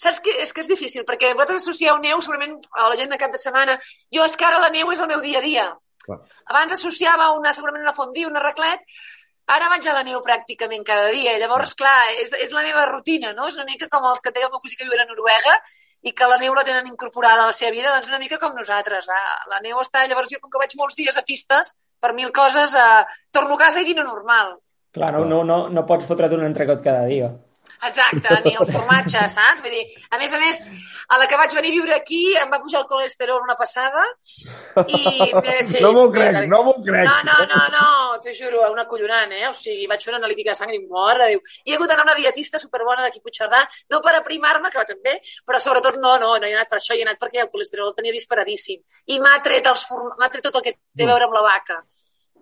Saps 0.00 0.22
que 0.24 0.32
és 0.40 0.54
que 0.56 0.62
és 0.62 0.68
difícil, 0.70 1.04
perquè 1.04 1.34
vosaltres 1.34 1.60
associeu 1.60 1.98
neu 2.00 2.22
segurament 2.24 2.54
a 2.72 2.86
la 2.88 2.96
gent 2.96 3.10
de 3.12 3.18
cap 3.20 3.34
de 3.34 3.40
setmana. 3.40 3.74
Jo 4.08 4.24
és 4.24 4.32
que 4.32 4.46
ara 4.48 4.62
la 4.62 4.70
neu 4.72 4.88
és 4.94 5.02
el 5.04 5.10
meu 5.10 5.20
dia 5.20 5.42
a 5.42 5.44
dia. 5.44 5.66
Clar. 6.06 6.16
Abans 6.48 6.72
associava 6.72 7.26
una, 7.36 7.52
segurament 7.52 7.84
una 7.84 7.92
fondue, 7.92 8.24
un 8.24 8.38
raclet, 8.40 8.80
Ara 9.50 9.68
vaig 9.72 9.86
a 9.88 9.94
la 9.96 10.02
neu 10.06 10.20
pràcticament 10.22 10.84
cada 10.86 11.10
dia. 11.14 11.36
Llavors, 11.40 11.74
clar, 11.74 12.12
és, 12.22 12.32
és 12.38 12.52
la 12.54 12.62
meva 12.66 12.86
rutina, 12.90 13.32
no? 13.36 13.48
És 13.48 13.58
una 13.58 13.66
mica 13.68 13.88
com 13.90 14.06
els 14.10 14.22
que 14.22 14.32
té 14.34 14.44
el 14.44 14.50
meu 14.52 14.62
cosí 14.62 14.76
que 14.78 14.86
viuen 14.86 15.02
a 15.02 15.08
Noruega 15.08 15.56
i 16.02 16.12
que 16.16 16.28
la 16.30 16.38
neu 16.40 16.54
la 16.56 16.64
tenen 16.64 16.86
incorporada 16.88 17.44
a 17.44 17.50
la 17.50 17.56
seva 17.56 17.74
vida, 17.74 17.90
doncs 17.92 18.08
una 18.08 18.20
mica 18.22 18.38
com 18.40 18.54
nosaltres. 18.56 19.08
La, 19.10 19.20
la 19.52 19.60
neu 19.64 19.80
està... 19.82 20.06
Llavors, 20.06 20.30
jo, 20.32 20.40
com 20.40 20.52
que 20.52 20.62
vaig 20.62 20.76
molts 20.78 20.96
dies 20.96 21.18
a 21.18 21.24
pistes, 21.26 21.74
per 22.00 22.14
mil 22.16 22.32
coses, 22.32 22.72
eh, 22.72 23.04
torno 23.30 23.58
a 23.58 23.64
casa 23.66 23.82
i 23.82 23.88
dino 23.88 24.06
normal. 24.06 24.56
Clar, 24.96 25.12
no, 25.18 25.26
no, 25.28 25.42
no, 25.46 25.58
no 25.68 25.86
pots 25.86 26.08
fotre't 26.08 26.38
un 26.38 26.46
entrecot 26.48 26.80
cada 26.82 27.04
dia. 27.10 27.28
Exacte, 27.88 28.40
ni 28.44 28.52
el 28.60 28.66
formatge, 28.68 29.22
saps? 29.32 29.62
Vull 29.64 29.72
dir, 29.72 29.84
a 30.12 30.18
més 30.20 30.32
a 30.36 30.40
més, 30.42 30.58
a 31.08 31.18
la 31.18 31.26
que 31.30 31.38
vaig 31.40 31.54
venir 31.56 31.70
a 31.72 31.76
viure 31.78 31.94
aquí 31.96 32.20
em 32.36 32.50
va 32.52 32.58
pujar 32.60 32.82
el 32.82 32.88
colesterol 32.90 33.40
una 33.40 33.56
passada 33.56 34.02
i... 34.84 35.00
Eh, 35.40 35.62
sí, 35.64 35.80
no 35.80 35.92
m'ho 35.96 36.04
crec, 36.12 36.36
no 36.50 36.60
m'ho 36.66 36.74
crec. 36.84 37.08
No, 37.08 37.16
no, 37.26 37.38
no, 37.50 37.62
no, 37.72 37.86
t'ho 38.22 38.34
juro, 38.36 38.66
una 38.74 38.84
collonant, 38.90 39.32
eh? 39.32 39.48
O 39.48 39.54
sigui, 39.56 39.88
vaig 39.90 40.04
fer 40.04 40.12
una 40.12 40.20
analítica 40.20 40.52
de 40.52 40.58
sang 40.60 40.74
i 40.74 40.76
dic, 40.76 40.84
mare, 40.92 41.30
diu. 41.32 41.40
I 41.64 41.72
he 41.72 41.78
hagut 41.78 41.90
d'anar 41.90 42.04
a 42.04 42.10
una 42.10 42.18
dietista 42.20 42.60
superbona 42.62 43.06
d'aquí 43.06 43.24
Puigcerdà, 43.24 43.64
no 43.94 44.02
per 44.04 44.14
aprimar-me, 44.20 44.70
que 44.74 44.86
també, 44.92 45.16
però 45.48 45.62
sobretot 45.62 45.96
no, 46.04 46.18
no, 46.20 46.36
no 46.36 46.46
he 46.46 46.54
anat 46.54 46.70
per 46.70 46.82
això, 46.82 46.94
he 46.98 47.08
anat 47.08 47.20
perquè 47.22 47.42
el 47.46 47.50
colesterol 47.50 47.90
el 47.90 47.96
tenia 47.96 48.14
disparadíssim. 48.14 48.84
I 49.08 49.18
m'ha 49.24 49.38
tret, 49.44 49.66
els 49.72 49.88
form... 49.88 50.12
tret 50.28 50.44
tot 50.46 50.60
el 50.60 50.68
que 50.68 50.76
té 50.76 51.08
a 51.08 51.12
veure 51.14 51.30
amb 51.30 51.40
la 51.40 51.46
vaca. 51.48 51.80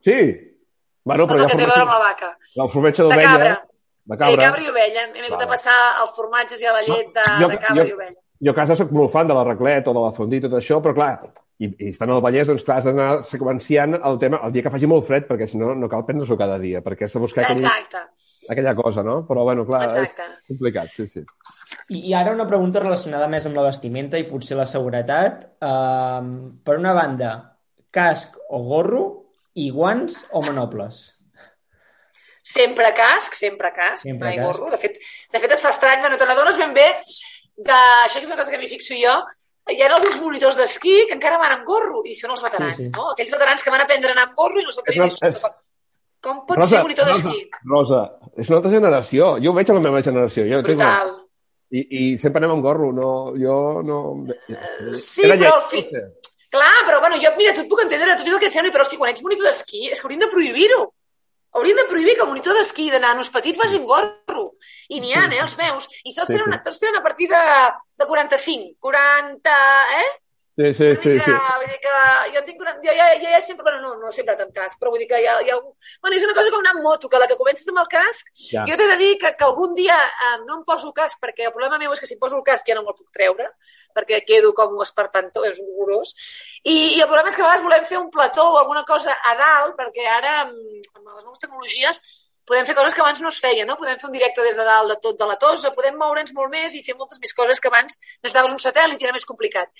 Sí? 0.02 0.20
Bueno, 1.08 1.30
tot 1.30 1.40
el 1.40 1.48
que 1.48 1.56
té 1.56 1.64
a 1.64 1.72
veure 1.72 1.86
amb 1.86 1.94
la 1.94 2.04
vaca. 2.10 2.34
El 2.58 2.70
formatge 2.74 3.06
d'ovella. 3.06 3.22
De 3.22 3.32
cabra. 3.32 3.77
Sí, 4.08 4.38
cabra 4.40 4.62
i 4.62 4.70
ovella. 4.70 5.04
Hem 5.04 5.12
vingut 5.12 5.36
vale. 5.36 5.44
a 5.44 5.52
passar 5.52 5.76
els 6.04 6.16
formatges 6.16 6.62
i 6.62 6.68
a 6.70 6.72
la 6.78 6.86
llet 6.86 7.12
de, 7.12 7.26
jo, 7.42 7.50
de 7.52 7.60
cabra 7.60 7.82
jo, 7.82 7.90
i 7.90 7.96
ovella. 7.98 8.20
Jo 8.46 8.54
a 8.54 8.56
casa 8.56 8.76
sóc 8.78 8.92
molt 8.94 9.10
fan 9.12 9.28
de 9.28 9.34
la 9.34 9.44
raclet 9.44 9.88
o 9.90 9.94
de 9.96 10.04
la 10.04 10.14
fondue 10.14 10.38
i 10.38 10.44
tot 10.44 10.54
això, 10.56 10.78
però 10.82 10.94
clar, 10.94 11.10
i, 11.58 11.66
i 11.66 11.88
estant 11.90 12.12
al 12.14 12.22
Vallès, 12.22 12.46
doncs 12.46 12.62
clar, 12.66 12.78
has 12.78 12.86
d'anar 12.86 13.08
seqüenciant 13.26 13.98
el 13.98 14.20
tema 14.22 14.38
el 14.46 14.54
dia 14.54 14.62
que 14.62 14.70
faci 14.70 14.88
molt 14.90 15.06
fred, 15.08 15.26
perquè 15.26 15.48
si 15.50 15.58
no, 15.58 15.72
no 15.74 15.90
cal 15.90 16.06
prendre-s'ho 16.06 16.38
cada 16.38 16.58
dia, 16.62 16.82
perquè 16.84 17.08
has 17.08 17.16
de 17.18 17.22
buscar 17.24 17.44
aquell, 17.44 17.64
Exacte. 17.64 18.04
aquella 18.46 18.76
cosa, 18.78 19.02
no? 19.02 19.18
Però, 19.26 19.42
bueno, 19.48 19.66
clar, 19.66 19.88
Exacte. 19.88 20.28
és 20.38 20.52
complicat, 20.54 20.94
sí, 20.94 21.08
sí. 21.10 21.24
I, 21.90 22.04
I 22.12 22.14
ara 22.14 22.36
una 22.36 22.46
pregunta 22.46 22.84
relacionada 22.84 23.26
més 23.32 23.50
amb 23.50 23.58
la 23.58 23.66
vestimenta 23.66 24.22
i 24.22 24.28
potser 24.30 24.60
la 24.60 24.68
seguretat. 24.70 25.48
Um, 25.58 26.32
per 26.62 26.78
una 26.78 26.94
banda, 26.94 27.34
casc 27.90 28.38
o 28.54 28.62
gorro 28.70 29.04
i 29.58 29.72
guants 29.74 30.22
o 30.30 30.46
manoples? 30.46 31.02
Sempre 32.48 32.92
casc, 32.96 33.34
sempre 33.36 33.72
casc, 33.76 34.06
sempre 34.06 34.30
mai 34.30 34.38
casc. 34.38 34.46
gorro. 34.46 34.70
De 34.72 34.78
fet, 34.80 34.96
de 35.34 35.40
fet, 35.42 35.52
es 35.52 35.64
fa 35.64 35.72
estrany, 35.74 36.00
bueno, 36.04 36.16
te 36.16 36.28
n'adones 36.28 36.56
ben 36.60 36.72
bé 36.76 36.86
de... 37.58 37.76
Això 38.06 38.22
és 38.22 38.30
una 38.30 38.38
cosa 38.38 38.52
que 38.54 38.60
m'hi 38.60 38.70
fixo 38.70 38.96
jo, 38.96 39.16
hi 39.68 39.82
ha 39.82 39.88
alguns 39.92 40.16
monitors 40.22 40.56
d'esquí 40.56 40.94
que 41.08 41.16
encara 41.18 41.40
van 41.40 41.58
amb 41.58 41.66
gorro 41.68 42.02
i 42.08 42.16
són 42.16 42.32
els 42.32 42.44
veterans, 42.44 42.76
sí, 42.78 42.86
sí. 42.88 42.92
no? 42.94 43.10
Aquells 43.12 43.32
veterans 43.34 43.64
que 43.64 43.74
van 43.74 43.84
aprendre 43.84 44.14
a 44.14 44.16
anar 44.16 44.28
amb 44.30 44.38
gorro 44.38 44.62
i 44.62 44.64
no 44.64 44.72
són 44.74 44.86
que 44.86 44.96
és, 44.96 45.18
és... 45.28 45.42
Com 46.24 46.40
pot 46.48 46.58
Rosa, 46.58 46.72
ser 46.72 46.82
monitor 46.82 47.06
d'esquí? 47.12 47.44
Rosa, 47.70 48.00
és 48.34 48.48
una 48.50 48.58
altra 48.58 48.72
generació. 48.72 49.26
Jo 49.44 49.52
ho 49.52 49.58
veig 49.58 49.68
a 49.70 49.76
la 49.76 49.82
meva 49.84 50.00
generació. 50.02 50.46
Jo 50.50 50.58
Brutal. 50.64 51.12
Tinc... 51.12 51.26
I, 51.68 51.82
I 51.84 52.06
sempre 52.18 52.40
anem 52.42 52.56
amb 52.56 52.64
gorro. 52.64 52.88
No, 52.96 53.10
jo 53.38 53.58
no... 53.86 53.98
Uh, 54.24 54.96
sí, 54.98 55.28
Era 55.28 55.36
però 55.38 55.52
al 55.60 55.68
fi... 55.70 55.84
Clar, 56.50 56.72
però 56.88 56.98
bueno, 57.04 57.20
jo, 57.22 57.30
mira, 57.36 57.52
tu 57.54 57.62
et 57.62 57.70
puc 57.70 57.84
entendre, 57.84 58.16
tu 58.16 58.26
el 58.26 58.40
que 58.40 58.48
et 58.48 58.56
sembla, 58.56 58.72
però 58.74 58.86
hosti, 58.86 58.98
quan 58.98 59.12
ets 59.12 59.22
monitor 59.22 59.46
d'esquí 59.46 59.92
és 59.92 60.00
que 60.00 60.08
hauríem 60.08 60.24
de 60.24 60.30
prohibir-ho. 60.32 60.80
Haurien 61.58 61.76
de 61.76 61.88
prohibir 61.90 62.14
que 62.14 62.22
el 62.22 62.30
monitor 62.30 62.54
d'esquí 62.54 62.86
de 62.92 63.00
nanos 63.02 63.32
petits 63.34 63.58
vagi 63.58 63.80
amb 63.80 63.88
gorro. 63.90 64.44
I 64.94 65.00
n'hi 65.02 65.10
ha, 65.16 65.24
sí, 65.26 65.36
eh, 65.36 65.42
els 65.42 65.56
meus. 65.58 65.88
I 66.04 66.12
tots, 66.14 66.28
sí, 66.30 66.36
tenen, 66.36 66.46
una, 66.46 66.60
tots 66.62 66.78
tenen 66.78 67.00
a 67.00 67.02
partir 67.02 67.26
de, 67.32 67.42
de 67.98 68.06
45, 68.06 68.76
40, 68.86 69.56
eh? 69.98 70.08
Sí, 70.58 70.74
sí, 70.74 70.96
sí, 70.96 71.10
que, 71.14 71.20
sí. 71.20 71.30
Vull 71.30 71.68
dir 71.70 71.76
que 71.78 71.90
jo, 72.34 72.40
tinc 72.42 72.62
una, 72.64 72.72
jo, 72.82 72.90
ja, 72.90 73.04
ja, 73.22 73.30
ja 73.30 73.40
sempre, 73.40 73.62
bueno, 73.62 73.78
no, 73.78 73.90
no 74.00 74.08
sempre 74.10 74.34
tant 74.40 74.50
cas, 74.56 74.72
però 74.80 74.90
vull 74.90 74.98
dir 74.98 75.06
que 75.06 75.20
hi 75.22 75.28
ha, 75.30 75.36
hi 75.46 75.52
ha 75.54 75.58
bueno, 75.60 76.16
és 76.16 76.24
una 76.26 76.34
cosa 76.34 76.50
com 76.50 76.66
amb 76.66 76.82
moto, 76.82 77.10
que 77.12 77.20
la 77.22 77.28
que 77.30 77.36
comences 77.38 77.70
amb 77.70 77.78
el 77.84 77.86
casc, 77.92 78.32
ja. 78.40 78.64
jo 78.66 78.78
t'he 78.80 78.88
de 78.90 78.96
dir 78.98 79.12
que, 79.22 79.30
que 79.38 79.46
algun 79.46 79.76
dia 79.78 79.94
eh, 79.94 80.32
no 80.48 80.56
em 80.56 80.64
poso 80.66 80.88
el 80.88 80.96
casc, 80.96 81.20
perquè 81.22 81.46
el 81.46 81.52
problema 81.54 81.78
meu 81.78 81.94
és 81.94 82.02
que 82.02 82.10
si 82.10 82.16
em 82.16 82.22
poso 82.24 82.40
el 82.40 82.42
casc 82.48 82.66
ja 82.66 82.74
no 82.74 82.82
me'l 82.82 82.96
puc 82.98 83.06
treure, 83.14 83.46
perquè 83.94 84.18
quedo 84.26 84.50
com 84.56 84.74
esperpantó, 84.82 85.44
és 85.46 85.60
horrorós, 85.62 86.10
I, 86.64 86.74
i 86.96 87.04
el 87.04 87.06
problema 87.06 87.30
és 87.30 87.38
que 87.38 87.44
a 87.44 87.46
vegades 87.46 87.66
volem 87.68 87.86
fer 87.92 88.00
un 88.02 88.10
plató 88.16 88.48
o 88.50 88.58
alguna 88.58 88.82
cosa 88.88 89.14
a 89.14 89.36
dalt, 89.38 89.76
perquè 89.78 90.08
ara 90.10 90.40
amb, 90.40 90.58
amb 90.96 91.04
les 91.04 91.22
noves 91.22 91.44
tecnologies 91.44 92.02
podem 92.48 92.66
fer 92.66 92.74
coses 92.74 92.96
que 92.96 93.04
abans 93.04 93.20
no 93.22 93.30
es 93.30 93.38
feien, 93.38 93.68
no? 93.68 93.76
Podem 93.78 93.98
fer 94.00 94.08
un 94.08 94.16
directe 94.16 94.42
des 94.42 94.58
de 94.58 94.66
dalt 94.66 94.90
de 94.90 94.98
tot 95.04 95.18
de 95.20 95.26
la 95.28 95.38
tosa, 95.38 95.70
podem 95.76 95.94
moure'ns 96.00 96.34
molt 96.34 96.50
més 96.50 96.74
i 96.74 96.82
fer 96.82 96.96
moltes 96.98 97.20
més 97.22 97.36
coses 97.36 97.60
que 97.62 97.70
abans 97.70 97.94
necessitaves 98.00 98.56
un 98.56 98.62
satèl·lit 98.64 98.98
i 98.98 99.06
era 99.06 99.14
més 99.14 99.28
complicat. 99.28 99.70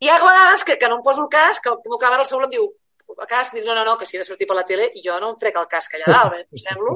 Hi 0.00 0.10
ha 0.10 0.18
vegades 0.22 0.64
que, 0.64 0.76
que 0.78 0.88
no 0.88 0.98
em 1.00 1.06
poso 1.06 1.24
el 1.24 1.30
casc, 1.32 1.62
que 1.64 1.72
el 1.72 1.80
meu 1.86 1.98
càmera 1.98 2.22
al 2.22 2.28
seu 2.28 2.42
em 2.42 2.52
diu 2.52 2.68
el 3.08 3.26
casc, 3.26 3.54
dic, 3.56 3.64
no, 3.64 3.74
no, 3.74 3.84
no, 3.86 3.96
que 3.98 4.06
si 4.06 4.16
he 4.16 4.20
de 4.20 4.26
sortir 4.26 4.46
per 4.46 4.56
la 4.58 4.64
tele, 4.68 4.90
i 4.94 5.02
jo 5.04 5.16
no 5.22 5.32
em 5.32 5.38
trec 5.40 5.56
el 5.58 5.66
casc 5.70 5.94
allà 5.96 6.12
dalt, 6.12 6.36
eh, 6.36 6.44
em 6.44 6.60
semblo. 6.60 6.94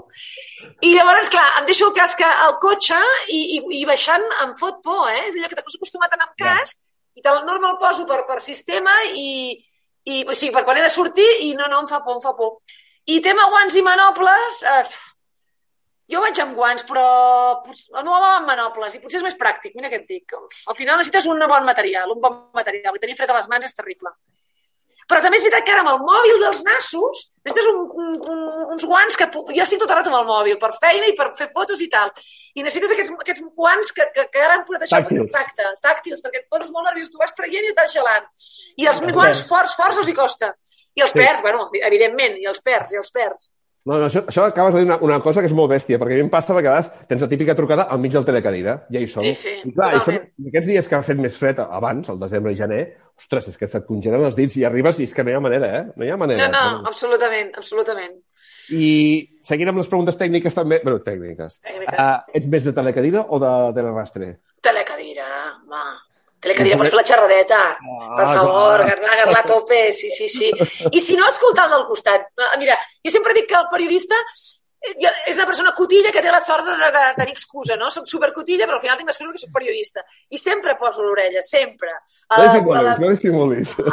I 0.84 0.92
llavors, 0.94 1.30
clar, 1.32 1.46
em 1.60 1.68
deixo 1.70 1.88
el 1.88 1.94
casc 1.96 2.20
al 2.28 2.58
cotxe 2.62 2.98
i, 3.32 3.40
i, 3.56 3.60
i 3.80 3.84
baixant 3.88 4.24
em 4.44 4.54
fot 4.60 4.82
por, 4.84 5.08
eh? 5.10 5.24
És 5.28 5.38
allò 5.38 5.50
que 5.50 5.58
t'has 5.58 5.78
acostumat 5.78 6.12
a 6.12 6.18
anar 6.18 6.28
amb 6.28 6.36
casc 6.44 6.78
i 7.18 7.24
te'l 7.24 7.42
normal 7.48 7.74
el 7.74 7.80
poso 7.80 8.06
per, 8.08 8.22
per 8.28 8.38
sistema 8.44 8.94
i, 9.08 9.56
i 10.04 10.22
o 10.22 10.36
sigui, 10.36 10.52
per 10.54 10.64
quan 10.68 10.78
he 10.78 10.84
de 10.84 10.92
sortir 10.92 11.28
i 11.48 11.52
no, 11.58 11.68
no, 11.72 11.82
em 11.82 11.90
fa 11.90 12.02
por, 12.04 12.20
em 12.20 12.24
fa 12.24 12.36
por. 12.38 12.60
I 13.10 13.18
tema 13.24 13.48
guants 13.50 13.76
i 13.76 13.82
manobles, 13.82 14.62
eh, 14.68 14.84
jo 16.12 16.20
vaig 16.24 16.40
amb 16.44 16.54
guants, 16.58 16.84
però 16.88 17.06
meu 17.64 18.12
home 18.12 18.20
va 18.26 18.34
amb 18.40 18.50
manoples 18.52 18.94
i 18.98 19.00
potser 19.02 19.20
és 19.22 19.26
més 19.30 19.38
pràctic, 19.40 19.74
mira 19.78 19.88
què 19.92 20.02
et 20.02 20.06
dic. 20.08 20.36
Al 20.68 20.76
final 20.78 21.00
necessites 21.00 21.26
un 21.32 21.40
bon 21.48 21.64
material, 21.68 22.12
un 22.12 22.20
bon 22.20 22.38
material, 22.54 22.92
perquè 22.92 23.06
tenir 23.08 23.16
fred 23.18 23.32
a 23.32 23.40
les 23.40 23.48
mans 23.52 23.64
és 23.70 23.74
terrible. 23.80 24.12
Però 25.10 25.18
també 25.20 25.36
és 25.36 25.42
veritat 25.42 25.64
que 25.66 25.72
ara 25.74 25.80
amb 25.82 25.90
el 25.90 25.98
mòbil 26.06 26.38
dels 26.40 26.60
nassos 26.64 27.22
necessites 27.42 27.66
un, 27.72 27.78
un, 28.00 28.12
un, 28.32 28.42
uns 28.72 28.84
guants 28.86 29.16
que... 29.18 29.26
Jo 29.34 29.64
estic 29.64 29.80
tot 29.82 29.90
el 29.90 29.96
rato 29.98 30.12
amb 30.12 30.20
el 30.20 30.28
mòbil, 30.28 30.54
per 30.62 30.70
feina 30.78 31.08
i 31.10 31.14
per 31.18 31.26
fer 31.36 31.48
fotos 31.50 31.80
i 31.82 31.88
tal. 31.90 32.12
I 32.54 32.62
necessites 32.62 32.94
aquests, 32.94 33.10
aquests 33.24 33.42
guants 33.58 33.90
que, 33.96 34.06
que, 34.14 34.28
que 34.30 34.44
ara 34.44 34.54
han 34.60 34.62
posat 34.68 34.86
això 34.86 35.00
Tàctils. 35.02 35.32
tàctils, 35.34 35.82
tàctils, 35.88 36.22
perquè 36.22 36.44
et 36.44 36.46
poses 36.54 36.70
molt 36.72 36.86
nerviós, 36.86 37.10
tu 37.10 37.18
vas 37.20 37.34
traient 37.34 37.66
i 37.66 37.72
et 37.74 37.80
vas 37.82 37.92
gelant. 37.92 38.30
I 38.78 38.86
els 38.92 39.02
guants 39.08 39.42
forts, 39.50 39.74
forts 39.80 39.98
els 40.04 40.12
hi 40.12 40.16
costa. 40.16 40.52
I 40.94 41.04
els 41.04 41.12
Sí. 41.12 41.18
perds, 41.18 41.42
bueno, 41.42 41.66
evidentment, 41.90 42.38
i 42.38 42.46
els 42.54 42.62
perds, 42.62 42.94
i 42.94 43.02
els 43.02 43.10
perds. 43.10 43.50
No, 43.82 43.96
no, 43.98 44.06
això, 44.06 44.20
això 44.30 44.44
acabes 44.46 44.76
de 44.76 44.82
dir 44.82 44.86
una, 44.86 44.96
una 45.02 45.16
cosa 45.22 45.42
que 45.42 45.48
és 45.50 45.54
molt 45.58 45.72
bèstia, 45.72 45.98
perquè 45.98 46.14
a 46.14 46.20
mi 46.20 46.22
em 46.28 46.30
passa 46.30 46.52
a 46.54 46.56
vegades, 46.56 46.92
tens 47.08 47.24
la 47.24 47.28
típica 47.30 47.56
trucada 47.58 47.88
al 47.90 47.98
mig 47.98 48.12
del 48.14 48.26
telecadira, 48.28 48.76
ja 48.94 49.00
hi 49.02 49.08
som. 49.10 49.24
Sí, 49.26 49.32
sí, 49.34 49.54
I 49.66 49.72
clar, 49.74 49.88
i 49.96 50.02
som, 50.06 50.18
aquests 50.52 50.68
dies 50.70 50.88
que 50.90 50.94
ha 50.94 51.02
fet 51.02 51.18
més 51.18 51.38
fred 51.38 51.58
abans, 51.64 52.12
el 52.12 52.20
desembre 52.20 52.52
i 52.54 52.58
gener, 52.60 52.82
ostres, 53.18 53.48
és 53.50 53.58
que 53.58 53.66
se't 53.70 53.88
congelen 53.88 54.22
els 54.28 54.38
dits 54.38 54.54
i 54.60 54.62
arribes 54.68 55.02
i 55.02 55.08
és 55.08 55.16
que 55.16 55.26
no 55.26 55.34
hi 55.34 55.36
ha 55.38 55.42
manera, 55.42 55.72
eh? 55.80 55.82
No 55.98 56.06
hi 56.06 56.14
ha 56.14 56.20
manera. 56.20 56.46
No, 56.46 56.62
no, 56.62 56.92
absolutament, 56.92 57.50
absolutament. 57.58 58.14
I 58.70 58.86
seguint 59.50 59.72
amb 59.72 59.82
les 59.82 59.90
preguntes 59.90 60.18
tècniques 60.20 60.54
també... 60.54 60.78
Bueno, 60.86 61.02
tècniques. 61.02 61.58
Tècniques. 61.66 61.98
Uh, 61.98 62.38
ets 62.38 62.48
més 62.54 62.70
de 62.70 62.76
telecadira 62.78 63.26
o 63.26 63.42
de 63.42 63.52
telerastre? 63.74 64.32
Telecadira, 64.62 65.26
home. 65.66 65.84
Telecadira, 66.42 66.76
pots 66.80 66.90
fer 66.90 66.98
la 66.98 67.04
xerradeta. 67.06 67.60
Per 67.78 68.24
Ah, 68.26 68.32
favor, 68.34 68.80
clar. 68.82 68.86
agarrar, 68.88 69.12
agarrar 69.16 69.40
a 69.44 69.46
tope, 69.46 69.92
sí, 69.92 70.10
sí, 70.10 70.28
sí. 70.28 70.50
I 70.90 71.00
si 71.00 71.14
no, 71.16 71.28
escoltar 71.28 71.68
el 71.70 71.76
del 71.78 71.86
costat. 71.86 72.26
Ah, 72.50 72.56
Mira, 72.58 72.76
jo 73.04 73.10
sempre 73.14 73.32
dic 73.34 73.46
que 73.48 73.54
el 73.60 73.68
periodista 73.70 74.16
eh, 74.82 74.96
és 75.30 75.36
una 75.38 75.46
persona 75.46 75.70
cotilla 75.72 76.10
que 76.10 76.20
té 76.20 76.30
la 76.34 76.40
sort 76.42 76.66
de, 76.66 76.74
de, 76.80 76.88
de 76.90 77.02
tenir 77.14 77.32
excusa, 77.36 77.76
no? 77.78 77.88
Soc 77.94 78.08
supercotilla, 78.10 78.66
però 78.66 78.80
al 78.80 78.82
final 78.82 78.96
tinc 78.98 79.06
l'excusa 79.12 79.30
que 79.36 79.38
soc 79.44 79.52
periodista. 79.54 80.02
I 80.34 80.38
sempre 80.42 80.74
poso 80.80 81.04
l'orella, 81.06 81.42
sempre. 81.46 81.92
A 82.28 82.40
la, 82.40 82.48
a, 82.80 82.82
la, 82.82 82.96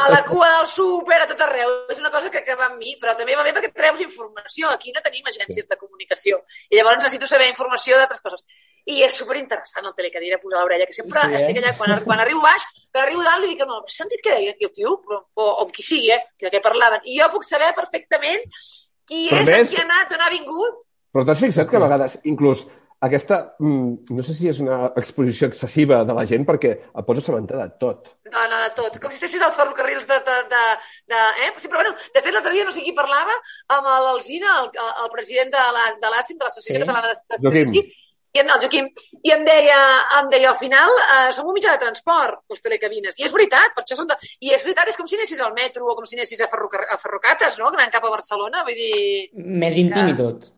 a 0.07 0.09
la 0.09 0.23
cua 0.25 0.49
del 0.57 0.67
súper, 0.67 1.21
a 1.21 1.27
tot 1.29 1.41
arreu. 1.45 1.69
És 1.93 1.99
una 2.01 2.09
cosa 2.09 2.31
que, 2.33 2.41
que 2.43 2.55
va 2.57 2.65
amb 2.71 2.81
mi, 2.81 2.95
però 2.99 3.13
també 3.15 3.35
va 3.37 3.43
bé 3.45 3.53
perquè 3.53 3.69
treus 3.77 4.01
informació. 4.01 4.73
Aquí 4.73 4.91
no 4.95 5.01
tenim 5.05 5.29
agències 5.29 5.69
de 5.69 5.77
comunicació. 5.77 6.41
I 6.71 6.81
llavors 6.81 6.97
necessito 7.03 7.27
saber 7.29 7.47
informació 7.53 7.95
d'altres 8.01 8.21
coses. 8.25 8.41
I 8.89 9.03
és 9.05 9.13
superinteressant 9.21 9.85
el 9.85 9.93
telecadira 9.97 10.39
posar 10.41 10.63
l'orella, 10.63 10.87
que 10.89 10.95
sempre 10.97 11.19
Sí, 11.21 11.27
eh? 11.27 11.35
eh? 11.35 11.39
estic 11.43 11.59
allà, 11.61 11.73
quan, 11.77 11.95
quan 12.07 12.23
arribo 12.23 12.41
baix, 12.41 12.65
quan 12.91 13.03
arribo 13.05 13.21
dalt 13.27 13.43
li 13.45 13.51
dic, 13.53 13.61
no, 13.69 13.81
has 13.85 13.97
sentit 14.01 14.23
què 14.25 14.33
deien? 14.39 14.55
I 14.59 14.65
el 14.69 14.73
tio, 14.73 14.95
o, 14.97 15.21
o 15.43 15.47
amb 15.63 15.71
qui 15.75 15.85
sigui, 15.85 16.09
eh? 16.15 16.21
que 16.39 16.47
de 16.49 16.53
què 16.57 16.61
parlaven. 16.65 17.03
I 17.05 17.19
jo 17.21 17.29
puc 17.35 17.45
saber 17.45 17.69
perfectament 17.77 18.41
qui 19.09 19.27
Però 19.29 19.41
és, 19.43 19.49
més- 19.53 19.69
qui 19.73 19.81
ha 19.81 19.85
anat, 19.85 20.11
on 20.17 20.25
ha 20.25 20.29
vingut. 20.33 20.85
Però 21.13 21.25
t'has 21.25 21.39
fixat 21.41 21.69
que 21.69 21.77
a 21.77 21.81
vegades, 21.85 22.19
inclús, 22.29 22.65
aquesta, 23.01 23.55
mm, 23.63 24.11
no 24.17 24.23
sé 24.27 24.33
si 24.35 24.49
és 24.51 24.57
una 24.59 24.89
exposició 24.99 25.47
excessiva 25.47 26.01
de 26.03 26.13
la 26.17 26.25
gent 26.27 26.43
perquè 26.45 26.71
et 26.75 27.05
pots 27.07 27.21
assabentar 27.21 27.61
de 27.61 27.69
tot. 27.79 28.09
No, 28.27 28.41
no, 28.51 28.57
de 28.65 28.73
tot. 28.75 28.97
Com 28.99 29.09
si 29.13 29.15
estessis 29.21 29.41
als 29.45 29.55
ferrocarrils 29.55 30.05
de... 30.09 30.17
de, 30.27 30.35
de, 30.51 30.63
de 31.13 31.21
eh? 31.45 31.53
Sí, 31.57 31.69
però 31.71 31.79
bueno, 31.85 31.95
de 32.13 32.21
fet, 32.25 32.33
l'altre 32.35 32.51
dia 32.57 32.65
no 32.67 32.73
sé 32.75 32.83
qui 32.83 32.91
parlava 32.97 33.37
amb 33.77 33.87
l'Alzina, 33.87 34.57
el, 34.65 34.69
el 35.05 35.09
president 35.15 35.53
de 35.55 35.63
la- 35.77 35.87
de 36.03 36.11
l'ASIM, 36.13 36.37
de 36.41 36.49
l'Associació 36.49 36.81
Sí. 36.81 36.85
Catalana 36.85 37.07
de 37.07 37.15
Joaquim. 37.15 37.39
Estadística, 37.39 38.05
i 38.35 38.41
en, 38.43 38.51
el 38.53 38.61
Joaquim, 38.61 38.89
i 39.25 39.31
em 39.33 39.45
deia, 39.47 39.79
em 40.19 40.29
deia 40.29 40.51
al 40.51 40.59
final, 40.59 40.91
eh, 41.05 41.31
som 41.33 41.47
un 41.49 41.55
mitjà 41.57 41.73
de 41.73 41.81
transport, 41.81 42.43
les 42.53 42.61
telecabines. 42.61 43.17
I 43.17 43.25
és 43.25 43.33
veritat, 43.33 43.73
per 43.73 43.83
això 43.83 43.97
són 43.97 44.11
de... 44.11 44.19
I 44.45 44.53
és 44.53 44.67
veritat, 44.67 44.91
és 44.91 44.99
com 44.99 45.09
si 45.09 45.17
anessis 45.17 45.41
al 45.41 45.55
metro 45.57 45.89
o 45.89 45.97
com 45.97 46.05
si 46.05 46.19
anessis 46.19 46.45
a, 46.45 46.51
ferrocar... 46.51 46.85
a 46.93 46.99
Ferrocates, 47.01 47.57
no?, 47.57 47.71
anant 47.73 47.91
cap 47.95 48.05
a 48.05 48.13
Barcelona, 48.13 48.61
vull 48.67 48.77
dir... 48.77 49.29
Més 49.33 49.81
íntim 49.81 50.13
i 50.13 50.15
tot. 50.19 50.51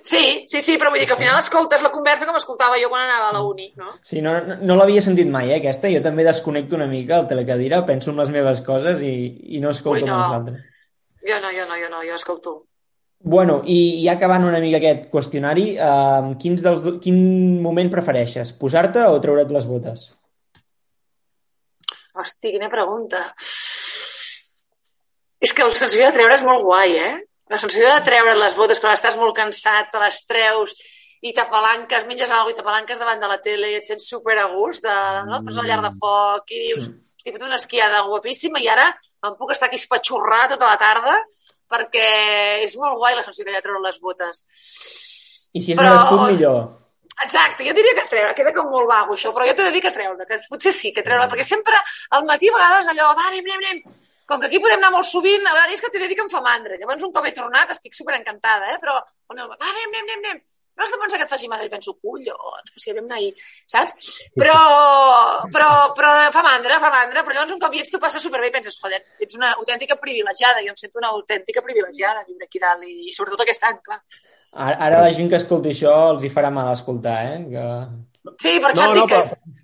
Sí, 0.00 0.44
sí, 0.46 0.60
sí, 0.60 0.76
però 0.78 0.92
vull 0.92 1.02
dir 1.02 1.08
que 1.10 1.16
al 1.16 1.20
final 1.24 1.40
escoltes 1.40 1.82
la 1.82 1.90
conversa 1.90 2.26
com 2.28 2.36
escoltava 2.38 2.78
jo 2.78 2.90
quan 2.92 3.02
anava 3.02 3.32
a 3.32 3.34
la 3.34 3.42
uni, 3.42 3.72
no? 3.80 3.96
Sí, 4.06 4.22
no, 4.22 4.36
no, 4.46 4.60
no 4.62 4.78
l'havia 4.78 5.02
sentit 5.02 5.26
mai, 5.26 5.50
eh, 5.50 5.58
aquesta. 5.58 5.90
Jo 5.90 6.04
també 6.04 6.26
desconnecto 6.26 6.78
una 6.78 6.86
mica 6.86 7.18
el 7.18 7.26
telecadira, 7.30 7.82
penso 7.88 8.12
en 8.12 8.22
les 8.22 8.30
meves 8.34 8.62
coses 8.66 9.02
i, 9.02 9.14
i 9.58 9.62
no 9.64 9.74
escolto 9.74 10.04
Ui, 10.04 10.10
no. 10.10 10.14
amb 10.14 10.28
els 10.28 10.38
altres. 10.38 10.66
Jo 11.26 11.40
no, 11.42 11.50
jo 11.50 11.66
no, 11.66 11.80
jo 11.82 11.90
no, 11.90 12.02
jo 12.06 12.14
escolto. 12.14 12.60
Bueno, 13.18 13.62
i 13.66 14.04
ja 14.04 14.14
acabant 14.14 14.46
una 14.46 14.60
mica 14.62 14.78
aquest 14.78 15.08
qüestionari, 15.10 15.72
eh, 15.74 16.34
quins 16.42 16.62
dels, 16.62 16.84
quin 17.02 17.18
moment 17.62 17.90
prefereixes? 17.90 18.52
Posar-te 18.60 19.02
o 19.10 19.18
treure't 19.20 19.50
les 19.54 19.66
botes? 19.66 20.04
Hosti, 22.14 22.52
quina 22.54 22.70
pregunta. 22.70 23.24
És 25.38 25.52
que 25.54 25.66
la 25.66 25.74
sensació 25.74 26.06
de 26.06 26.14
treure 26.14 26.34
és 26.34 26.46
molt 26.46 26.62
guai, 26.66 26.94
eh? 26.98 27.16
La 27.50 27.58
sensació 27.58 27.90
de 27.90 28.04
treure 28.06 28.36
les 28.38 28.54
botes 28.54 28.80
quan 28.82 28.94
estàs 28.94 29.18
molt 29.18 29.34
cansat, 29.36 29.90
te 29.92 30.00
les 30.02 30.22
treus 30.28 30.74
i 31.22 31.32
t'apalanques, 31.34 32.06
menges 32.06 32.30
alguna 32.30 32.44
cosa 32.44 32.54
i 32.54 32.58
t'apalanques 32.58 32.98
davant 33.02 33.22
de 33.22 33.30
la 33.30 33.38
tele 33.42 33.72
i 33.72 33.78
et 33.78 33.86
sents 33.86 34.06
super 34.06 34.36
a 34.38 34.46
gust, 34.52 34.84
de, 34.84 34.96
no? 35.26 35.40
fas 35.42 35.56
una 35.58 35.66
llar 35.66 35.80
de 35.82 35.90
foc 35.98 36.52
i 36.54 36.60
dius, 36.68 36.90
estic 37.18 37.34
fet 37.34 37.46
una 37.46 37.58
esquiada 37.58 38.04
guapíssima 38.06 38.62
i 38.62 38.68
ara 38.70 38.92
em 39.26 39.34
puc 39.38 39.50
estar 39.54 39.66
aquí 39.66 39.80
espatxorrar 39.80 40.44
tota 40.52 40.68
la 40.68 40.78
tarda 40.78 41.16
perquè 41.70 42.08
és 42.64 42.76
molt 42.80 42.98
guai 42.98 43.14
la 43.16 43.24
sensació 43.24 43.44
que 43.44 43.52
hi 43.52 43.56
ha 43.56 43.62
de 43.62 43.66
treure 43.68 43.84
les 43.84 44.00
botes. 44.00 44.44
I 45.52 45.60
si 45.62 45.72
és 45.72 45.78
Però- 45.78 45.94
un 45.94 45.98
escut, 46.00 46.26
millor. 46.32 46.60
Exacte, 47.24 47.64
jo 47.66 47.72
diria 47.74 47.94
que 47.96 48.08
treure, 48.08 48.34
queda 48.34 48.52
com 48.54 48.68
molt 48.70 48.86
vago 48.86 49.14
això, 49.16 49.32
però 49.34 49.46
jo 49.48 49.54
t'he 49.58 49.64
de 49.66 49.72
dir 49.74 49.80
que 49.82 49.90
treure, 49.90 50.26
que 50.26 50.36
potser 50.48 50.72
sí 50.72 50.92
que 50.94 51.02
treure, 51.02 51.26
perquè 51.30 51.42
sempre 51.44 51.74
al 52.14 52.24
matí 52.28 52.48
a 52.48 52.54
vegades 52.54 52.86
allò, 52.92 53.08
va, 53.18 53.24
anem, 53.26 53.42
anem, 53.42 53.64
anem, 53.64 53.96
com 54.28 54.38
que 54.38 54.46
aquí 54.46 54.60
podem 54.62 54.78
anar 54.78 54.92
molt 54.92 55.08
sovint, 55.08 55.42
a 55.42 55.54
vegades 55.56 55.78
és 55.78 55.82
que 55.82 55.90
t'he 55.90 55.98
de 55.98 56.06
dir 56.06 56.14
que 56.14 56.22
em 56.22 56.30
fa 56.30 56.40
mandra. 56.44 56.76
Llavors, 56.78 57.02
un 57.02 57.12
cop 57.12 57.26
he 57.26 57.32
tornat, 57.32 57.72
estic 57.74 57.96
super 57.96 58.14
encantada, 58.14 58.70
eh? 58.70 58.78
però 58.78 58.94
el 59.00 59.36
meu, 59.40 59.48
va, 59.48 59.56
anem, 59.58 59.88
anem, 59.88 60.04
anem, 60.04 60.24
anem. 60.24 60.42
No 60.78 60.84
has 60.86 60.92
de 60.94 60.98
pensar 61.02 61.18
que 61.18 61.26
et 61.26 61.32
faci 61.32 61.48
mandra 61.50 61.66
i 61.66 61.72
penso, 61.72 61.96
collons, 61.98 62.72
si 62.78 62.94
vam 62.94 63.08
anar 63.08 63.18
ahir, 63.18 63.32
saps? 63.66 63.96
Però, 64.38 64.54
però, 65.52 65.68
però 65.96 66.10
fa 66.34 66.42
mandra, 66.46 66.78
fa 66.78 66.90
mandra, 66.92 67.24
però 67.26 67.34
llavors 67.34 67.54
un 67.56 67.60
cop 67.62 67.74
hi 67.74 67.80
ets 67.82 67.90
tu 67.90 67.98
passa 67.98 68.20
superbé 68.22 68.52
i 68.52 68.54
penses, 68.54 68.76
joder, 68.78 69.00
ets 69.18 69.34
una 69.34 69.50
autèntica 69.56 69.96
privilegiada, 69.98 70.62
jo 70.62 70.70
em 70.70 70.78
sento 70.78 71.00
una 71.02 71.10
autèntica 71.16 71.64
privilegiada 71.64 72.22
viure 72.28 72.46
aquí 72.46 72.62
dalt 72.62 72.86
i, 72.86 73.08
i 73.08 73.14
sobretot 73.14 73.42
aquest 73.42 73.66
any, 73.66 73.80
clar. 73.84 73.98
Ara, 74.54 74.76
ara 74.86 75.00
la 75.04 75.14
gent 75.16 75.30
que 75.32 75.40
escolti 75.40 75.74
això 75.74 75.94
els 76.14 76.24
hi 76.24 76.30
farà 76.32 76.52
mal 76.54 76.70
escoltar, 76.72 77.18
eh? 77.32 77.40
Que... 77.50 77.66
Sí, 78.38 78.54
per 78.62 78.70
això 78.70 78.86
No, 78.86 78.92
et 78.92 79.00
no, 79.00 79.02
dic 79.02 79.16
que 79.16 79.22
però, 79.24 79.56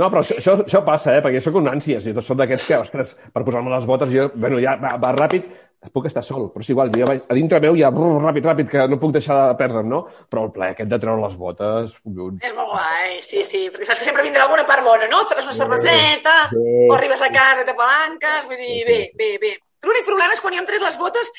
no, 0.00 0.06
però 0.06 0.22
això, 0.22 0.38
això, 0.40 0.56
això 0.64 0.82
passa, 0.86 1.16
eh? 1.16 1.22
Perquè 1.24 1.40
jo 1.40 1.46
sóc 1.48 1.58
un 1.60 1.70
ànsies 1.70 2.08
tots 2.14 2.32
som 2.32 2.38
d'aquests 2.40 2.68
que, 2.68 2.78
ostres, 2.80 3.16
per 3.34 3.44
posar-me 3.46 3.72
les 3.74 3.88
botes, 3.90 4.12
jo, 4.14 4.28
bueno, 4.34 4.60
ja 4.62 4.76
va, 4.80 4.94
va 5.02 5.12
ràpid, 5.16 5.50
puc 5.88 6.04
estar 6.10 6.20
sol, 6.22 6.50
però 6.52 6.60
és 6.60 6.68
igual, 6.74 6.90
jo 6.92 7.06
vaig, 7.08 7.22
a 7.24 7.34
dintre 7.34 7.60
meu 7.64 7.76
ja, 7.78 7.88
brr, 7.90 8.18
ràpid, 8.20 8.44
ràpid, 8.44 8.68
que 8.68 8.82
no 8.90 8.98
puc 9.00 9.14
deixar 9.16 9.38
de 9.48 9.54
perdre'm, 9.56 9.88
no? 9.88 10.02
Però 10.28 10.44
el 10.44 10.52
plaer 10.52 10.74
aquest 10.74 10.90
de 10.92 10.98
treure 11.00 11.22
les 11.22 11.36
botes, 11.40 11.94
collons. 12.04 12.42
És 12.44 12.52
molt 12.54 12.68
guai, 12.74 13.16
sí, 13.24 13.40
sí, 13.48 13.62
perquè 13.72 13.86
saps 13.88 14.02
que 14.02 14.10
sempre 14.10 14.22
vindrà 14.26 14.44
alguna 14.44 14.66
part 14.68 14.84
bona, 14.84 15.08
no? 15.08 15.22
Faràs 15.30 15.48
una 15.48 15.56
cerveseta, 15.56 16.34
Sí. 16.52 16.66
o 16.90 16.92
arribes 16.98 17.22
a 17.24 17.30
casa 17.32 17.62
i 17.62 17.64
t'apalanques, 17.64 18.44
vull 18.46 18.60
dir, 18.60 18.84
bé, 18.86 19.00
bé, 19.16 19.30
bé. 19.40 19.54
L'únic 19.82 20.04
problema 20.04 20.34
és 20.36 20.40
quan 20.44 20.52
jo 20.52 20.60
em 20.60 20.66
trec 20.68 20.82
les 20.84 20.98
botes 21.00 21.30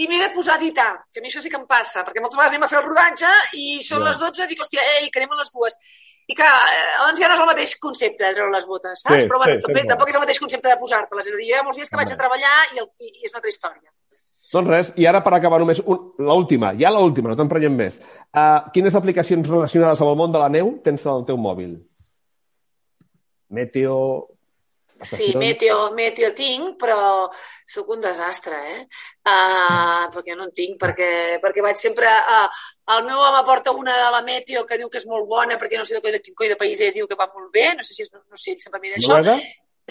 i 0.00 0.06
m'he 0.08 0.18
de 0.22 0.30
posar 0.32 0.54
a 0.54 0.58
editar, 0.62 1.04
que 1.12 1.20
a 1.20 1.22
mi 1.22 1.28
això 1.28 1.42
sí 1.44 1.50
que 1.52 1.58
em 1.60 1.66
passa, 1.68 2.00
perquè 2.02 2.22
moltes 2.24 2.38
vegades 2.38 2.54
anem 2.56 2.64
a 2.64 2.68
fer 2.72 2.78
el 2.80 2.86
rodatge 2.88 3.28
i 3.60 3.82
són 3.84 4.00
Ja. 4.00 4.08
les 4.08 4.18
12 4.18 4.44
i 4.44 4.46
dic, 4.48 4.60
hòstia, 4.64 4.80
ei, 5.02 5.10
que 5.10 5.20
anem 5.20 5.32
a 5.36 5.40
les 5.42 5.52
dues. 5.52 5.76
I 6.28 6.36
clar, 6.38 6.50
eh, 6.70 6.82
llavors 6.98 7.20
ja 7.20 7.30
no 7.30 7.36
és 7.36 7.40
el 7.42 7.48
mateix 7.48 7.72
concepte 7.82 8.22
de 8.26 8.34
treure 8.36 8.52
les 8.52 8.66
botes, 8.68 9.00
saps? 9.02 9.24
Sí, 9.24 9.30
Però 9.30 9.40
bueno, 9.40 9.56
sí, 9.56 9.64
també, 9.64 9.80
sempre. 9.80 9.94
tampoc 9.94 10.12
és 10.12 10.18
el 10.18 10.24
mateix 10.26 10.42
concepte 10.42 10.68
de 10.68 10.76
posar-te-les. 10.82 11.30
És 11.30 11.34
a 11.34 11.40
dir, 11.40 11.48
hi 11.48 11.56
ha 11.56 11.64
molts 11.66 11.80
dies 11.80 11.90
que 11.90 11.98
vaig 11.98 12.12
a 12.12 12.20
treballar 12.20 12.54
i, 12.74 12.82
el, 12.84 12.90
i, 13.00 13.10
és 13.24 13.32
una 13.32 13.40
altra 13.40 13.54
història. 13.54 13.90
Doncs 14.50 14.70
res, 14.70 14.88
i 14.98 15.06
ara 15.06 15.20
per 15.22 15.32
acabar 15.36 15.60
només 15.62 15.78
un, 15.84 16.10
l'última, 16.26 16.72
ja 16.78 16.90
l'última, 16.90 17.30
no 17.30 17.38
t'emprenyem 17.38 17.76
més. 17.78 18.00
Uh, 18.34 18.66
quines 18.74 18.96
aplicacions 18.98 19.46
relacionades 19.46 20.02
amb 20.02 20.10
el 20.10 20.18
món 20.18 20.34
de 20.34 20.42
la 20.42 20.50
neu 20.50 20.72
tens 20.82 21.06
al 21.06 21.22
teu 21.28 21.38
mòbil? 21.38 21.78
Meteo... 23.54 23.96
Sí, 25.00 25.30
meteo, 25.38 25.94
meteo 25.96 26.28
tinc, 26.36 26.74
però 26.76 27.30
sóc 27.64 27.88
un 27.94 28.02
desastre, 28.04 28.58
eh? 28.74 28.80
Uh, 29.24 30.10
perquè 30.12 30.34
no 30.36 30.44
en 30.44 30.52
tinc, 30.52 30.76
perquè, 30.82 31.38
perquè 31.40 31.64
vaig 31.64 31.78
sempre... 31.80 32.10
Uh, 32.10 32.66
el 32.96 33.04
meu 33.06 33.18
home 33.22 33.42
porta 33.46 33.72
una 33.72 33.96
de 33.96 34.10
la 34.16 34.22
meteo 34.26 34.66
que 34.66 34.78
diu 34.78 34.88
que 34.90 34.98
és 34.98 35.06
molt 35.06 35.26
bona, 35.28 35.58
perquè 35.58 35.78
no 35.78 35.84
sé 35.88 35.94
de, 35.98 36.02
coi- 36.04 36.12
de 36.16 36.20
quin 36.22 36.34
coi 36.34 36.48
de 36.48 36.56
país 36.60 36.80
és, 36.80 36.94
diu 36.94 37.06
que 37.08 37.18
va 37.18 37.30
molt 37.34 37.50
bé, 37.52 37.72
no 37.76 37.82
sé 37.86 37.94
si 37.94 38.02
és, 38.06 38.12
no 38.14 38.36
sé, 38.36 38.52
ell 38.56 38.62
sempre 38.62 38.80
mira 38.80 38.96
això. 38.96 39.16
Noruega? 39.18 39.40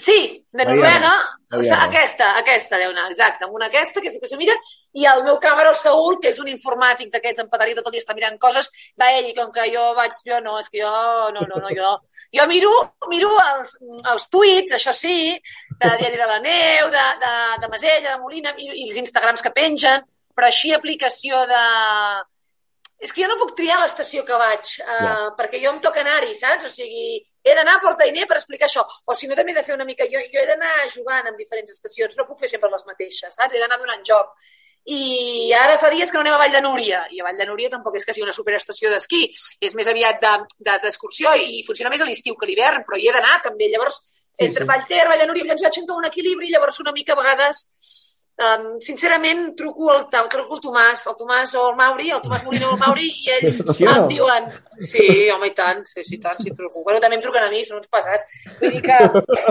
Sí, 0.00 0.46
de 0.50 0.64
Noruega. 0.64 1.10
Diana. 1.52 1.82
aquesta, 1.84 2.26
aquesta 2.40 2.78
deu 2.80 2.88
anar, 2.94 3.10
exacte, 3.10 3.44
amb 3.44 3.52
una 3.58 3.66
aquesta, 3.68 4.00
que 4.00 4.10
sí 4.10 4.20
que 4.22 4.28
se 4.30 4.38
mira, 4.40 4.54
i 4.96 5.04
el 5.04 5.20
meu 5.26 5.36
càmera, 5.42 5.74
el 5.74 5.76
Saúl, 5.76 6.16
que 6.22 6.30
és 6.30 6.38
un 6.40 6.48
informàtic 6.48 7.10
d'aquests 7.12 7.42
empadarit 7.42 7.76
tot 7.76 7.90
el 7.90 7.92
dia 7.92 8.00
està 8.00 8.14
mirant 8.16 8.38
coses, 8.40 8.70
va 8.98 9.10
ell, 9.18 9.28
i 9.28 9.34
com 9.36 9.50
que 9.52 9.66
jo 9.74 9.82
vaig, 9.98 10.14
jo 10.24 10.38
no, 10.40 10.54
és 10.62 10.70
que 10.72 10.80
jo, 10.80 10.92
no, 11.36 11.44
no, 11.50 11.60
no, 11.60 11.68
jo, 11.76 11.90
jo 12.38 12.46
miro, 12.48 12.72
miro 13.12 13.28
els, 13.44 13.74
els 14.14 14.28
tuits, 14.32 14.72
això 14.78 14.94
sí, 14.96 15.36
de 15.76 15.92
Diari 16.00 16.16
de 16.16 16.30
la 16.32 16.40
Neu, 16.46 16.88
de, 16.96 17.04
de, 17.26 17.34
de 17.60 17.68
Masella, 17.74 18.14
de 18.14 18.18
Molina, 18.24 18.54
i, 18.56 18.70
i 18.72 18.88
els 18.88 18.96
Instagrams 19.04 19.44
que 19.44 19.52
pengen, 19.52 20.06
però 20.34 20.48
així 20.48 20.72
aplicació 20.72 21.44
de... 21.50 21.64
És 23.00 23.12
que 23.12 23.22
jo 23.24 23.28
no 23.30 23.38
puc 23.40 23.54
triar 23.56 23.78
l'estació 23.80 24.22
que 24.28 24.36
vaig, 24.36 24.74
uh, 24.84 24.86
Ja. 24.86 25.12
perquè 25.38 25.60
jo 25.62 25.70
em 25.72 25.80
toca 25.80 26.00
anar-hi, 26.04 26.34
saps? 26.36 26.66
O 26.66 26.68
sigui, 26.68 27.16
he 27.42 27.54
d'anar 27.56 27.78
a 27.78 27.80
Portainer 27.80 28.26
per 28.28 28.36
explicar 28.36 28.68
això. 28.68 28.84
O 29.06 29.14
si 29.16 29.26
no, 29.26 29.34
també 29.34 29.52
he 29.52 29.54
de 29.56 29.64
fer 29.64 29.74
una 29.74 29.86
mica... 29.88 30.04
Jo, 30.04 30.20
jo 30.32 30.40
he 30.40 30.46
d'anar 30.46 30.74
jugant 30.92 31.26
en 31.26 31.36
diferents 31.36 31.72
estacions, 31.72 32.16
no 32.18 32.26
puc 32.28 32.40
fer 32.40 32.50
sempre 32.52 32.68
les 32.70 32.84
mateixes, 32.86 33.34
saps? 33.34 33.54
He 33.54 33.58
d'anar 33.62 33.78
donant 33.80 34.04
joc. 34.04 34.34
i 34.84 35.52
ara 35.52 35.76
fa 35.78 35.90
dies 35.92 36.10
que 36.10 36.16
no 36.16 36.22
anem 36.24 36.34
a 36.34 36.38
Vall 36.40 36.52
de 36.52 36.60
Núria, 36.64 37.02
i 37.12 37.20
a 37.20 37.24
Vall 37.24 37.36
de 37.36 37.46
Núria 37.46 37.68
tampoc 37.68 37.96
és 37.96 38.04
que 38.06 38.14
sigui 38.16 38.24
una 38.24 38.32
superestació 38.32 38.88
d'esquí, 38.90 39.26
és 39.60 39.74
més 39.76 39.86
aviat 39.86 40.22
d'excursió 40.58 41.30
de, 41.32 41.36
de, 41.38 41.58
i 41.60 41.64
funciona 41.66 41.90
més 41.92 42.00
a 42.00 42.06
l'estiu 42.08 42.34
que 42.34 42.46
a 42.46 42.48
l'hivern, 42.48 42.84
però 42.88 42.96
hi 42.98 43.08
he 43.08 43.12
d'anar 43.12 43.42
també. 43.44 43.68
Llavors, 43.68 44.00
sí, 44.00 44.46
entre 44.46 44.64
sí. 44.64 44.68
Vallter, 44.70 45.02
Vall 45.08 45.20
de 45.20 45.26
Núria, 45.26 45.44
llavors 45.44 45.66
vaig 45.66 45.74
fent 45.80 45.92
un 45.96 46.08
equilibri, 46.08 46.48
llavors 46.50 46.80
una 46.80 46.92
mica 46.96 47.12
a 47.12 47.20
vegades 47.20 47.66
Um, 48.40 48.78
sincerament, 48.80 49.54
truco 49.54 49.90
al, 49.92 50.06
truco 50.08 50.56
al 50.56 50.60
Tomàs, 50.64 51.02
el 51.10 51.16
Tomàs 51.18 51.50
o 51.60 51.66
el 51.68 51.74
Mauri, 51.76 52.06
el 52.08 52.22
Tomàs 52.24 52.46
Molina 52.46 52.70
o 52.70 52.72
el 52.72 52.80
Mauri, 52.80 53.10
i 53.12 53.34
ells 53.34 53.58
em 53.84 54.06
diuen... 54.08 54.46
Sí, 54.80 55.02
home, 55.28 55.50
i 55.50 55.52
tant, 55.52 55.82
sí, 55.84 56.00
sí, 56.08 56.16
tant, 56.22 56.40
sí, 56.40 56.54
truco. 56.56 56.80
Bueno, 56.86 57.02
també 57.04 57.18
em 57.18 57.24
truquen 57.26 57.44
a 57.44 57.50
mi, 57.52 57.60
són 57.68 57.82
uns 57.82 57.90
passats. 57.92 58.24
Vull 58.62 58.78
dir 58.78 58.80
que, 58.86 58.96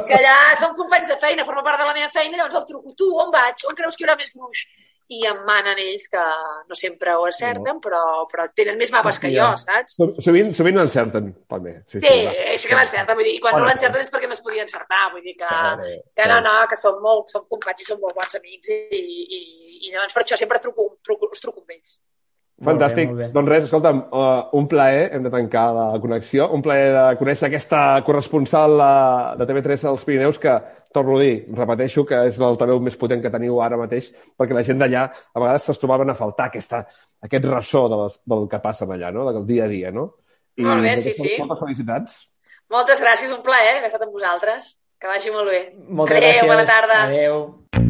que 0.07 0.17
allà 0.17 0.33
som 0.57 0.73
companys 0.79 1.11
de 1.11 1.19
feina, 1.21 1.45
forma 1.45 1.61
part 1.67 1.83
de 1.83 1.85
la 1.85 1.93
meva 1.99 2.09
feina, 2.09 2.39
llavors 2.39 2.57
el 2.63 2.65
truco. 2.71 2.95
Tu, 2.97 3.11
on 3.13 3.29
vaig? 3.35 3.61
On 3.69 3.77
creus 3.77 3.93
que 3.93 4.01
hi 4.01 4.09
haurà 4.09 4.17
més 4.17 4.33
gruix? 4.33 4.65
I 5.09 5.23
em 5.25 5.39
manen 5.45 5.79
ells 5.81 6.05
que 6.11 6.23
no 6.69 6.75
sempre 6.77 7.15
ho 7.17 7.23
acerten, 7.25 7.65
no. 7.65 7.81
però, 7.81 8.01
però 8.29 8.45
tenen 8.53 8.77
més 8.77 8.91
mapes 8.93 9.17
Hòstia. 9.17 9.29
que 9.29 9.31
jo, 9.33 9.47
saps? 9.57 9.95
Sovint, 10.21 10.51
sovint 10.57 10.77
l'encerten, 10.77 11.31
també. 11.49 11.79
Sí, 11.87 11.97
sí, 11.97 12.11
sí, 12.11 12.57
sí 12.61 12.69
que 12.69 12.77
l'encerten, 12.77 13.17
vull 13.17 13.25
dir, 13.25 13.39
quan 13.41 13.57
bueno, 13.57 13.65
no 13.65 13.71
l'encerten 13.71 14.05
és 14.05 14.13
perquè 14.13 14.29
no 14.29 14.37
es 14.37 14.43
podia 14.45 14.65
encertar, 14.67 15.07
vull 15.15 15.25
dir 15.25 15.33
que, 15.39 15.49
vale, 15.49 15.95
que 16.13 16.29
no, 16.29 16.37
no, 16.45 16.53
que 16.69 16.77
som 16.77 17.01
molt, 17.01 17.33
som 17.33 17.47
companys 17.49 17.81
i 17.81 17.89
som 17.89 18.03
molt 18.03 18.19
bons 18.21 18.37
amics 18.37 18.69
i, 18.75 19.01
i, 19.01 19.41
i 19.79 19.95
llavors 19.95 20.13
per 20.13 20.23
això 20.25 20.37
sempre 20.37 20.61
truco, 20.61 20.91
truco, 21.05 21.31
us 21.33 21.41
truco 21.41 21.65
amb 21.65 21.73
ells. 21.73 21.97
Fantàstic. 22.65 23.07
Molt 23.07 23.15
bé, 23.15 23.23
molt 23.23 23.31
bé. 23.31 23.33
Doncs 23.35 23.49
res, 23.53 23.65
escolta'm, 23.69 23.99
uh, 24.11 24.49
un 24.59 24.67
plaer, 24.67 25.05
hem 25.15 25.23
de 25.23 25.31
tancar 25.31 25.65
la 25.75 25.85
connexió, 26.03 26.49
un 26.55 26.63
plaer 26.63 26.89
de 26.95 27.03
conèixer 27.21 27.47
aquesta 27.47 27.81
corresponsal 28.07 28.75
uh, 28.75 29.37
de 29.39 29.47
TV3 29.47 29.85
als 29.91 30.03
Pirineus 30.07 30.41
que, 30.43 30.55
torno 30.93 31.15
a 31.15 31.21
dir, 31.23 31.45
repeteixo 31.55 32.03
que 32.09 32.19
és 32.27 32.39
l'altaveu 32.41 32.81
més 32.83 32.99
potent 32.99 33.23
que 33.23 33.31
teniu 33.31 33.61
ara 33.63 33.79
mateix, 33.79 34.11
perquè 34.35 34.57
la 34.57 34.65
gent 34.67 34.81
d'allà 34.83 35.05
a 35.07 35.39
vegades 35.39 35.69
se'ls 35.69 35.79
trobaven 35.79 36.11
a 36.11 36.17
faltar 36.19 36.49
aquesta, 36.49 36.83
aquest 37.23 37.47
ressò 37.47 37.85
de 37.87 38.01
les, 38.03 38.19
del 38.33 38.49
que 38.51 38.59
passa 38.65 38.89
allà, 38.89 39.13
no? 39.15 39.29
del 39.31 39.47
dia 39.47 39.69
a 39.69 39.71
dia. 39.71 39.93
No? 39.95 40.09
I 40.59 40.67
molt 40.67 40.83
bé, 40.83 40.97
sí, 40.99 41.15
sí. 41.15 41.37
Moltes 41.39 41.63
felicitats. 41.63 42.19
Moltes 42.69 42.99
gràcies, 43.01 43.31
un 43.31 43.41
plaer 43.45 43.77
haver 43.77 43.87
estat 43.87 44.03
amb 44.03 44.13
vosaltres. 44.13 44.73
Que 44.99 45.07
vagi 45.07 45.31
molt 45.31 45.47
bé. 45.47 45.61
Moltes 45.87 46.17
Adéu, 46.17 46.33
gràcies. 46.33 46.51
bona 46.51 46.65
tarda. 46.67 47.03
Adéu. 47.07 47.88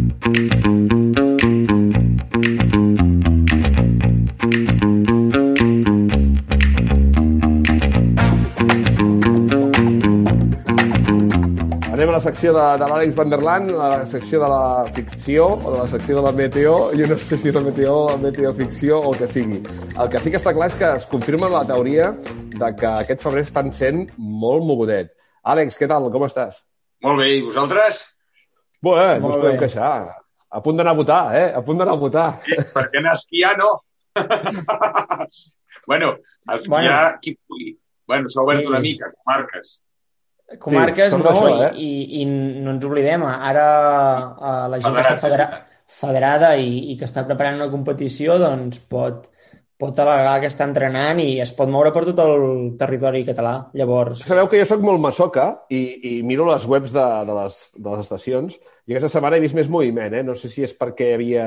La 12.19 12.23
secció 12.25 12.51
de, 12.51 12.63
de 12.81 12.87
l'Àlex 12.89 13.13
Van 13.15 13.29
der 13.31 13.39
Land, 13.39 13.69
a 13.71 13.89
la 13.93 14.05
secció 14.09 14.41
de 14.41 14.47
la 14.51 14.63
ficció 14.95 15.45
o 15.55 15.71
de 15.71 15.77
la 15.77 15.85
secció 15.87 16.17
de 16.17 16.23
la 16.25 16.33
meteo. 16.35 16.73
Jo 16.91 17.07
no 17.07 17.15
sé 17.15 17.37
si 17.39 17.47
és 17.47 17.55
la 17.55 17.63
meteo, 17.63 17.93
la 18.09 18.17
meteoficció 18.19 18.97
o 18.99 19.13
el 19.13 19.21
que 19.21 19.29
sigui. 19.31 19.59
El 19.95 20.11
que 20.11 20.19
sí 20.19 20.33
que 20.33 20.39
està 20.41 20.51
clar 20.57 20.67
és 20.67 20.75
que 20.75 20.89
es 20.97 21.05
confirma 21.07 21.47
la 21.53 21.63
teoria 21.69 22.11
de 22.59 22.71
que 22.75 22.91
aquest 23.05 23.23
febrer 23.23 23.45
estan 23.47 23.71
sent 23.77 24.03
molt 24.19 24.67
mogudet. 24.67 25.13
Àlex, 25.47 25.79
què 25.79 25.87
tal? 25.87 26.09
Com 26.11 26.27
estàs? 26.27 26.59
Molt 27.07 27.23
bé, 27.23 27.31
i 27.37 27.41
vosaltres? 27.45 28.03
Bé, 28.83 28.91
no 28.91 29.31
ens 29.31 29.39
podem 29.39 29.59
queixar. 29.63 29.95
A 30.51 30.63
punt 30.65 30.81
d'anar 30.81 30.97
a 30.97 30.99
votar, 30.99 31.23
eh? 31.39 31.49
A 31.55 31.63
punt 31.63 31.79
d'anar 31.79 31.95
a 31.95 32.03
votar. 32.03 32.29
Sí, 32.43 32.57
perquè 32.75 32.99
anar 32.99 33.15
a 33.15 33.21
esquiar 33.21 33.57
no. 33.63 33.77
bueno, 35.87 36.17
esquiar 36.51 36.67
bueno. 36.67 37.19
qui 37.23 37.39
pugui. 37.39 37.77
Bueno, 38.09 38.27
s'ha 38.27 38.43
obert 38.43 38.65
sí. 38.65 38.73
una 38.73 38.83
mica, 38.83 39.13
comarques. 39.21 39.77
Comarques, 40.57 41.13
sí, 41.13 41.19
no, 41.21 41.29
això, 41.29 41.49
eh? 41.67 41.73
i, 41.77 41.89
i, 41.89 42.21
i 42.23 42.61
no 42.63 42.73
ens 42.73 42.85
oblidem, 42.87 43.25
ara 43.29 43.65
eh, 44.33 44.63
la 44.73 44.79
gent 44.81 44.95
que 44.95 45.03
està 45.03 45.17
federa, 45.21 45.49
federada 45.89 46.53
i, 46.57 46.93
i 46.93 46.95
que 46.97 47.05
està 47.05 47.25
preparant 47.27 47.59
una 47.59 47.69
competició 47.69 48.39
doncs 48.41 48.79
pot, 48.89 49.27
pot 49.79 50.01
al·legar 50.01 50.39
que 50.43 50.49
està 50.51 50.65
entrenant 50.67 51.21
i 51.21 51.37
es 51.43 51.51
pot 51.57 51.69
moure 51.71 51.91
per 51.95 52.03
tot 52.09 52.21
el 52.23 52.47
territori 52.79 53.21
català. 53.27 53.53
Llavors... 53.77 54.25
Sabeu 54.27 54.49
que 54.51 54.61
jo 54.61 54.67
sóc 54.69 54.81
molt 54.85 55.01
masoca 55.03 55.51
i, 55.69 55.83
i 56.11 56.13
miro 56.25 56.47
les 56.49 56.65
webs 56.69 56.95
de, 56.95 57.05
de, 57.29 57.37
les, 57.41 57.59
de 57.77 57.93
les 57.93 58.03
estacions 58.07 58.57
i 58.57 58.95
aquesta 58.95 59.11
setmana 59.15 59.37
he 59.37 59.45
vist 59.45 59.57
més 59.57 59.69
moviment, 59.69 60.17
eh? 60.17 60.25
No 60.25 60.35
sé 60.39 60.49
si 60.49 60.65
és 60.65 60.73
perquè 60.77 61.11
hi 61.11 61.15
havia 61.19 61.45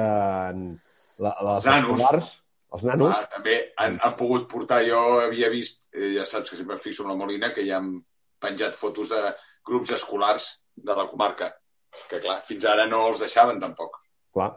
la, 0.53 1.35
les 1.35 1.69
nanos. 1.69 1.91
escolars, 1.91 2.31
els 2.73 2.87
nanos. 2.87 3.19
Ah, 3.19 3.29
també 3.35 3.59
han, 3.83 3.99
han 3.99 4.17
pogut 4.19 4.49
portar, 4.51 4.81
jo 4.87 5.03
havia 5.25 5.51
vist, 5.53 5.83
eh, 5.95 6.15
ja 6.17 6.27
saps 6.29 6.55
que 6.55 6.61
sempre 6.61 6.79
fixo 6.83 7.05
en 7.05 7.13
la 7.13 7.19
Molina, 7.19 7.51
que 7.55 7.67
hi 7.67 7.75
ha 7.75 7.83
penjat 8.43 8.77
fotos 8.79 9.13
de 9.13 9.23
grups 9.67 9.95
escolars 9.99 10.51
de 10.77 10.97
la 10.99 11.07
comarca, 11.07 11.53
que 12.11 12.21
clar, 12.21 12.41
fins 12.47 12.67
ara 12.69 12.89
no 12.91 13.07
els 13.09 13.23
deixaven 13.25 13.61
tampoc. 13.63 13.99
Clar. 14.35 14.53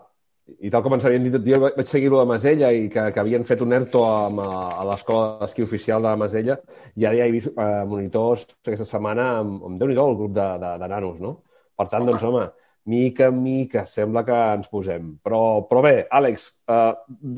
I 0.61 0.69
tal 0.69 0.83
com 0.85 0.93
ens 0.93 1.05
havien 1.07 1.23
dit, 1.25 1.35
jo 1.49 1.57
vaig 1.63 1.87
seguir-ho 1.89 2.19
a 2.21 2.27
Masella 2.29 2.67
i 2.69 2.83
que, 2.93 3.07
que 3.13 3.21
havien 3.21 3.47
fet 3.49 3.63
un 3.65 3.73
ERTO 3.73 4.03
a, 4.05 4.49
a 4.77 4.83
l'escola 4.85 5.39
d'esquí 5.39 5.65
oficial 5.65 6.03
de 6.05 6.11
la 6.11 6.19
Masella 6.21 6.59
i 6.93 7.07
ara 7.09 7.17
ja 7.17 7.25
he 7.25 7.33
vist 7.33 7.49
eh, 7.49 7.81
monitors 7.89 8.43
aquesta 8.59 8.85
setmana 8.85 9.25
amb, 9.39 9.63
amb 9.65 9.81
déu 9.81 9.89
nhi 9.89 9.97
el 10.03 10.19
grup 10.19 10.35
de, 10.35 10.45
de, 10.61 10.75
de 10.83 10.91
nanos, 10.91 11.17
no? 11.23 11.33
Per 11.73 11.87
tant, 11.89 12.05
home. 12.05 12.11
doncs, 12.11 12.27
home, 12.29 12.45
mica 12.93 13.31
en 13.31 13.41
mica 13.41 13.87
sembla 13.89 14.21
que 14.27 14.37
ens 14.53 14.69
posem. 14.69 15.15
Però, 15.25 15.41
però 15.69 15.81
bé, 15.87 15.95
Àlex, 16.13 16.47
eh, 16.69 16.91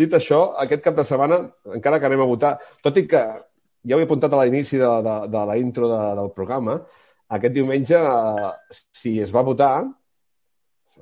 dit 0.03 0.19
això, 0.19 0.41
aquest 0.65 0.83
cap 0.83 0.99
de 0.99 1.07
setmana, 1.07 1.39
encara 1.79 2.01
que 2.01 2.11
anem 2.11 2.25
a 2.25 2.29
votar, 2.29 2.57
tot 2.83 2.99
i 2.99 3.07
que 3.07 3.23
ja 3.87 3.97
ho 3.97 4.01
he 4.03 4.07
apuntat 4.07 4.33
a 4.33 4.41
l'inici 4.43 4.79
de, 4.81 4.89
de, 5.05 5.19
de 5.33 5.45
la 5.49 5.55
intro 5.59 5.89
de, 5.91 6.01
del 6.19 6.33
programa, 6.35 6.77
aquest 7.37 7.55
diumenge, 7.55 7.99
eh, 7.99 8.81
si 8.95 9.17
es 9.23 9.33
va 9.35 9.45
votar, 9.47 9.87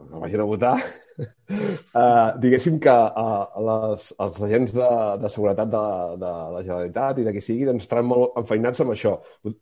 no 0.09 0.19
vagin 0.19 0.41
a 0.41 0.45
votar, 0.47 0.73
uh, 0.75 2.33
diguéssim 2.43 2.79
que 2.83 2.91
uh, 2.91 3.45
les, 3.67 4.07
els 4.25 4.39
agents 4.47 4.73
de, 4.75 4.89
de 5.21 5.31
seguretat 5.31 5.69
de, 5.71 5.83
de 6.23 6.31
la 6.55 6.63
Generalitat 6.65 7.21
i 7.21 7.27
de 7.27 7.35
qui 7.35 7.43
sigui 7.45 7.69
doncs, 7.69 7.85
estaran 7.87 8.09
molt 8.09 8.35
enfeinats 8.41 8.83
amb 8.83 8.95
això. 8.95 9.15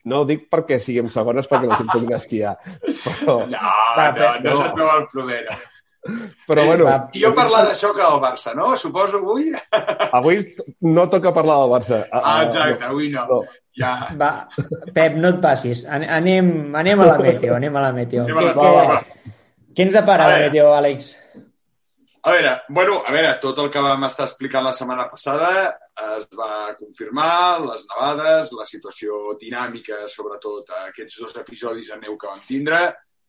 No 0.09 0.24
ho 0.24 0.30
dic 0.30 0.47
perquè 0.53 0.80
siguem 0.82 1.11
segones 1.13 1.49
perquè 1.51 1.69
la 1.69 1.78
gent 1.78 1.93
pugui 1.93 2.17
esquiar. 2.17 2.55
Però... 2.82 3.43
No, 3.51 3.61
no, 3.99 4.09
no, 4.17 4.34
no 4.47 4.57
se't 4.57 4.76
veu 4.80 4.89
el 4.95 5.07
problema. 5.13 5.59
Però 6.47 6.66
bueno... 6.68 6.88
I 7.16 7.24
jo 7.24 7.32
parlar 7.38 7.64
d'això 7.70 7.93
que 7.95 8.04
del 8.04 8.22
Barça, 8.24 8.54
no? 8.58 8.74
Suposo 8.80 9.22
avui? 9.22 9.51
Avui 10.12 10.41
no 10.89 11.08
toca 11.12 11.34
parlar 11.36 11.62
del 11.64 11.74
Barça. 11.74 12.01
Ah, 12.12 12.41
exacte, 12.43 12.84
avui 12.89 13.12
no. 13.14 13.26
no. 13.30 13.43
Ja. 13.80 13.93
Va, 14.20 14.32
Pep, 14.93 15.16
no 15.18 15.32
et 15.34 15.39
passis. 15.41 15.86
Anem, 15.89 16.76
anem 16.78 17.01
a 17.01 17.08
la 17.14 17.18
meteo, 17.22 17.56
anem 17.56 17.80
a 17.80 17.88
la 17.88 17.93
meteo. 17.95 18.28
Anem 18.28 18.41
a 18.43 18.49
la... 18.49 18.99
Què, 18.99 19.32
què, 19.32 19.32
què 19.74 19.88
ens 19.88 19.95
depara 19.97 20.30
la 20.30 20.43
meteo, 20.43 20.70
Àlex? 20.76 21.14
A 22.24 22.32
veure, 22.32 22.51
bueno, 22.70 23.01
a 23.04 23.12
veure, 23.12 23.34
tot 23.43 23.58
el 23.60 23.72
que 23.72 23.82
vam 23.84 24.06
estar 24.08 24.30
explicant 24.30 24.64
la 24.64 24.72
setmana 24.76 25.10
passada 25.12 25.49
es 26.18 26.28
va 26.38 26.72
confirmar, 26.78 27.60
les 27.66 27.84
nevades, 27.89 28.54
la 28.56 28.68
situació 28.70 29.34
dinàmica, 29.41 30.06
sobretot 30.08 30.72
aquests 30.86 31.20
dos 31.20 31.36
episodis 31.41 31.89
de 31.91 31.97
neu 31.99 32.16
que 32.20 32.30
vam 32.30 32.39
tindre, 32.45 32.80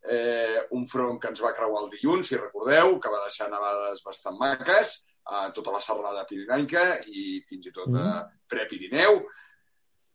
eh, 0.09 0.61
un 0.77 0.85
front 0.89 1.19
que 1.21 1.31
ens 1.31 1.41
va 1.43 1.53
creuar 1.55 1.83
el 1.85 1.91
dilluns, 1.95 2.29
si 2.29 2.39
recordeu, 2.39 2.99
que 3.01 3.11
va 3.11 3.23
deixar 3.25 3.49
nevades 3.51 4.03
bastant 4.05 4.37
maques 4.39 4.99
a 5.25 5.49
tota 5.55 5.73
la 5.73 5.81
serrada 5.81 6.25
pirinaica 6.29 6.85
i 7.09 7.41
fins 7.47 7.65
i 7.67 7.73
tot 7.73 7.89
a 7.89 7.97
mm. 7.97 8.29
pre-Pirineu. 8.51 9.23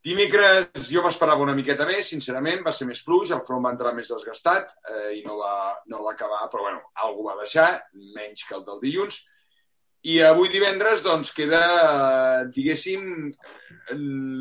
Dimecres 0.01 0.86
jo 0.88 1.03
m'esperava 1.05 1.45
una 1.45 1.57
miqueta 1.57 1.84
més, 1.88 2.09
sincerament, 2.09 2.62
va 2.64 2.72
ser 2.72 2.86
més 2.88 3.03
fluix, 3.05 3.34
el 3.34 3.43
front 3.45 3.66
va 3.66 3.74
entrar 3.74 3.93
més 3.93 4.09
desgastat 4.09 4.70
eh, 4.88 5.18
i 5.18 5.20
no 5.26 5.36
va, 5.43 5.74
no 5.93 6.01
va 6.07 6.14
acabar, 6.14 6.47
però 6.49 6.64
bueno, 6.68 6.86
algú 7.05 7.26
va 7.26 7.36
deixar, 7.43 7.68
menys 8.16 8.47
que 8.49 8.57
el 8.57 8.64
del 8.64 8.80
dilluns. 8.80 9.20
I 10.09 10.22
avui 10.24 10.49
divendres, 10.49 11.03
doncs, 11.05 11.34
queda, 11.36 11.61
eh, 11.82 12.47
diguéssim, 12.55 13.28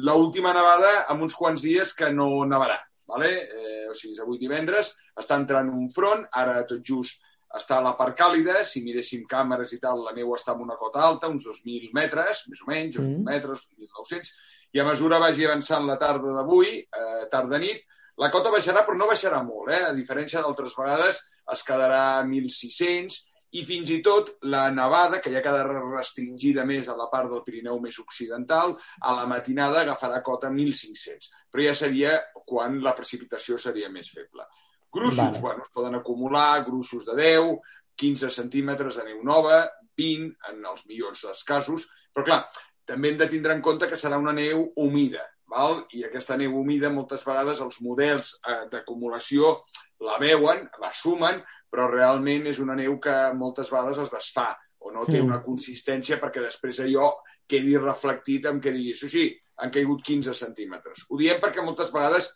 l'última 0.07 0.53
nevada 0.55 0.93
amb 1.11 1.27
uns 1.27 1.35
quants 1.35 1.65
dies 1.65 1.91
que 1.97 2.07
no 2.15 2.29
nevarà. 2.47 2.79
Vale? 3.09 3.31
Eh, 3.49 3.87
o 3.89 3.95
sigui, 3.97 4.19
avui 4.21 4.37
divendres 4.41 4.93
està 5.17 5.39
entrant 5.39 5.71
un 5.73 5.89
front, 5.93 6.27
ara 6.37 6.61
tot 6.69 6.83
just 6.85 7.23
està 7.57 7.79
a 7.79 7.83
la 7.83 7.95
part 7.97 8.13
càlida, 8.17 8.61
si 8.67 8.83
miréssim 8.85 9.23
càmeres 9.29 9.71
i 9.73 9.79
tal, 9.81 10.03
la 10.05 10.13
neu 10.13 10.35
està 10.35 10.53
en 10.53 10.61
una 10.67 10.77
cota 10.77 11.01
alta, 11.01 11.31
uns 11.33 11.47
2.000 11.47 11.89
metres, 11.97 12.43
més 12.51 12.61
o 12.61 12.69
menys, 12.69 12.99
2.000 12.99 13.07
mm. 13.09 13.25
metres, 13.25 13.65
1.900, 13.73 14.33
i 14.77 14.81
a 14.81 14.85
mesura 14.85 15.17
vagi 15.21 15.47
avançant 15.47 15.87
la 15.87 15.97
tarda 15.97 16.35
d'avui, 16.35 16.75
eh, 16.83 17.23
tarda-nit, 17.31 17.81
la 18.21 18.29
cota 18.29 18.51
baixarà, 18.53 18.83
però 18.85 18.99
no 18.99 19.07
baixarà 19.09 19.41
molt, 19.41 19.71
eh? 19.73 19.81
a 19.89 19.95
diferència 19.97 20.43
d'altres 20.43 20.75
vegades, 20.77 21.23
es 21.49 21.65
quedarà 21.65 22.03
a 22.19 22.23
1.600, 22.27 23.17
i 23.57 23.63
fins 23.65 23.89
i 23.89 23.97
tot 24.05 24.35
la 24.51 24.67
nevada, 24.69 25.19
que 25.23 25.31
ja 25.33 25.41
quedarà 25.41 25.81
restringida 25.81 26.65
més 26.69 26.89
a 26.89 26.95
la 26.97 27.07
part 27.09 27.31
del 27.31 27.41
Pirineu 27.45 27.79
més 27.81 27.97
occidental, 28.01 28.75
a 29.01 29.15
la 29.17 29.25
matinada 29.29 29.81
agafarà 29.81 30.21
cota 30.25 30.51
1.500, 30.53 31.31
però 31.49 31.65
ja 31.65 31.75
seria 31.77 32.15
quan 32.45 32.77
la 32.83 32.93
precipitació 32.97 33.57
seria 33.57 33.89
més 33.89 34.11
feble. 34.13 34.45
Grussos, 34.93 35.21
vale. 35.21 35.41
bueno, 35.41 35.65
es 35.65 35.73
poden 35.73 35.97
acumular 35.97 36.63
grussos 36.65 37.05
de 37.05 37.15
10, 37.17 37.57
15 37.99 38.29
centímetres 38.33 38.97
de 38.97 39.09
neu 39.09 39.23
nova, 39.25 39.63
20 39.97 40.51
en 40.51 40.63
els 40.65 40.85
millors 40.87 41.25
dels 41.25 41.43
casos, 41.45 41.89
però 42.13 42.25
clar, 42.25 42.39
també 42.85 43.11
hem 43.11 43.19
de 43.19 43.27
tindre 43.29 43.53
en 43.53 43.61
compte 43.65 43.89
que 43.89 43.97
serà 43.99 44.17
una 44.17 44.33
neu 44.33 44.69
humida, 44.81 45.25
val? 45.49 45.83
i 45.93 46.05
aquesta 46.05 46.37
neu 46.37 46.55
humida 46.57 46.89
moltes 46.93 47.25
vegades 47.25 47.61
els 47.65 47.81
models 47.85 48.37
eh, 48.45 48.63
d'acumulació 48.71 49.57
la 50.05 50.17
veuen, 50.21 50.63
la 50.79 50.91
sumen, 50.95 51.41
però 51.69 51.87
realment 51.91 52.49
és 52.49 52.59
una 52.63 52.75
neu 52.77 52.97
que 53.01 53.15
moltes 53.37 53.71
vegades 53.71 54.01
es 54.05 54.11
desfà 54.13 54.49
o 54.79 54.91
no 54.95 55.05
té 55.05 55.19
una 55.21 55.41
consistència 55.43 56.17
perquè 56.21 56.41
després 56.41 56.79
allò 56.85 57.11
quedi 57.49 57.75
reflectit 57.77 58.47
en 58.49 58.61
què 58.63 58.71
diguis, 58.73 59.03
sí, 59.11 59.25
han 59.59 59.71
caigut 59.73 60.03
15 60.05 60.33
centímetres. 60.37 61.03
Ho 61.09 61.17
diem 61.19 61.41
perquè 61.41 61.63
moltes 61.65 61.91
vegades 61.91 62.29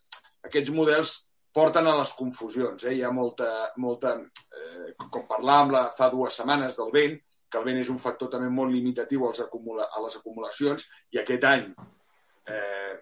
aquests 0.43 0.73
models 0.75 1.13
porten 1.53 1.88
a 1.88 1.95
les 1.99 2.11
confusions. 2.17 2.84
Eh? 2.84 2.97
Hi 2.97 3.03
ha 3.05 3.11
molta, 3.13 3.49
molta 3.77 4.15
eh, 4.17 4.93
com 4.97 5.27
parlàvem 5.29 5.73
la, 5.75 5.84
fa 5.95 6.09
dues 6.11 6.39
setmanes 6.39 6.75
del 6.79 6.91
vent, 6.93 7.19
que 7.49 7.61
el 7.61 7.67
vent 7.67 7.79
és 7.84 7.91
un 7.93 8.01
factor 8.01 8.31
també 8.34 8.49
molt 8.49 8.73
limitatiu 8.73 9.27
als 9.27 9.43
acumula, 9.43 9.88
a 9.93 10.01
les 10.03 10.17
acumulacions, 10.17 10.88
i 11.13 11.21
aquest 11.21 11.45
any 11.45 11.67
eh, 12.49 12.93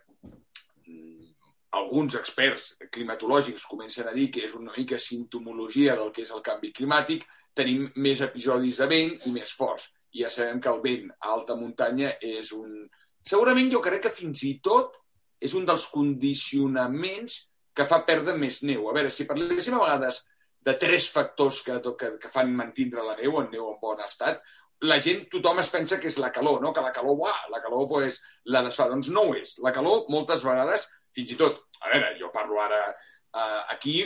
alguns 1.81 2.15
experts 2.19 2.71
climatològics 2.93 3.67
comencen 3.69 4.07
a 4.07 4.15
dir 4.15 4.29
que 4.33 4.45
és 4.47 4.55
una 4.57 4.73
mica 4.77 4.99
sintomologia 5.01 5.97
del 5.99 6.11
que 6.15 6.23
és 6.23 6.31
el 6.31 6.43
canvi 6.45 6.71
climàtic, 6.77 7.25
tenim 7.57 7.89
més 7.99 8.21
episodis 8.23 8.79
de 8.81 8.87
vent 8.91 9.15
i 9.27 9.33
més 9.35 9.51
forts. 9.57 9.89
I 10.15 10.25
ja 10.25 10.31
sabem 10.31 10.59
que 10.61 10.71
el 10.71 10.81
vent 10.83 11.11
a 11.11 11.31
alta 11.35 11.55
muntanya 11.59 12.15
és 12.21 12.51
un... 12.55 12.83
Segurament 13.27 13.69
jo 13.71 13.81
crec 13.83 14.05
que 14.07 14.15
fins 14.15 14.43
i 14.47 14.57
tot 14.63 14.97
és 15.41 15.53
un 15.57 15.65
dels 15.65 15.87
condicionaments 15.91 17.37
que 17.75 17.87
fa 17.87 18.01
perdre 18.07 18.35
més 18.37 18.61
neu. 18.67 18.87
A 18.89 18.95
veure, 18.95 19.11
si 19.13 19.27
parléssim 19.29 19.77
a 19.77 19.83
vegades 19.83 20.23
de 20.61 20.73
tres 20.77 21.09
factors 21.09 21.61
que, 21.65 21.77
que, 21.97 22.15
que 22.21 22.31
fan 22.31 22.51
mantindre 22.53 23.05
la 23.05 23.17
neu 23.17 23.39
en 23.41 23.49
neu 23.53 23.71
en 23.71 23.79
bon 23.81 24.03
estat, 24.05 24.41
la 24.81 24.97
gent, 25.01 25.27
tothom 25.29 25.61
es 25.61 25.69
pensa 25.69 25.99
que 26.01 26.09
és 26.09 26.17
la 26.21 26.31
calor, 26.33 26.61
no? 26.61 26.71
que 26.73 26.81
la 26.81 26.93
calor, 26.93 27.17
uah, 27.21 27.49
la 27.53 27.61
calor 27.61 27.87
pues, 27.89 28.17
la 28.49 28.63
desfà. 28.65 28.87
Doncs 28.89 29.11
no 29.13 29.27
ho 29.29 29.35
és. 29.37 29.55
La 29.61 29.73
calor, 29.73 30.07
moltes 30.09 30.45
vegades, 30.45 30.87
fins 31.15 31.33
i 31.33 31.39
tot, 31.39 31.63
a 31.81 31.91
veure, 31.93 32.11
jo 32.19 32.29
parlo 32.33 32.59
ara 32.63 32.81
uh, 32.89 33.61
aquí, 33.73 34.03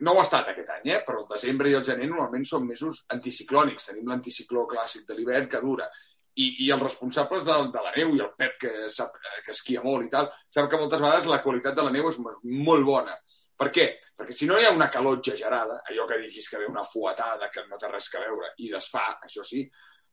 no 0.00 0.12
ho 0.12 0.20
ha 0.20 0.26
estat 0.26 0.50
aquest 0.52 0.72
any, 0.78 0.90
eh? 0.96 1.00
però 1.06 1.22
el 1.22 1.30
desembre 1.30 1.70
i 1.70 1.78
el 1.78 1.86
gener 1.86 2.08
normalment 2.10 2.44
són 2.48 2.66
mesos 2.68 3.04
anticiclònics. 3.14 3.90
Tenim 3.90 4.10
l'anticicló 4.10 4.66
clàssic 4.70 5.06
de 5.08 5.16
l'hivern 5.16 5.48
que 5.52 5.62
dura. 5.62 5.88
I, 6.36 6.50
i 6.66 6.72
els 6.74 6.82
responsables 6.82 7.46
de, 7.46 7.54
de 7.72 7.82
la 7.82 7.94
neu 7.94 8.12
i 8.12 8.20
el 8.20 8.34
Pep, 8.36 8.58
que, 8.60 8.72
sap, 8.92 9.14
eh, 9.16 9.38
que 9.44 9.54
esquia 9.54 9.80
molt 9.84 10.04
i 10.04 10.10
tal, 10.12 10.28
sap 10.52 10.68
que 10.68 10.80
moltes 10.80 11.00
vegades 11.00 11.30
la 11.30 11.40
qualitat 11.44 11.78
de 11.78 11.86
la 11.86 11.94
neu 11.94 12.10
és 12.10 12.18
molt 12.20 12.84
bona. 12.84 13.14
Per 13.56 13.70
què? 13.72 13.86
Perquè 14.16 14.34
si 14.36 14.48
no 14.48 14.58
hi 14.60 14.66
ha 14.68 14.74
una 14.74 14.90
calor 14.92 15.16
exagerada, 15.16 15.78
allò 15.88 16.04
que 16.08 16.20
diguis 16.20 16.50
que 16.52 16.60
ve 16.60 16.68
una 16.68 16.84
fuetada 16.84 17.48
que 17.52 17.64
no 17.70 17.78
té 17.80 17.88
res 17.88 18.10
que 18.12 18.20
veure 18.20 18.52
i 18.60 18.68
desfà, 18.72 19.06
això 19.24 19.44
sí, 19.48 19.62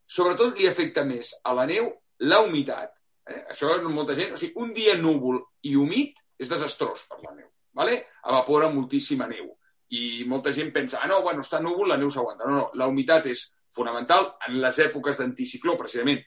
sobretot 0.07 0.55
li 0.55 0.69
afecta 0.69 1.03
més 1.07 1.33
a 1.43 1.55
la 1.57 1.67
neu 1.67 1.91
la 2.23 2.39
humitat. 2.45 2.95
Eh? 3.29 3.41
Això 3.55 3.73
és 3.77 3.87
molta 3.87 4.15
gent... 4.17 4.35
O 4.35 4.39
sigui, 4.39 4.55
un 4.61 4.73
dia 4.75 4.95
núvol 4.99 5.41
i 5.69 5.75
humit 5.79 6.19
és 6.39 6.51
desastrós 6.51 7.07
per 7.09 7.21
la 7.23 7.35
neu. 7.35 7.49
¿vale? 7.73 8.05
Evapora 8.23 8.69
moltíssima 8.69 9.27
neu. 9.27 9.51
I 9.93 10.23
molta 10.29 10.53
gent 10.53 10.71
pensa, 10.73 10.99
ah, 11.01 11.09
no, 11.09 11.21
bueno, 11.21 11.43
està 11.43 11.59
núvol, 11.61 11.89
la 11.91 11.97
neu 11.97 12.09
s'aguanta. 12.13 12.47
No, 12.47 12.55
no, 12.55 12.69
la 12.79 12.87
humitat 12.89 13.27
és 13.29 13.45
fonamental. 13.75 14.31
En 14.47 14.59
les 14.61 14.79
èpoques 14.87 15.19
d'anticicló, 15.19 15.75
precisament, 15.77 16.23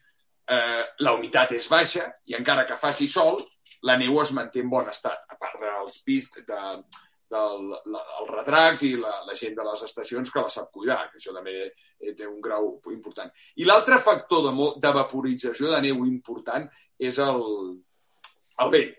eh, 0.46 0.84
la 1.02 1.14
humitat 1.16 1.56
és 1.56 1.68
baixa 1.70 2.06
i 2.26 2.36
encara 2.38 2.66
que 2.66 2.78
faci 2.78 3.08
sol, 3.10 3.40
la 3.86 3.96
neu 3.98 4.20
es 4.22 4.32
manté 4.34 4.62
en 4.62 4.70
bon 4.70 4.86
estat, 4.90 5.26
a 5.28 5.38
part 5.38 5.58
dels 5.62 5.98
pis, 6.06 6.28
de, 6.46 6.60
del, 7.30 7.68
la, 7.92 8.02
els 8.20 8.30
retracs 8.30 8.84
i 8.86 8.92
la, 9.00 9.12
la 9.26 9.34
gent 9.38 9.54
de 9.58 9.66
les 9.66 9.82
estacions 9.86 10.30
que 10.32 10.42
la 10.42 10.52
sap 10.52 10.70
cuidar, 10.74 11.00
que 11.10 11.20
això 11.20 11.34
també 11.34 11.56
eh, 11.66 12.14
té 12.14 12.26
un 12.26 12.40
grau 12.42 12.76
important. 12.94 13.30
I 13.56 13.66
l'altre 13.66 13.98
factor 14.02 14.46
de, 14.46 14.70
de 14.82 14.92
vaporització 14.94 15.72
de 15.74 15.82
neu 15.88 16.04
important 16.06 16.68
és 16.98 17.18
el, 17.22 17.42
el 18.64 18.72
vent. 18.74 18.94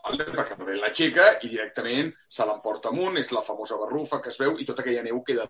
Vale? 0.00 0.26
Perquè 0.32 0.56
el 0.56 0.66
vent 0.68 0.82
l'aixeca 0.82 1.26
i 1.44 1.50
directament 1.50 2.12
se 2.28 2.46
l'emporta 2.46 2.92
amunt, 2.92 3.18
és 3.20 3.32
la 3.36 3.44
famosa 3.46 3.78
barrufa 3.80 4.20
que 4.22 4.30
es 4.32 4.38
veu 4.40 4.56
i 4.58 4.66
tota 4.68 4.84
aquella 4.84 5.04
neu 5.06 5.22
queda 5.26 5.48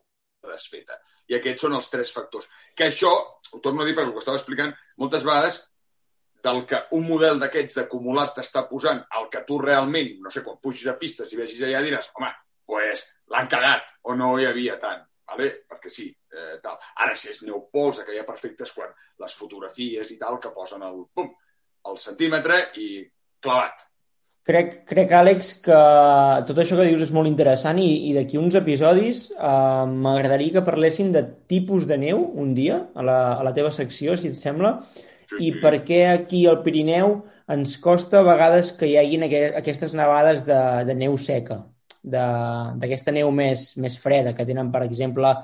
desfeta. 0.48 0.98
I 1.28 1.36
aquests 1.38 1.66
són 1.66 1.76
els 1.76 1.90
tres 1.92 2.12
factors. 2.12 2.48
Que 2.76 2.88
això, 2.88 3.10
ho 3.52 3.60
torno 3.62 3.84
a 3.84 3.88
dir 3.88 3.94
perquè 3.96 4.14
ho 4.14 4.22
estava 4.22 4.40
explicant, 4.40 4.72
moltes 4.98 5.26
vegades 5.26 5.60
del 6.42 6.64
que 6.66 6.80
un 6.96 7.04
model 7.06 7.40
d'aquests 7.40 7.76
d'acumulat 7.78 8.32
t'està 8.38 8.64
posant 8.68 9.02
al 9.18 9.28
que 9.32 9.42
tu 9.46 9.58
realment, 9.60 10.16
no 10.24 10.32
sé, 10.32 10.42
quan 10.44 10.58
pugis 10.62 10.88
a 10.88 10.96
pistes 10.98 11.32
i 11.32 11.38
vegis 11.40 11.60
allà 11.66 11.82
diràs, 11.84 12.10
home, 12.16 12.30
pues, 12.70 13.04
l'han 13.34 13.50
cagat 13.52 13.84
o 14.08 14.16
no 14.16 14.32
hi 14.38 14.48
havia 14.48 14.78
tant, 14.80 15.04
¿vale? 15.28 15.50
perquè 15.68 15.92
sí, 15.92 16.08
eh, 16.32 16.56
tal. 16.64 16.78
Ara, 17.04 17.14
si 17.16 17.30
és 17.34 17.42
neu 17.44 17.66
pols, 17.72 18.00
aquella 18.00 18.24
perfecta 18.26 18.64
és 18.64 18.72
quan 18.72 18.94
les 19.20 19.36
fotografies 19.36 20.14
i 20.14 20.18
tal 20.18 20.40
que 20.40 20.54
posen 20.56 20.86
el, 20.88 21.04
pum, 21.14 21.28
el 21.90 21.98
centímetre 22.02 22.58
i 22.80 22.90
clavat. 23.42 23.86
Crec, 24.50 24.70
crec, 24.88 25.12
Àlex, 25.14 25.50
que 25.62 25.78
tot 26.48 26.58
això 26.58 26.78
que 26.78 26.86
dius 26.88 27.04
és 27.04 27.12
molt 27.14 27.28
interessant 27.28 27.78
i, 27.78 27.90
i 28.08 28.14
d'aquí 28.16 28.38
uns 28.40 28.56
episodis 28.58 29.26
eh, 29.36 29.84
m'agradaria 30.06 30.56
que 30.56 30.66
parlessin 30.66 31.12
de 31.14 31.22
tipus 31.50 31.86
de 31.86 31.98
neu 32.00 32.22
un 32.40 32.54
dia 32.56 32.80
a 32.94 33.04
la, 33.06 33.18
a 33.36 33.44
la 33.46 33.52
teva 33.54 33.70
secció, 33.74 34.16
si 34.16 34.32
et 34.32 34.40
sembla, 34.40 34.78
i 35.38 35.52
per 35.62 35.76
què 35.86 36.00
aquí 36.10 36.46
al 36.48 36.62
Pirineu 36.64 37.20
ens 37.50 37.76
costa 37.82 38.20
a 38.20 38.26
vegades 38.26 38.72
que 38.78 38.88
hi 38.88 38.96
hagin 38.98 39.26
aqu 39.26 39.42
aquestes 39.60 39.94
nevades 39.98 40.42
de, 40.48 40.60
de 40.88 40.96
neu 40.98 41.18
seca, 41.20 41.60
d'aquesta 42.02 43.14
neu 43.14 43.30
més, 43.34 43.74
més 43.82 43.98
freda, 44.00 44.32
que 44.34 44.46
tenen, 44.48 44.70
per 44.72 44.82
exemple, 44.86 45.34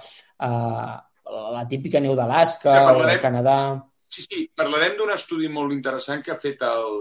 eh, 0.49 0.95
la 1.27 1.67
típica 1.69 2.01
neu 2.01 2.17
d'Alaska 2.19 2.75
Ja 2.75 2.89
o 2.95 3.05
del 3.05 3.21
Canadà. 3.23 3.59
Sí, 4.13 4.23
sí, 4.23 4.47
parlarem 4.55 4.97
d'un 4.99 5.13
estudi 5.15 5.49
molt 5.53 5.75
interessant 5.75 6.23
que 6.25 6.33
ha 6.33 6.41
fet 6.41 6.63
el, 6.67 7.01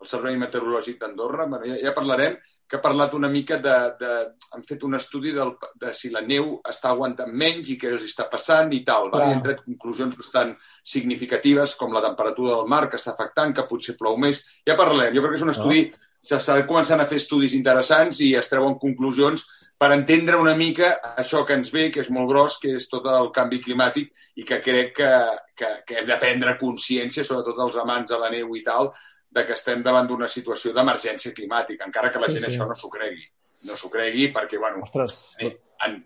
el 0.00 0.08
Servei 0.08 0.36
Meteorològic 0.40 1.00
d'Andorra. 1.00 1.46
Bueno, 1.50 1.68
ja, 1.70 1.78
ja 1.86 1.94
parlarem, 1.96 2.36
que 2.70 2.78
ha 2.78 2.82
parlat 2.82 3.14
una 3.18 3.28
mica 3.28 3.58
de... 3.58 3.76
de 4.00 4.10
han 4.54 4.62
fet 4.66 4.84
un 4.86 4.94
estudi 4.98 5.32
del, 5.34 5.52
de 5.78 5.92
si 5.94 6.10
la 6.10 6.22
neu 6.26 6.56
està 6.66 6.90
aguantant 6.90 7.32
menys 7.42 7.72
i 7.72 7.76
què 7.78 7.90
els 7.94 8.04
està 8.06 8.28
passant 8.30 8.70
i 8.74 8.82
tal. 8.86 9.08
Clar. 9.10 9.26
Han 9.30 9.42
tret 9.42 9.64
conclusions 9.64 10.16
bastant 10.18 10.52
significatives, 10.94 11.74
com 11.78 11.94
la 11.94 12.02
temperatura 12.04 12.56
del 12.56 12.70
mar, 12.70 12.84
que 12.90 13.00
està 13.00 13.14
afectant, 13.14 13.54
que 13.54 13.66
potser 13.70 13.96
plou 13.98 14.18
més. 14.18 14.42
Ja 14.66 14.78
parlarem. 14.78 15.16
Jo 15.16 15.24
crec 15.24 15.36
que 15.36 15.42
és 15.42 15.48
un 15.48 15.56
estudi... 15.56 15.82
Ja 16.20 16.36
s'està 16.36 16.58
començant 16.68 17.00
a 17.00 17.06
fer 17.08 17.16
estudis 17.16 17.54
interessants 17.56 18.18
i 18.20 18.34
es 18.36 18.50
treuen 18.50 18.74
conclusions 18.76 19.46
per 19.80 19.88
entendre 19.94 20.36
una 20.36 20.52
mica 20.58 20.90
això 21.16 21.40
que 21.48 21.54
ens 21.56 21.70
ve, 21.72 21.86
que 21.90 22.02
és 22.04 22.10
molt 22.12 22.28
gros, 22.28 22.58
que 22.60 22.74
és 22.76 22.84
tot 22.90 23.06
el 23.08 23.30
canvi 23.32 23.62
climàtic 23.64 24.10
i 24.36 24.44
que 24.44 24.58
crec 24.60 24.90
que, 24.98 25.08
que, 25.56 25.70
que 25.88 25.96
hem 26.02 26.06
de 26.10 26.18
prendre 26.20 26.52
consciència, 26.60 27.24
sobretot 27.24 27.56
els 27.64 27.78
amants 27.80 28.12
de 28.12 28.18
la 28.20 28.28
neu 28.34 28.52
i 28.58 28.62
tal, 28.66 28.90
de 29.30 29.44
que 29.46 29.54
estem 29.56 29.80
davant 29.86 30.06
d'una 30.10 30.28
situació 30.28 30.74
d'emergència 30.76 31.32
climàtica, 31.32 31.86
encara 31.88 32.10
que 32.12 32.20
la 32.20 32.28
Sí, 32.28 32.36
gent 32.36 32.44
sí. 32.44 32.52
això 32.52 32.68
no 32.68 32.76
s'ho 32.76 32.90
cregui. 32.92 33.24
No 33.64 33.76
s'ho 33.76 33.88
cregui 33.92 34.28
perquè, 34.34 34.58
bueno, 34.60 34.82
Ostres, 34.84 35.16
eh, 35.40 35.50
en, 35.86 35.96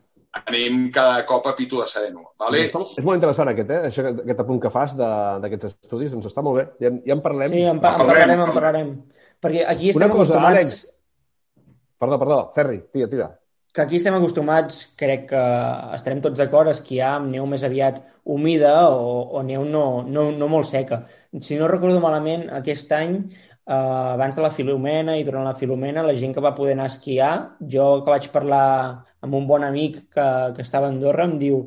anem 0.45 0.91
cada 0.95 1.25
cop 1.27 1.47
a 1.47 1.55
pitu 1.59 1.81
de 1.81 1.87
sereno. 1.91 2.29
Vale? 2.39 2.64
Està, 2.68 2.81
és 2.99 3.05
molt 3.07 3.16
interessant 3.18 3.51
aquest, 3.53 3.70
eh? 3.70 3.83
Això, 3.91 4.07
aquest 4.12 4.41
apunt 4.45 4.61
que 4.62 4.70
fas 4.75 4.95
de- 4.99 5.12
d'aquests 5.43 5.70
estudis, 5.72 6.12
doncs 6.14 6.27
està 6.31 6.43
molt 6.47 6.59
bé. 6.61 6.64
Ja, 6.83 6.91
ja 7.07 7.14
en 7.18 7.22
parlem. 7.22 7.51
Sí, 7.51 7.62
en, 7.62 7.81
pa 7.83 7.95
en 7.95 8.03
Parlem, 8.03 8.14
parlarem, 8.14 8.41
en 8.47 8.55
parlarem. 8.59 8.91
Perquè 9.43 9.64
aquí 9.66 9.91
Una 9.91 10.05
estem 10.07 10.11
cosa, 10.14 10.35
acostumats... 10.39 10.55
Àlex. 10.55 10.75
Perdó, 11.99 12.18
perdó, 12.18 12.39
Ferri, 12.55 12.81
tira, 12.93 13.09
tira. 13.09 13.31
Que 13.75 13.83
aquí 13.83 13.99
estem 13.99 14.14
acostumats, 14.14 14.85
crec 14.95 15.27
que 15.33 15.45
estarem 15.97 16.20
tots 16.22 16.39
d'acord, 16.39 16.70
a 16.70 16.75
esquiar 16.77 17.16
amb 17.16 17.33
neu 17.33 17.47
més 17.51 17.64
aviat 17.66 17.99
humida 18.25 18.75
o, 18.95 19.25
o 19.35 19.43
neu 19.43 19.64
no, 19.66 19.87
no, 20.07 20.29
no 20.31 20.49
molt 20.49 20.68
seca. 20.70 21.03
Si 21.43 21.59
no 21.59 21.66
recordo 21.66 21.99
malament, 22.01 22.47
aquest 22.55 22.95
any, 22.95 23.16
eh, 23.66 23.75
abans 23.75 24.39
de 24.39 24.45
la 24.45 24.53
Filomena 24.55 25.16
i 25.18 25.27
durant 25.27 25.49
la 25.49 25.57
Filomena, 25.59 26.07
la 26.07 26.14
gent 26.14 26.37
que 26.37 26.45
va 26.45 26.55
poder 26.55 26.77
anar 26.79 26.87
a 26.87 26.93
esquiar, 26.95 27.33
jo 27.75 27.89
que 28.05 28.14
vaig 28.14 28.31
parlar 28.31 28.68
amb 29.27 29.41
un 29.41 29.51
bon 29.51 29.66
amic 29.66 30.05
que, 30.07 30.29
que 30.55 30.62
estava 30.62 30.87
a 30.87 30.95
Andorra, 30.95 31.27
em 31.27 31.35
diu 31.43 31.64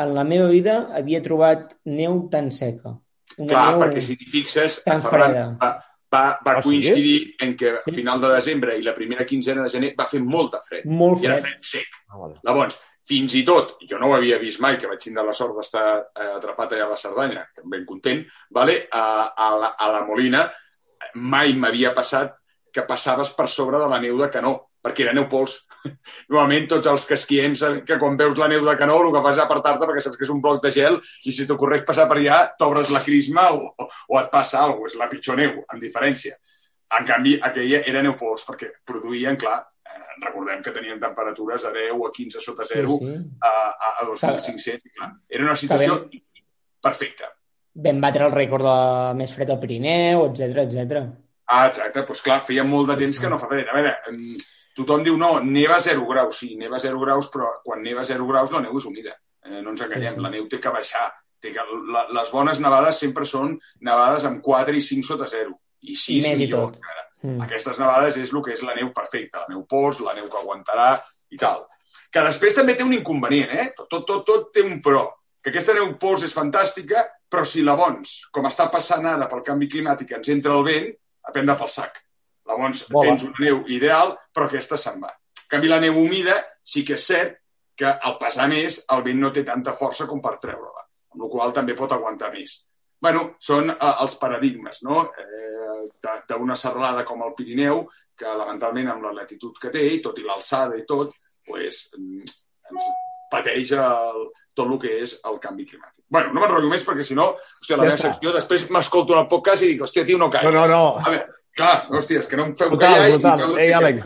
en 0.00 0.16
la 0.16 0.24
meva 0.24 0.48
vida 0.48 0.80
havia 0.96 1.20
trobat 1.20 1.76
neu 1.84 2.22
tan 2.32 2.48
seca. 2.54 2.96
Una 3.36 3.52
Clar, 3.52 3.68
neu 3.68 3.84
perquè 3.84 4.08
si 4.08 4.16
t'hi 4.16 4.32
fixes, 4.32 4.80
tan 4.86 5.04
Ferran 5.04 5.34
freda. 5.34 5.46
va, 5.60 5.74
va, 6.12 6.40
va 6.44 6.52
Ah, 6.58 6.62
sí? 6.62 6.68
coincidir 6.68 7.34
en 7.40 7.56
què 7.56 7.78
a 7.78 7.82
Sí. 7.84 7.92
final 7.92 8.20
de 8.20 8.28
desembre 8.34 8.76
i 8.78 8.82
la 8.82 8.94
primera 8.94 9.24
quinzena 9.24 9.62
de 9.62 9.70
gener 9.70 9.94
va 9.98 10.06
fer 10.06 10.20
molta 10.20 10.60
fred. 10.60 10.84
molt 10.86 11.22
I 11.22 11.26
era 11.26 11.36
fred. 11.40 11.52
fred 11.60 11.64
sec. 11.64 11.86
Ah, 12.08 12.16
vale. 12.18 12.34
Llavors, 12.42 12.80
fins 13.06 13.34
i 13.34 13.44
tot, 13.44 13.76
jo 13.88 13.98
no 13.98 14.06
ho 14.08 14.14
havia 14.14 14.38
vist 14.38 14.60
mai, 14.60 14.76
que 14.78 14.86
vaig 14.86 14.98
tindre 15.02 15.24
la 15.24 15.32
sort 15.32 15.56
d'estar 15.56 15.86
eh, 16.14 16.32
atrapat 16.36 16.72
allà 16.72 16.84
a 16.86 16.90
la 16.90 16.96
Cerdanya, 16.96 17.48
que 17.54 17.62
ben 17.64 17.84
content, 17.84 18.24
vale? 18.50 18.88
a, 18.92 19.32
a, 19.36 19.50
la, 19.58 19.66
a 19.78 19.90
la 19.92 20.04
Molina 20.04 20.50
mai 21.14 21.54
m'havia 21.54 21.94
passat 21.94 22.36
que 22.72 22.82
passaves 22.82 23.30
per 23.34 23.48
sobre 23.48 23.78
de 23.78 23.88
la 23.88 23.98
neu 24.00 24.16
de 24.18 24.28
Canó, 24.30 24.70
perquè 24.82 25.00
era 25.02 25.12
neu 25.12 25.26
pols. 25.28 25.66
Normalment 26.30 26.68
tots 26.70 26.86
els 26.90 27.06
sabem 27.08 27.80
que 27.86 27.98
quan 27.98 28.16
veus 28.20 28.38
la 28.38 28.48
neu 28.48 28.64
de 28.66 28.76
Canó 28.76 28.98
el 29.00 29.12
que 29.14 29.22
fas 29.24 29.36
és 29.38 29.42
apartar-te 29.44 29.86
perquè 29.88 30.02
saps 30.04 30.18
que 30.18 30.26
és 30.26 30.32
un 30.34 30.40
bloc 30.44 30.62
de 30.62 30.72
gel 30.74 31.00
i 31.24 31.32
si 31.32 31.46
t'ocorreix 31.48 31.84
passar 31.88 32.06
per 32.10 32.18
allà 32.18 32.40
t'obres 32.58 32.90
la 32.90 33.02
crisma 33.04 33.48
o, 33.56 33.72
o 33.80 34.20
et 34.20 34.30
passa 34.32 34.62
alguna 34.62 34.86
cosa, 34.86 34.94
és 34.94 35.00
la 35.00 35.08
pitjor 35.10 35.40
neu, 35.40 35.64
amb 35.68 35.82
diferència. 35.82 36.36
En 36.98 37.06
canvi, 37.06 37.36
aquella 37.40 37.82
era 37.86 38.02
neu 38.02 38.16
pols 38.18 38.44
perquè 38.46 38.70
produïen, 38.86 39.38
clar, 39.40 39.58
eh, 39.86 40.00
recordem 40.24 40.62
que 40.62 40.72
tenien 40.74 41.00
temperatures 41.02 41.64
a 41.64 41.74
10 41.76 41.96
o 41.96 42.06
a 42.08 42.12
15 42.16 42.42
sota 42.42 42.66
Sí, 42.66 42.74
zero 42.74 42.98
sí. 42.98 43.16
a, 43.40 43.52
a, 43.70 43.92
a 44.02 44.06
2.500. 44.08 44.80
i 44.84 44.96
Clar, 44.98 45.10
era 45.28 45.46
una 45.46 45.56
situació 45.56 46.00
perfecta. 46.82 47.30
Vam 47.80 48.00
batre 48.02 48.26
el 48.26 48.34
rècord 48.34 48.66
de 48.66 49.18
més 49.20 49.32
fred 49.32 49.50
al 49.52 49.60
Pirineu, 49.62 50.24
etc 50.30 50.64
etc. 50.66 51.04
Ah, 51.50 51.66
exacte, 51.68 52.02
doncs 52.06 52.22
clar, 52.26 52.40
feia 52.46 52.64
molt 52.66 52.90
de 52.90 52.96
temps 53.04 53.18
que 53.22 53.30
no 53.30 53.38
fa 53.38 53.48
fred. 53.50 53.70
A 53.70 53.76
veure, 53.78 53.94
tothom 54.84 55.02
diu 55.06 55.16
no, 55.20 55.40
neva 55.44 55.76
a 55.78 55.84
0 55.84 56.06
graus. 56.08 56.38
Sí, 56.42 56.54
neva 56.56 56.76
a 56.76 56.82
0 56.82 57.00
graus, 57.00 57.30
però 57.32 57.48
quan 57.64 57.82
neva 57.82 58.02
a 58.02 58.08
0 58.08 58.26
graus 58.28 58.52
la 58.52 58.60
neu 58.64 58.76
és 58.78 58.86
humida. 58.86 59.16
Eh, 59.44 59.60
no 59.62 59.70
ens 59.72 59.80
enganyem, 59.82 60.12
Sí, 60.14 60.18
sí. 60.18 60.22
la 60.26 60.30
neu 60.30 60.46
té 60.48 60.60
que 60.60 60.70
baixar 60.74 61.08
Té 61.40 61.54
que 61.54 61.62
la, 61.64 62.02
les 62.12 62.30
bones 62.30 62.58
nevades 62.60 62.98
sempre 63.00 63.24
són 63.24 63.54
nevades 63.80 64.26
amb 64.28 64.42
4 64.44 64.76
i 64.76 64.82
5 64.84 65.06
sota 65.08 65.24
0. 65.26 65.54
I 65.88 65.94
6 65.96 66.10
I 66.12 66.20
més 66.26 66.34
i 66.36 66.44
millor, 66.44 66.66
tot. 66.66 66.76
encara. 66.76 67.04
Mm. 67.22 67.40
Aquestes 67.46 67.78
nevades 67.80 68.18
és 68.20 68.32
el 68.34 68.42
que 68.44 68.52
és 68.52 68.62
la 68.68 68.74
neu 68.76 68.90
perfecta, 68.92 69.46
la 69.46 69.54
neu 69.54 69.62
pols, 69.68 70.02
la 70.04 70.12
neu 70.18 70.28
que 70.28 70.36
aguantarà 70.36 70.90
i 71.32 71.40
tal. 71.40 71.64
Que 72.12 72.24
després 72.26 72.58
també 72.58 72.74
té 72.76 72.84
un 72.84 72.92
inconvenient, 72.92 73.54
eh? 73.56 73.66
Tot, 73.76 73.88
tot, 73.88 74.04
tot, 74.06 74.26
tot 74.28 74.52
té 74.52 74.60
un 74.66 74.82
pro. 74.84 75.06
Que 75.40 75.48
aquesta 75.48 75.72
neu 75.78 75.94
pols 75.96 76.26
és 76.28 76.36
fantàstica, 76.36 77.06
però 77.30 77.46
si 77.48 77.64
la 77.64 77.72
bons, 77.78 78.26
com 78.34 78.44
està 78.50 78.68
passant 78.68 79.06
ara 79.08 79.28
pel 79.30 79.40
canvi 79.46 79.68
climàtic, 79.72 80.12
ens 80.18 80.28
entra 80.28 80.52
el 80.58 80.66
vent, 80.66 80.92
a 81.24 81.32
prendre 81.32 81.56
pel 81.56 81.72
sac. 81.72 82.02
Llavors 82.50 82.84
Vola. 82.90 83.08
tens 83.08 83.24
una 83.28 83.44
neu 83.46 83.62
ideal, 83.70 84.16
però 84.34 84.46
aquesta 84.50 84.76
se'n 84.80 84.98
va. 85.02 85.12
En 85.40 85.48
canvi, 85.56 85.68
la 85.70 85.80
neu 85.82 85.96
humida 86.02 86.34
sí 86.64 86.82
que 86.86 86.94
és 86.98 87.06
cert 87.06 87.36
que 87.80 87.86
al 87.88 88.18
pesar 88.20 88.48
més 88.50 88.82
el 88.92 89.02
vent 89.06 89.20
no 89.22 89.30
té 89.32 89.42
tanta 89.46 89.72
força 89.78 90.06
com 90.10 90.20
per 90.20 90.34
treure-la, 90.42 90.82
amb 91.14 91.22
la 91.24 91.28
qual 91.32 91.52
també 91.56 91.74
pot 91.78 91.92
aguantar 91.96 92.32
més. 92.34 92.58
bueno, 93.00 93.22
són 93.40 93.70
eh, 93.70 93.76
els 94.02 94.14
paradigmes 94.20 94.82
no? 94.84 95.06
eh, 95.16 96.18
d'una 96.28 96.56
serralada 96.56 97.04
com 97.08 97.22
el 97.24 97.32
Pirineu, 97.38 97.86
que 98.16 98.26
lamentablement 98.36 98.90
amb 98.92 99.06
la 99.06 99.12
latitud 99.22 99.56
que 99.58 99.70
té, 99.72 99.86
i 99.94 100.02
tot 100.04 100.18
i 100.20 100.26
l'alçada 100.26 100.76
i 100.76 100.84
tot, 100.84 101.14
pues, 101.46 101.86
mm, 101.96 102.28
ens 102.70 102.90
pateix 103.32 103.72
el, 103.72 104.26
tot 104.52 104.66
el 104.68 104.76
que 104.82 104.92
és 105.00 105.16
el 105.24 105.38
canvi 105.40 105.64
climàtic. 105.70 106.04
bueno, 106.10 106.34
no 106.34 106.40
m'enrotllo 106.42 106.68
més 106.68 106.84
perquè 106.84 107.02
si 107.06 107.14
no, 107.16 107.30
hòstia, 107.62 107.76
la 107.78 107.84
Ja 107.86 107.88
meva 107.94 107.96
secció, 108.02 108.32
després 108.36 108.68
m'escolto 108.70 109.14
en 109.16 109.20
el 109.24 109.28
podcast 109.32 109.62
i 109.62 109.68
dic, 109.72 109.80
hòstia, 109.86 110.04
tio, 110.04 110.18
no 110.18 110.26
No, 110.26 110.30
calles. 110.36 110.52
no, 110.52 110.66
no. 110.66 110.98
A 111.00 111.08
veure, 111.08 111.26
clar, 111.60 111.78
hòstia, 112.00 112.24
és 112.24 112.28
que 112.30 112.38
no 112.40 112.48
em 112.48 112.52
feu 112.58 112.72
Brutal, 112.72 112.98
callar. 112.98 113.16
brutal. 113.16 113.56
Ei, 113.62 113.72
Àlex, 113.76 114.04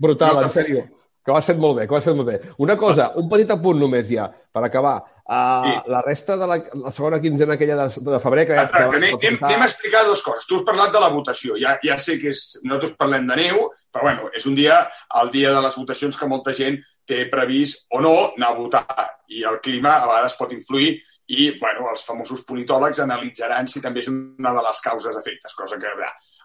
brutal, 0.00 0.36
No, 0.40 0.48
en 0.48 0.52
sèrio. 0.56 0.88
Que 1.22 1.30
ho 1.30 1.36
has 1.38 1.46
fet 1.46 1.58
molt 1.62 1.76
bé, 1.78 1.84
que 1.86 1.94
ho 1.94 1.96
has 2.00 2.06
fet 2.08 2.16
molt 2.18 2.26
bé. 2.26 2.40
Una 2.64 2.74
cosa, 2.76 3.12
un 3.20 3.28
petit 3.30 3.50
apunt 3.54 3.78
només 3.78 4.08
ja, 4.10 4.24
per 4.52 4.64
acabar. 4.66 4.96
Uh, 5.22 5.62
Sí. 5.62 5.74
La 5.92 6.00
resta 6.02 6.34
de 6.36 6.46
la, 6.50 6.56
la 6.82 6.90
segona 6.90 7.20
quinzena 7.22 7.54
aquella 7.54 7.76
de, 7.86 8.00
de 8.08 8.18
febrer... 8.18 8.46
Que, 8.48 8.56
Exacte, 8.56 8.80
que 8.90 8.96
anem, 8.98 9.14
anem, 9.20 9.36
anem 9.46 9.62
a 9.62 9.68
explicar 9.68 10.02
dues 10.08 10.20
coses. 10.26 10.48
Tu 10.50 10.58
has 10.58 10.64
parlat 10.66 10.90
de 10.92 11.00
la 11.00 11.12
votació. 11.14 11.54
Ja, 11.62 11.76
ja 11.86 11.94
sé 12.02 12.18
que 12.18 12.32
és, 12.34 12.42
nosaltres 12.64 12.96
parlem 12.98 13.30
de 13.30 13.38
neu, 13.38 13.62
però 13.94 14.08
bueno, 14.08 14.26
és 14.34 14.48
un 14.50 14.58
dia, 14.58 14.80
el 15.22 15.30
dia 15.30 15.54
de 15.54 15.62
les 15.62 15.78
votacions, 15.78 16.18
que 16.18 16.26
molta 16.28 16.52
gent 16.58 16.80
té 17.06 17.22
previst 17.30 17.86
o 17.94 18.02
no 18.02 18.12
anar 18.34 18.50
a 18.50 18.58
votar. 18.58 19.08
I 19.30 19.46
el 19.46 19.60
clima 19.62 19.94
a 20.00 20.06
vegades 20.10 20.34
pot 20.36 20.50
influir 20.58 20.96
i 21.32 21.52
bueno, 21.60 21.86
els 21.94 22.02
famosos 22.04 22.42
politòlegs 22.44 22.98
analitzaran 23.00 23.70
si 23.70 23.80
també 23.80 24.02
és 24.02 24.10
una 24.10 24.50
de 24.58 24.66
les 24.66 24.80
causes 24.84 25.16
efectes, 25.16 25.54
cosa 25.54 25.78
que... 25.78 25.94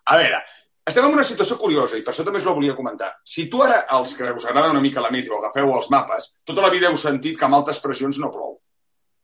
A 0.07 0.17
veure, 0.19 0.39
estem 0.87 1.03
en 1.03 1.17
una 1.17 1.25
situació 1.27 1.57
curiosa 1.59 1.97
i 1.99 2.03
per 2.05 2.13
això 2.13 2.23
també 2.23 2.39
us 2.39 2.45
la 2.47 2.55
volia 2.55 2.75
comentar. 2.75 3.09
Si 3.27 3.49
tu 3.51 3.59
ara, 3.63 3.81
els 3.97 4.13
que 4.15 4.29
us 4.31 4.45
agrada 4.47 4.71
una 4.71 4.83
mica 4.83 5.03
la 5.03 5.11
meteo, 5.11 5.41
agafeu 5.41 5.73
els 5.75 5.89
mapes, 5.91 6.29
tota 6.47 6.63
la 6.63 6.71
vida 6.71 6.87
heu 6.87 6.95
sentit 6.99 7.35
que 7.39 7.45
amb 7.47 7.57
altes 7.59 7.81
pressions 7.83 8.19
no 8.23 8.31
plou. 8.31 8.55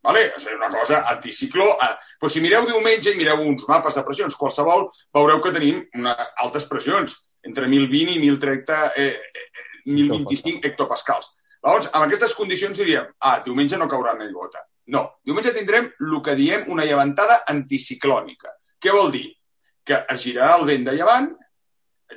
Vale? 0.04 0.26
És 0.36 0.48
una 0.52 0.68
cosa 0.68 1.06
anticicló. 1.08 1.70
Eh, 1.80 1.94
Però 2.20 2.30
si 2.32 2.42
mireu 2.44 2.66
diumenge 2.68 3.14
i 3.14 3.20
mireu 3.20 3.46
uns 3.46 3.64
mapes 3.70 3.96
de 3.96 4.04
pressions, 4.04 4.36
qualsevol, 4.36 4.90
veureu 5.16 5.40
que 5.44 5.54
tenim 5.56 5.80
una, 5.96 6.18
altes 6.44 6.68
pressions, 6.68 7.16
entre 7.48 7.70
1.020 7.70 8.18
i 8.18 8.20
1.030, 8.20 8.82
eh, 9.00 9.08
eh, 9.32 9.64
1.025 9.88 10.68
hectopascals. 10.68 11.32
Llavors, 11.64 11.88
amb 11.94 12.10
aquestes 12.10 12.36
condicions 12.36 12.76
diríem, 12.78 13.08
ah, 13.24 13.38
diumenge 13.46 13.80
no 13.80 13.88
caurà 13.88 14.18
una 14.18 14.28
gota. 14.36 14.66
No, 14.92 15.06
diumenge 15.24 15.56
tindrem 15.56 15.88
el 16.04 16.20
que 16.24 16.36
diem 16.36 16.68
una 16.76 16.84
llevantada 16.84 17.46
anticiclònica. 17.48 18.52
Què 18.84 18.92
vol 18.92 19.16
dir? 19.16 19.30
Que 19.84 20.04
es 20.14 20.22
girarà 20.24 20.58
el 20.60 20.68
vent 20.70 20.86
de 20.88 20.94
llevant, 20.98 21.32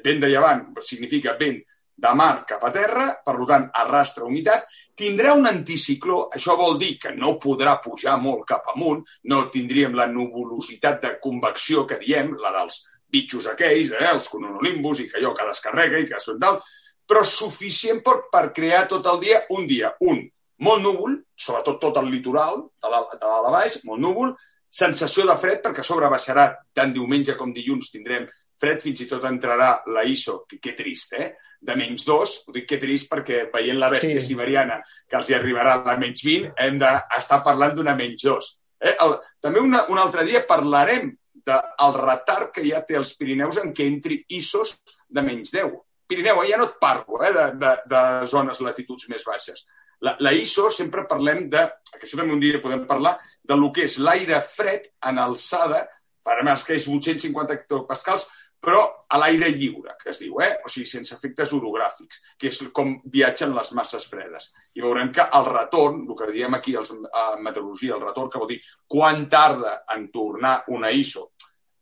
vent 0.05 0.21
de 0.23 0.31
llevant 0.31 0.67
significa 0.85 1.37
vent 1.41 1.62
de 1.97 2.12
mar 2.14 2.45
cap 2.47 2.64
a 2.69 2.71
terra, 2.73 3.07
per 3.25 3.37
tant, 3.49 3.71
arrastra 3.83 4.27
humitat, 4.27 4.67
tindrà 4.97 5.33
un 5.37 5.49
anticicló, 5.49 6.27
això 6.37 6.57
vol 6.57 6.77
dir 6.81 6.97
que 7.01 7.14
no 7.17 7.39
podrà 7.41 7.79
pujar 7.85 8.19
molt 8.21 8.45
cap 8.49 8.69
amunt, 8.75 9.01
no 9.33 9.47
tindríem 9.53 9.97
la 9.97 10.07
nuvolositat 10.11 11.01
de 11.03 11.14
convecció 11.23 11.87
que 11.89 11.99
diem, 12.03 12.35
la 12.43 12.53
dels 12.59 12.83
bitxos 13.12 13.49
aquells, 13.53 13.95
eh, 13.97 14.11
els 14.11 14.29
cononolimbus, 14.29 15.01
i 15.01 15.09
que 15.09 15.21
allò 15.21 15.33
que 15.35 15.49
descarrega 15.49 16.03
i 16.03 16.09
que 16.11 16.21
són 16.21 16.41
tal, 16.43 16.61
però 17.09 17.23
suficient 17.25 18.03
per, 18.05 18.19
per 18.33 18.51
crear 18.53 18.85
tot 18.91 19.07
el 19.09 19.23
dia 19.23 19.43
un 19.57 19.67
dia, 19.67 19.95
un, 20.05 20.21
molt 20.67 20.85
núvol, 20.85 21.17
sobretot 21.37 21.81
tot 21.81 22.01
el 22.03 22.11
litoral, 22.12 22.67
de 22.83 22.93
dalt 22.93 23.17
de 23.21 23.55
baix, 23.55 23.81
molt 23.89 24.05
núvol, 24.05 24.37
sensació 24.77 25.24
de 25.29 25.37
fred, 25.41 25.62
perquè 25.64 25.83
a 25.85 25.89
sobre 25.89 26.11
baixarà 26.12 26.51
tant 26.77 26.93
diumenge 26.93 27.37
com 27.39 27.55
dilluns 27.55 27.91
tindrem 27.93 28.27
fred, 28.61 28.81
fins 28.83 29.03
i 29.05 29.09
tot 29.09 29.24
entrarà 29.29 29.70
la 29.93 30.05
ISO, 30.05 30.43
que, 30.49 30.61
que 30.61 30.77
trist, 30.77 31.16
eh? 31.16 31.33
de 31.66 31.74
menys 31.77 32.05
dos, 32.05 32.43
ho 32.47 32.53
dic 32.55 32.66
que 32.68 32.79
trist 32.79 33.09
perquè 33.11 33.47
veient 33.53 33.79
la 33.81 33.89
bèstia 33.91 34.20
Sí. 34.20 34.27
siberiana 34.29 34.77
que 35.09 35.16
els 35.16 35.31
hi 35.31 35.35
arribarà 35.35 35.79
a 35.85 35.97
menys 35.97 36.22
20, 36.22 36.53
hem 36.62 36.79
d'estar 36.79 37.43
parlant 37.43 37.74
d'una 37.74 37.97
menys 37.97 38.22
dos. 38.29 38.51
Eh? 38.81 38.93
El, 39.03 39.16
també 39.43 39.62
una, 39.64 39.87
un 39.89 39.99
altre 39.99 40.24
dia 40.29 40.45
parlarem 40.47 41.11
del 41.47 41.97
retard 41.97 42.53
que 42.53 42.64
ja 42.66 42.83
té 42.87 42.99
els 42.99 43.14
Pirineus 43.16 43.59
en 43.62 43.72
què 43.74 43.87
entri 43.87 44.20
ISOs 44.39 44.77
de 45.09 45.22
menys 45.22 45.53
10. 45.55 45.72
Pirineu, 46.07 46.43
eh? 46.43 46.51
ja 46.51 46.61
no 46.61 46.68
et 46.68 46.77
parlo 46.83 47.22
eh? 47.24 47.33
de, 47.35 47.47
de, 47.62 47.72
de 47.89 48.03
zones 48.31 48.61
latituds 48.62 49.09
més 49.09 49.24
baixes. 49.27 49.66
La, 50.05 50.12
la 50.20 50.33
ISO 50.37 50.68
sempre 50.70 51.07
parlem 51.09 51.47
de, 51.51 51.62
que 51.95 52.05
això 52.05 52.18
també 52.20 52.35
un 52.35 52.43
dia 52.43 52.61
podem 52.62 52.85
parlar, 52.87 53.16
de 53.49 53.57
lo 53.59 53.70
que 53.72 53.86
és 53.86 53.99
l'aire 54.03 54.40
fred 54.42 54.90
en 55.09 55.20
alçada, 55.22 55.84
per 56.26 56.40
a 56.42 56.57
que 56.66 56.74
és 56.74 56.88
850 56.88 57.55
hectopascals, 57.55 58.26
però 58.66 58.80
a 59.07 59.18
l'aire 59.20 59.51
lliure, 59.53 59.94
que 60.01 60.11
es 60.11 60.18
diu, 60.18 60.40
eh? 60.42 60.57
o 60.64 60.70
sigui, 60.72 60.88
sense 60.90 61.14
efectes 61.14 61.53
orogràfics, 61.55 62.22
que 62.40 62.49
és 62.51 62.59
com 62.74 62.97
viatgen 63.12 63.55
les 63.55 63.70
masses 63.78 64.09
fredes. 64.11 64.49
I 64.74 64.82
veurem 64.82 65.12
que 65.14 65.22
el 65.38 65.47
retorn, 65.47 66.03
el 66.09 66.18
que 66.18 66.32
diem 66.32 66.57
aquí 66.59 66.74
els, 66.74 66.90
a 66.90 67.36
meteorologia, 67.38 67.94
el 67.94 68.03
retorn, 68.03 68.32
que 68.32 68.42
vol 68.42 68.51
dir 68.51 68.59
quan 68.90 69.28
tarda 69.30 69.76
en 69.94 70.09
tornar 70.11 70.57
una 70.74 70.90
ISO 70.90 71.28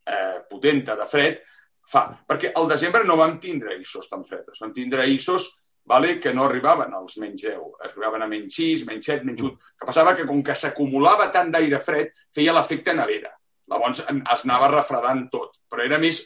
eh, 0.04 0.44
potenta 0.50 0.98
de 0.98 1.08
fred, 1.08 1.40
fa. 1.88 2.04
Perquè 2.26 2.52
al 2.58 2.68
desembre 2.68 3.04
no 3.08 3.16
vam 3.16 3.38
tindre 3.40 3.78
ISOs 3.80 4.10
tan 4.10 4.24
fredes, 4.28 4.60
vam 4.60 4.74
tindre 4.76 5.08
ISOs 5.08 5.48
vale, 5.85 6.18
que 6.20 6.32
no 6.35 6.47
arribaven 6.49 6.95
als 6.95 7.18
menys 7.20 7.43
10, 7.43 7.59
arribaven 7.89 8.24
a 8.24 8.28
menys 8.28 8.57
6, 8.57 8.87
menys 8.89 9.11
7, 9.11 9.24
menys 9.28 9.43
1. 9.43 9.53
Que 9.78 9.89
passava 9.89 10.14
que 10.16 10.26
com 10.26 10.43
que 10.43 10.57
s'acumulava 10.57 11.28
tant 11.32 11.53
d'aire 11.53 11.80
fred, 11.85 12.14
feia 12.35 12.55
l'efecte 12.57 12.95
nevera. 12.97 13.35
Llavors 13.70 14.03
es 14.09 14.45
anava 14.45 14.70
refredant 14.72 15.26
tot, 15.32 15.55
però 15.68 15.85
era 15.85 16.01
més 16.01 16.24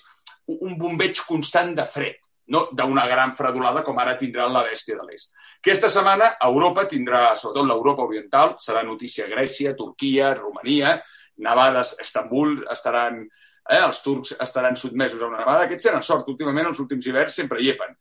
un 0.48 0.78
bombeig 0.78 1.20
constant 1.26 1.74
de 1.76 1.84
fred, 1.86 2.16
no 2.54 2.64
d'una 2.72 3.04
gran 3.06 3.34
fredolada 3.36 3.82
com 3.84 3.98
ara 4.00 4.16
tindrà 4.18 4.46
la 4.48 4.64
bèstia 4.64 4.96
de 4.96 5.04
l'est. 5.06 5.34
Aquesta 5.60 5.90
setmana 5.92 6.32
Europa 6.46 6.86
tindrà, 6.88 7.34
sobretot 7.36 7.68
l'Europa 7.68 8.06
oriental, 8.06 8.56
serà 8.62 8.82
notícia 8.86 9.28
Grècia, 9.28 9.74
Turquia, 9.76 10.32
Romania, 10.38 10.96
nevades 11.44 11.94
Estambul, 12.00 12.62
estaran, 12.72 13.20
eh, 13.68 13.82
els 13.82 14.00
turcs 14.02 14.34
estaran 14.40 14.76
sotmesos 14.80 15.22
a 15.22 15.28
una 15.28 15.42
nevada. 15.42 15.66
Aquests 15.66 15.90
tenen 15.90 16.02
sort, 16.02 16.30
últimament 16.32 16.72
els 16.72 16.80
últims 16.80 17.06
hiverns 17.06 17.36
sempre 17.36 17.60
llepen 17.60 17.94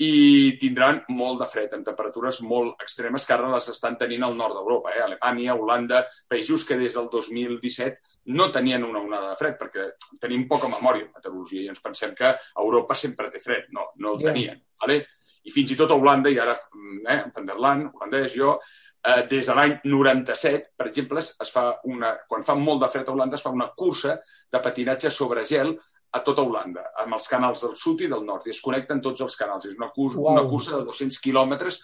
i 0.00 0.56
tindran 0.60 1.02
molt 1.12 1.42
de 1.42 1.46
fred, 1.50 1.74
amb 1.76 1.84
temperatures 1.84 2.38
molt 2.48 2.80
extremes 2.80 3.26
que 3.28 3.34
ara 3.36 3.50
les 3.52 3.66
estan 3.68 3.98
tenint 4.00 4.24
al 4.24 4.36
nord 4.38 4.56
d'Europa, 4.56 4.94
eh? 4.96 5.02
Alemanya, 5.04 5.56
Holanda, 5.60 6.06
països 6.30 6.64
que 6.64 6.78
des 6.80 6.96
del 6.96 7.10
2017 7.12 8.00
no 8.32 8.48
tenien 8.52 8.84
una 8.84 9.02
onada 9.04 9.32
de 9.32 9.36
fred, 9.36 9.58
perquè 9.60 9.86
tenim 10.20 10.46
poca 10.48 10.70
memòria 10.72 11.04
en 11.04 11.12
meteorologia 11.12 11.66
i 11.66 11.72
ens 11.72 11.84
pensem 11.84 12.14
que 12.16 12.32
Europa 12.64 12.96
sempre 12.96 13.28
té 13.32 13.40
fred. 13.44 13.68
No, 13.76 13.90
no 14.00 14.14
el 14.14 14.24
tenien. 14.24 14.62
Vale? 14.80 15.02
I 15.44 15.52
fins 15.52 15.74
i 15.74 15.76
tot 15.76 15.92
a 15.92 16.00
Holanda, 16.00 16.32
i 16.32 16.40
ara 16.40 16.56
eh, 16.56 17.18
en 17.18 17.34
Penderland, 17.36 17.92
holandès, 17.92 18.32
jo, 18.36 18.56
eh, 19.04 19.22
des 19.28 19.52
de 19.52 19.56
l'any 19.56 19.78
97, 19.84 20.72
per 20.80 20.88
exemple, 20.88 21.20
es 21.20 21.52
fa 21.52 21.66
una, 21.92 22.14
quan 22.28 22.44
fa 22.46 22.56
molt 22.56 22.86
de 22.86 22.92
fred 22.92 23.08
a 23.08 23.16
Holanda, 23.16 23.36
es 23.36 23.44
fa 23.44 23.52
una 23.52 23.68
cursa 23.76 24.16
de 24.52 24.64
patinatge 24.64 25.12
sobre 25.12 25.44
gel 25.48 25.76
a 26.12 26.20
tota 26.26 26.42
Holanda, 26.42 26.88
amb 26.98 27.14
els 27.14 27.28
canals 27.30 27.62
del 27.62 27.76
sud 27.78 28.00
i 28.02 28.08
del 28.10 28.24
nord, 28.26 28.46
i 28.46 28.54
es 28.54 28.60
connecten 28.64 29.00
tots 29.00 29.22
els 29.22 29.36
canals. 29.38 29.66
És 29.70 29.76
una, 29.78 29.90
curs, 29.94 30.16
Uau. 30.18 30.32
una 30.34 30.46
cursa 30.48 30.76
de 30.76 30.84
200 30.88 31.20
quilòmetres 31.22 31.80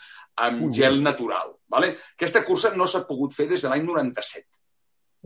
amb 0.47 0.67
Ui. 0.67 0.73
gel 0.75 0.99
natural. 1.03 1.55
Vale? 1.69 1.95
Aquesta 2.17 2.43
cursa 2.45 2.73
no 2.75 2.89
s'ha 2.91 3.05
pogut 3.07 3.35
fer 3.37 3.47
des 3.49 3.63
de 3.63 3.71
l'any 3.71 3.85
97. 3.87 4.49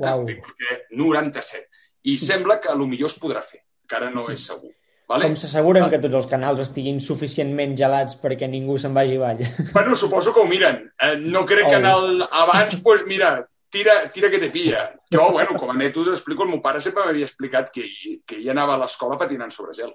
Uau. 0.01 0.27
Eh, 0.29 0.37
Perquè 0.45 0.83
97. 0.99 1.67
I 2.11 2.19
sembla 2.19 2.61
que 2.61 2.69
a 2.69 2.77
lo 2.77 2.87
millor 2.87 3.11
es 3.11 3.17
podrà 3.21 3.43
fer. 3.45 3.63
Encara 3.85 4.11
no 4.13 4.29
és 4.33 4.45
segur. 4.47 4.71
Vale? 5.11 5.27
Com 5.27 5.35
s'asseguren 5.35 5.89
que 5.91 5.99
tots 5.99 6.15
els 6.21 6.29
canals 6.31 6.61
estiguin 6.63 7.01
suficientment 7.03 7.73
gelats 7.77 8.15
perquè 8.21 8.47
ningú 8.47 8.77
se'n 8.79 8.95
vagi 8.95 9.17
avall? 9.19 9.41
Bueno, 9.73 9.97
suposo 9.97 10.33
que 10.33 10.45
ho 10.45 10.47
miren. 10.47 10.85
Eh, 11.03 11.17
no 11.19 11.43
crec 11.49 11.67
que 11.67 11.81
en 11.81 11.89
el, 11.91 12.23
abans, 12.31 12.77
pues 12.85 13.03
mira, 13.11 13.33
tira, 13.71 13.95
tira 14.13 14.29
que 14.31 14.39
te 14.43 14.51
pilla. 14.51 14.83
Jo, 15.13 15.31
bueno, 15.33 15.55
com 15.59 15.71
a 15.71 15.75
anècdota 15.75 16.13
explico, 16.17 16.45
el 16.45 16.51
meu 16.53 16.61
pare 16.63 16.81
sempre 16.85 17.05
m'havia 17.07 17.27
explicat 17.29 17.71
que, 17.75 17.87
ell- 17.87 18.21
que 18.27 18.37
ell 18.41 18.51
anava 18.53 18.75
a 18.75 18.81
l'escola 18.83 19.19
patinant 19.19 19.53
sobre 19.55 19.75
gel. 19.79 19.95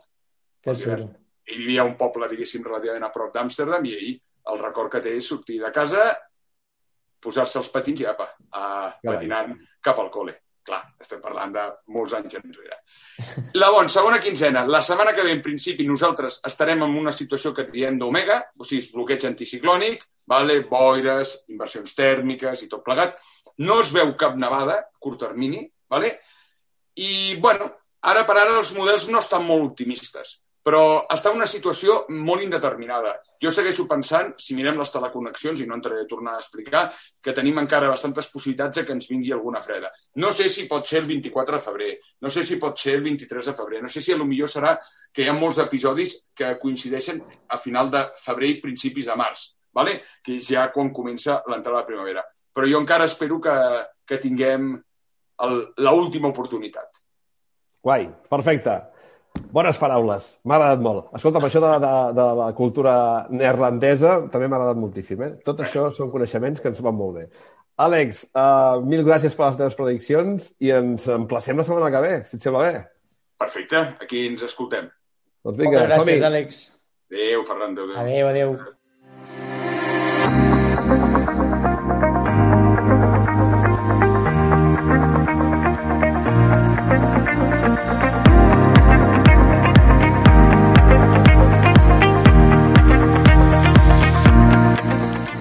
Que 0.64 0.74
xuro. 0.76 1.10
Ell 1.46 1.60
vivia 1.62 1.84
a 1.84 1.86
un 1.86 1.96
poble, 2.00 2.28
diguéssim, 2.32 2.64
relativament 2.66 3.04
a 3.06 3.12
prop 3.14 3.34
d'Amsterdam 3.36 3.86
i 3.86 3.94
ell, 4.00 4.16
el 4.54 4.60
record 4.64 4.92
que 4.96 5.02
té 5.06 5.14
és 5.18 5.28
sortir 5.28 5.60
de 5.62 5.70
casa, 5.76 6.08
posar-se 7.22 7.60
els 7.62 7.70
patins 7.74 8.02
i 8.02 8.06
apa, 8.10 8.32
a, 8.52 8.64
Carai. 9.02 9.04
patinant 9.12 9.54
cap 9.82 10.00
al 10.02 10.10
col·le. 10.14 10.36
Clar, 10.66 10.82
estem 11.02 11.20
parlant 11.22 11.52
de 11.54 11.64
molts 11.94 12.16
anys 12.18 12.40
enrere. 12.40 12.80
Llavors, 13.54 13.94
segona 13.94 14.18
quinzena. 14.22 14.64
La 14.66 14.82
setmana 14.82 15.14
que 15.14 15.24
ve, 15.26 15.36
en 15.38 15.44
principi, 15.46 15.86
nosaltres 15.86 16.40
estarem 16.50 16.82
en 16.82 16.96
una 16.98 17.14
situació 17.14 17.54
que 17.54 17.68
diem 17.70 18.00
d'omega, 18.02 18.40
o 18.58 18.66
sigui, 18.66 18.90
bloqueig 18.96 19.28
anticiclònic, 19.30 20.08
vale? 20.26 20.64
boires, 20.70 21.36
inversions 21.54 21.94
tèrmiques 21.94 22.66
i 22.66 22.72
tot 22.72 22.82
plegat. 22.86 23.20
No 23.62 23.78
es 23.84 23.94
veu 23.94 24.16
cap 24.18 24.34
nevada 24.42 24.80
a 24.80 24.88
curt 25.00 25.22
termini, 25.28 25.62
vale? 25.90 26.16
i 26.96 27.36
bueno, 27.40 27.70
ara 28.02 28.24
per 28.26 28.38
ara 28.40 28.58
els 28.60 28.72
models 28.76 29.10
no 29.12 29.20
estan 29.20 29.46
molt 29.46 29.66
optimistes, 29.72 30.40
però 30.66 31.06
està 31.14 31.30
en 31.30 31.38
una 31.38 31.46
situació 31.46 32.00
molt 32.10 32.42
indeterminada. 32.42 33.12
Jo 33.42 33.52
segueixo 33.54 33.86
pensant, 33.86 34.32
si 34.42 34.56
mirem 34.58 34.80
les 34.82 34.92
teleconnexions, 34.92 35.62
i 35.62 35.68
no 35.70 35.78
entraré 35.78 36.02
a 36.02 36.10
tornar 36.10 36.34
a 36.34 36.42
explicar, 36.42 36.88
que 37.22 37.36
tenim 37.38 37.60
encara 37.62 37.92
bastantes 37.92 38.32
possibilitats 38.34 38.80
de 38.80 38.86
que 38.88 38.96
ens 38.98 39.06
vingui 39.12 39.34
alguna 39.36 39.62
freda. 39.62 39.92
No 40.18 40.32
sé 40.34 40.50
si 40.50 40.66
pot 40.72 40.90
ser 40.90 41.04
el 41.04 41.12
24 41.12 41.60
de 41.60 41.66
febrer, 41.68 41.92
no 42.26 42.34
sé 42.34 42.46
si 42.50 42.58
pot 42.62 42.82
ser 42.82 42.96
el 42.98 43.06
23 43.06 43.52
de 43.52 43.54
febrer, 43.54 43.84
no 43.86 43.92
sé 43.94 44.02
si 44.02 44.16
a 44.16 44.18
lo 44.18 44.26
millor 44.26 44.50
serà 44.50 44.74
que 45.14 45.22
hi 45.22 45.30
ha 45.30 45.38
molts 45.38 45.62
episodis 45.62 46.18
que 46.34 46.56
coincideixen 46.58 47.22
a 47.48 47.62
final 47.62 47.94
de 47.94 48.02
febrer 48.26 48.56
i 48.56 48.60
principis 48.66 49.12
de 49.12 49.20
març 49.22 49.52
vale? 49.76 50.02
que 50.24 50.40
ja 50.40 50.72
quan 50.72 50.90
comença 50.96 51.42
l'entrada 51.52 51.84
de 51.84 51.92
primavera. 51.92 52.24
Però 52.56 52.68
jo 52.72 52.80
encara 52.80 53.06
espero 53.06 53.42
que, 53.44 53.56
que 54.08 54.18
tinguem 54.24 54.72
l'última 55.84 56.32
oportunitat. 56.32 57.04
Guai, 57.84 58.08
perfecte. 58.32 58.80
Bones 59.56 59.78
paraules, 59.80 60.30
m'ha 60.44 60.58
agradat 60.58 60.82
molt. 60.84 61.12
Escolta, 61.16 61.42
això 61.48 61.62
de, 61.64 61.74
de, 61.84 61.92
de 62.18 62.26
la 62.40 62.48
cultura 62.58 62.96
neerlandesa 63.32 64.18
també 64.32 64.50
m'ha 64.50 64.60
agradat 64.60 64.82
moltíssim. 64.82 65.24
Eh? 65.24 65.32
Tot 65.48 65.62
això 65.64 65.88
són 65.96 66.12
coneixements 66.12 66.64
que 66.64 66.72
ens 66.72 66.84
van 66.84 66.98
molt 66.98 67.22
bé. 67.22 67.26
Àlex, 67.86 68.26
uh, 68.32 68.84
mil 68.88 69.04
gràcies 69.08 69.36
per 69.36 69.50
les 69.50 69.58
teves 69.60 69.76
prediccions 69.80 70.52
i 70.64 70.72
ens 70.76 71.10
emplacem 71.12 71.60
la 71.60 71.68
setmana 71.68 71.92
que 71.92 72.04
ve, 72.06 72.14
si 72.28 72.40
et 72.40 72.48
sembla 72.48 72.64
bé. 72.68 72.86
Perfecte, 73.40 73.84
aquí 74.04 74.28
ens 74.30 74.48
escoltem. 74.48 74.88
Doncs 75.44 75.60
vinga, 75.60 75.84
Moltes 75.84 75.92
gràcies, 75.92 76.24
Àlex. 76.32 76.64
Adéu, 77.12 77.44
Ferran. 77.48 77.78
Adéu, 77.78 78.32
adéu. 78.32 78.56
adéu. 78.56 79.55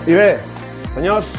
I 0.04 0.12
bé, 0.12 0.36
senyors, 0.92 1.30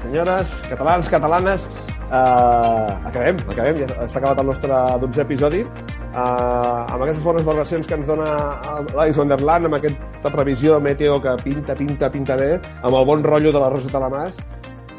senyores, 0.00 0.54
catalans, 0.64 1.08
catalanes, 1.12 1.66
eh, 2.08 2.86
acabem, 3.04 3.36
acabem, 3.52 3.82
ja 3.82 4.06
s'ha 4.08 4.22
acabat 4.22 4.40
el 4.40 4.48
nostre 4.48 4.78
12 5.02 5.20
episodi. 5.26 5.60
Eh, 5.60 6.16
amb 6.16 7.02
aquestes 7.02 7.20
bones 7.22 7.44
valoracions 7.44 7.86
que 7.86 7.98
ens 7.98 8.08
dona 8.08 8.30
l'Alice 8.94 9.20
Wonderland, 9.20 9.68
amb 9.68 9.76
aquesta 9.76 10.32
previsió 10.32 10.78
de 10.78 10.88
meteo 10.88 11.20
que 11.20 11.36
pinta, 11.44 11.76
pinta, 11.76 12.08
pinta 12.08 12.40
bé, 12.40 12.54
amb 12.80 12.94
el 12.94 13.04
bon 13.12 13.28
rotllo 13.28 13.52
de 13.52 13.60
la 13.60 13.68
Rosa 13.76 13.92
Talamàs, 13.92 14.40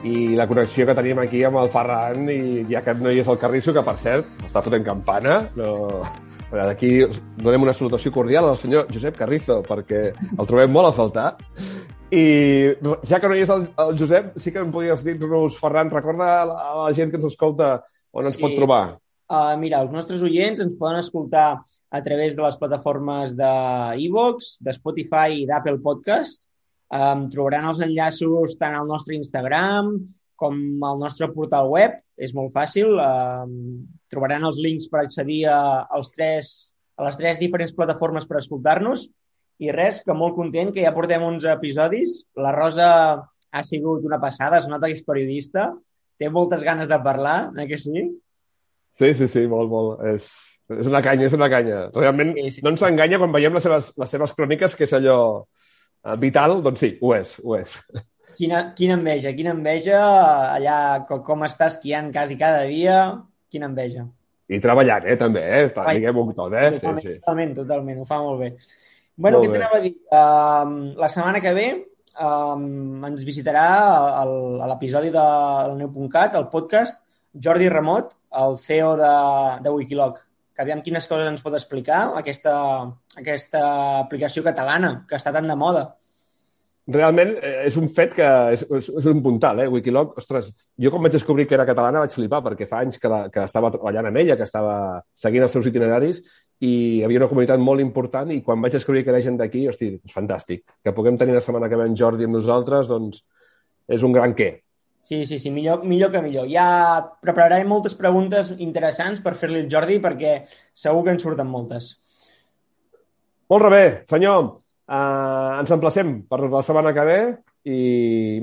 i 0.06 0.36
la 0.38 0.46
connexió 0.46 0.86
que 0.86 1.00
tenim 1.02 1.26
aquí 1.26 1.42
amb 1.44 1.58
el 1.66 1.74
Ferran 1.74 2.30
i 2.30 2.40
ja 2.70 2.86
que 2.86 2.94
no 2.94 3.10
hi 3.10 3.26
és 3.26 3.28
el 3.28 3.42
Carrisso, 3.42 3.74
que 3.74 3.82
per 3.90 3.98
cert 3.98 4.46
està 4.46 4.62
fotent 4.62 4.86
campana, 4.86 5.48
no... 5.58 6.04
Aquí 6.50 7.04
donem 7.38 7.62
una 7.62 7.76
salutació 7.78 8.10
cordial 8.10 8.48
al 8.50 8.56
senyor 8.58 8.88
Josep 8.90 9.14
Carrizo 9.20 9.60
perquè 9.68 10.00
el 10.18 10.48
trobem 10.50 10.72
molt 10.74 10.90
a 10.90 10.96
faltar 10.98 11.28
i 12.12 12.24
ja 13.08 13.20
que 13.22 13.30
no 13.30 13.36
hi 13.38 13.44
és 13.46 13.52
el, 13.54 13.68
el 13.84 13.98
Josep, 14.00 14.34
sí 14.42 14.54
que 14.54 14.62
em 14.64 14.72
podies 14.74 15.04
dir-nos, 15.06 15.58
Ferran, 15.62 15.92
recorda 15.94 16.30
a 16.42 16.46
la, 16.50 16.58
la 16.84 16.94
gent 16.98 17.12
que 17.12 17.20
ens 17.20 17.30
escolta 17.30 17.80
on 18.12 18.26
ens 18.26 18.38
sí. 18.38 18.44
pot 18.44 18.56
trobar. 18.58 18.84
Uh, 19.30 19.54
mira, 19.62 19.84
els 19.84 19.94
nostres 19.94 20.24
oients 20.26 20.62
ens 20.64 20.78
poden 20.78 20.98
escoltar 21.04 21.50
a 21.90 22.02
través 22.06 22.36
de 22.38 22.42
les 22.42 22.58
plataformes 22.58 23.36
de 23.38 23.52
iVoox, 24.06 24.56
de 24.66 24.74
Spotify 24.78 25.42
i 25.42 25.46
d'Apple 25.50 25.82
Podcast. 25.86 26.48
Um, 26.90 27.28
trobaran 27.30 27.68
els 27.70 27.82
enllaços 27.86 28.56
tant 28.58 28.78
al 28.78 28.90
nostre 28.90 29.18
Instagram 29.18 29.94
com 30.40 30.58
al 30.86 31.02
nostre 31.02 31.30
portal 31.34 31.70
web. 31.70 31.98
És 32.18 32.34
molt 32.36 32.54
fàcil. 32.56 32.98
Um, 33.00 33.86
trobaran 34.12 34.46
els 34.50 34.58
links 34.62 34.90
per 34.92 35.04
accedir 35.04 35.44
a, 35.50 35.86
als 35.94 36.10
tres, 36.16 36.52
a 36.98 37.06
les 37.08 37.18
tres 37.20 37.42
diferents 37.42 37.74
plataformes 37.78 38.26
per 38.30 38.42
escoltar-nos 38.42 39.08
i 39.60 39.74
res, 39.76 40.02
que 40.08 40.16
molt 40.16 40.38
content, 40.38 40.72
que 40.76 40.84
ja 40.86 40.96
portem 40.96 41.24
uns 41.28 41.46
episodis. 41.50 42.22
La 42.40 42.54
Rosa 42.56 42.90
ha 43.52 43.64
sigut 43.68 44.06
una 44.08 44.20
passada, 44.22 44.60
es 44.60 44.70
nota 44.72 44.88
que 44.88 44.96
és 44.96 45.06
periodista, 45.06 45.70
té 46.20 46.30
moltes 46.32 46.64
ganes 46.64 46.88
de 46.88 47.00
parlar, 47.04 47.52
eh 47.60 47.68
que 47.68 47.78
sí? 47.78 48.06
Sí, 49.00 49.14
sí, 49.14 49.28
sí, 49.28 49.46
molt, 49.48 49.72
molt. 49.72 50.04
És, 50.14 50.30
és 50.76 50.88
una 50.88 51.02
canya, 51.04 51.28
és 51.28 51.36
una 51.36 51.50
canya. 51.52 51.88
Realment 51.96 52.36
sí, 52.36 52.52
sí. 52.58 52.64
no 52.64 52.74
ens 52.74 52.84
enganya 52.88 53.20
quan 53.20 53.36
veiem 53.36 53.56
les 53.56 53.64
seves, 53.68 53.94
les 54.00 54.16
seves 54.16 54.36
cròniques, 54.36 54.76
que 54.76 54.88
és 54.88 54.96
allò 54.96 55.20
eh, 55.40 56.16
vital, 56.20 56.60
doncs 56.64 56.84
sí, 56.84 56.94
ho 57.02 57.14
és, 57.16 57.36
ho 57.44 57.56
és. 57.60 57.76
Quina, 58.40 58.70
quina 58.76 58.96
enveja, 58.96 59.34
quina 59.36 59.52
enveja 59.56 60.00
allà 60.56 60.78
com, 61.08 61.24
com 61.26 61.48
està 61.48 61.68
esquiant 61.72 62.14
quasi 62.16 62.38
cada 62.40 62.64
dia, 62.68 63.00
quina 63.52 63.68
enveja. 63.68 64.06
I 64.50 64.60
treballant, 64.64 65.04
eh, 65.06 65.18
també, 65.20 65.42
eh? 65.44 65.66
Diguem-ho 65.70 66.30
tot, 66.32 66.54
eh? 66.56 66.70
Totalment, 66.78 67.02
sí, 67.04 67.08
sí. 67.08 67.18
totalment, 67.20 67.58
totalment, 67.60 68.00
ho 68.00 68.08
fa 68.08 68.22
molt 68.24 68.40
bé. 68.44 68.54
Bueno, 69.20 69.42
què 69.44 69.52
t'anava 69.52 69.80
a 69.80 69.84
dir? 69.84 69.94
Uh, 70.08 70.96
la 71.00 71.10
setmana 71.12 71.42
que 71.44 71.52
ve 71.58 71.68
um, 71.76 73.04
ens 73.10 73.26
visitarà 73.28 73.66
el, 74.22 74.34
a 74.64 74.70
l'episodi 74.72 75.12
de, 75.12 75.26
del 75.68 75.76
Neu.cat, 75.82 76.38
el 76.40 76.48
podcast, 76.54 77.04
Jordi 77.36 77.68
Remot, 77.70 78.16
el 78.40 78.58
CEO 78.64 78.96
de, 79.00 79.14
de 79.66 79.76
Wikiloc. 79.76 80.24
Que 80.56 80.64
aviam 80.64 80.82
quines 80.84 81.08
coses 81.08 81.28
ens 81.28 81.44
pot 81.44 81.56
explicar 81.56 82.02
aquesta, 82.20 82.56
aquesta 83.20 83.62
aplicació 84.00 84.44
catalana, 84.48 85.02
que 85.08 85.20
està 85.20 85.36
tan 85.36 85.52
de 85.52 85.60
moda 85.60 85.90
realment 86.90 87.36
eh, 87.38 87.68
és 87.68 87.76
un 87.78 87.86
fet 87.94 88.16
que 88.18 88.28
és, 88.56 88.64
és, 88.66 88.88
és 89.02 89.08
un 89.12 89.20
puntal, 89.22 89.62
eh? 89.62 89.68
Wikiloc, 89.70 90.16
ostres, 90.18 90.50
jo 90.82 90.90
quan 90.90 91.04
vaig 91.06 91.14
descobrir 91.14 91.46
que 91.46 91.54
era 91.58 91.68
catalana 91.70 92.02
vaig 92.02 92.16
flipar, 92.16 92.42
perquè 92.46 92.66
fa 92.70 92.80
anys 92.82 92.98
que, 93.02 93.12
la, 93.12 93.20
que 93.34 93.44
estava 93.46 93.70
treballant 93.76 94.10
amb 94.10 94.22
ella, 94.24 94.38
que 94.40 94.48
estava 94.48 94.74
seguint 95.14 95.46
els 95.46 95.54
seus 95.54 95.70
itineraris, 95.70 96.24
i 96.60 96.70
hi 96.70 97.04
havia 97.06 97.22
una 97.22 97.30
comunitat 97.32 97.62
molt 97.64 97.80
important 97.80 98.32
i 98.36 98.42
quan 98.44 98.60
vaig 98.62 98.74
descobrir 98.76 99.06
que 99.06 99.14
era 99.14 99.22
gent 99.24 99.38
d'aquí, 99.40 99.66
hosti, 99.72 99.94
és 100.04 100.16
fantàstic. 100.16 100.66
Que 100.84 100.96
puguem 100.96 101.18
tenir 101.18 101.38
la 101.38 101.44
setmana 101.44 101.70
que 101.72 101.80
ve 101.80 101.86
en 101.88 101.96
Jordi 101.96 102.28
amb 102.28 102.36
nosaltres, 102.36 102.90
doncs 102.92 103.24
és 103.88 104.04
un 104.04 104.16
gran 104.16 104.36
què. 104.36 104.58
Sí, 105.00 105.26
sí, 105.26 105.40
sí, 105.40 105.52
millor, 105.56 105.86
millor 105.88 106.12
que 106.12 106.22
millor. 106.22 106.50
Ja 106.52 106.68
prepararé 107.24 107.64
moltes 107.66 107.96
preguntes 107.96 108.52
interessants 108.60 109.22
per 109.24 109.38
fer-li 109.40 109.62
el 109.64 109.70
Jordi 109.72 110.02
perquè 110.04 110.42
segur 110.76 111.06
que 111.06 111.14
en 111.16 111.22
surten 111.24 111.48
moltes. 111.48 111.94
Molt 113.50 113.72
bé, 113.72 113.86
senyor. 114.10 114.58
Uh, 114.90 115.62
ens 115.62 115.72
emplacem 115.72 116.20
per 116.28 116.42
la 116.50 116.64
setmana 116.66 116.92
que 116.98 117.06
ve 117.06 117.20
i, 117.70 117.80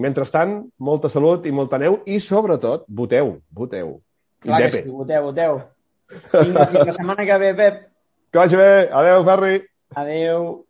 mentrestant, 0.01 0.61
molta 0.79 1.11
salut 1.13 1.45
i 1.47 1.53
molta 1.53 1.79
neu 1.83 2.01
i, 2.07 2.21
sobretot, 2.23 2.87
voteu, 2.89 3.37
voteu. 3.51 3.99
Clar 4.47 4.63
que 4.65 4.81
sí, 4.81 4.89
voteu, 4.89 5.29
voteu. 5.29 5.61
Fins 6.31 6.55
la 6.55 6.95
setmana 6.97 7.27
que 7.29 7.39
ve, 7.43 7.53
Pep. 7.59 7.85
Adéu, 8.39 9.25
Ferri. 9.25 9.63
Adéu. 9.95 10.65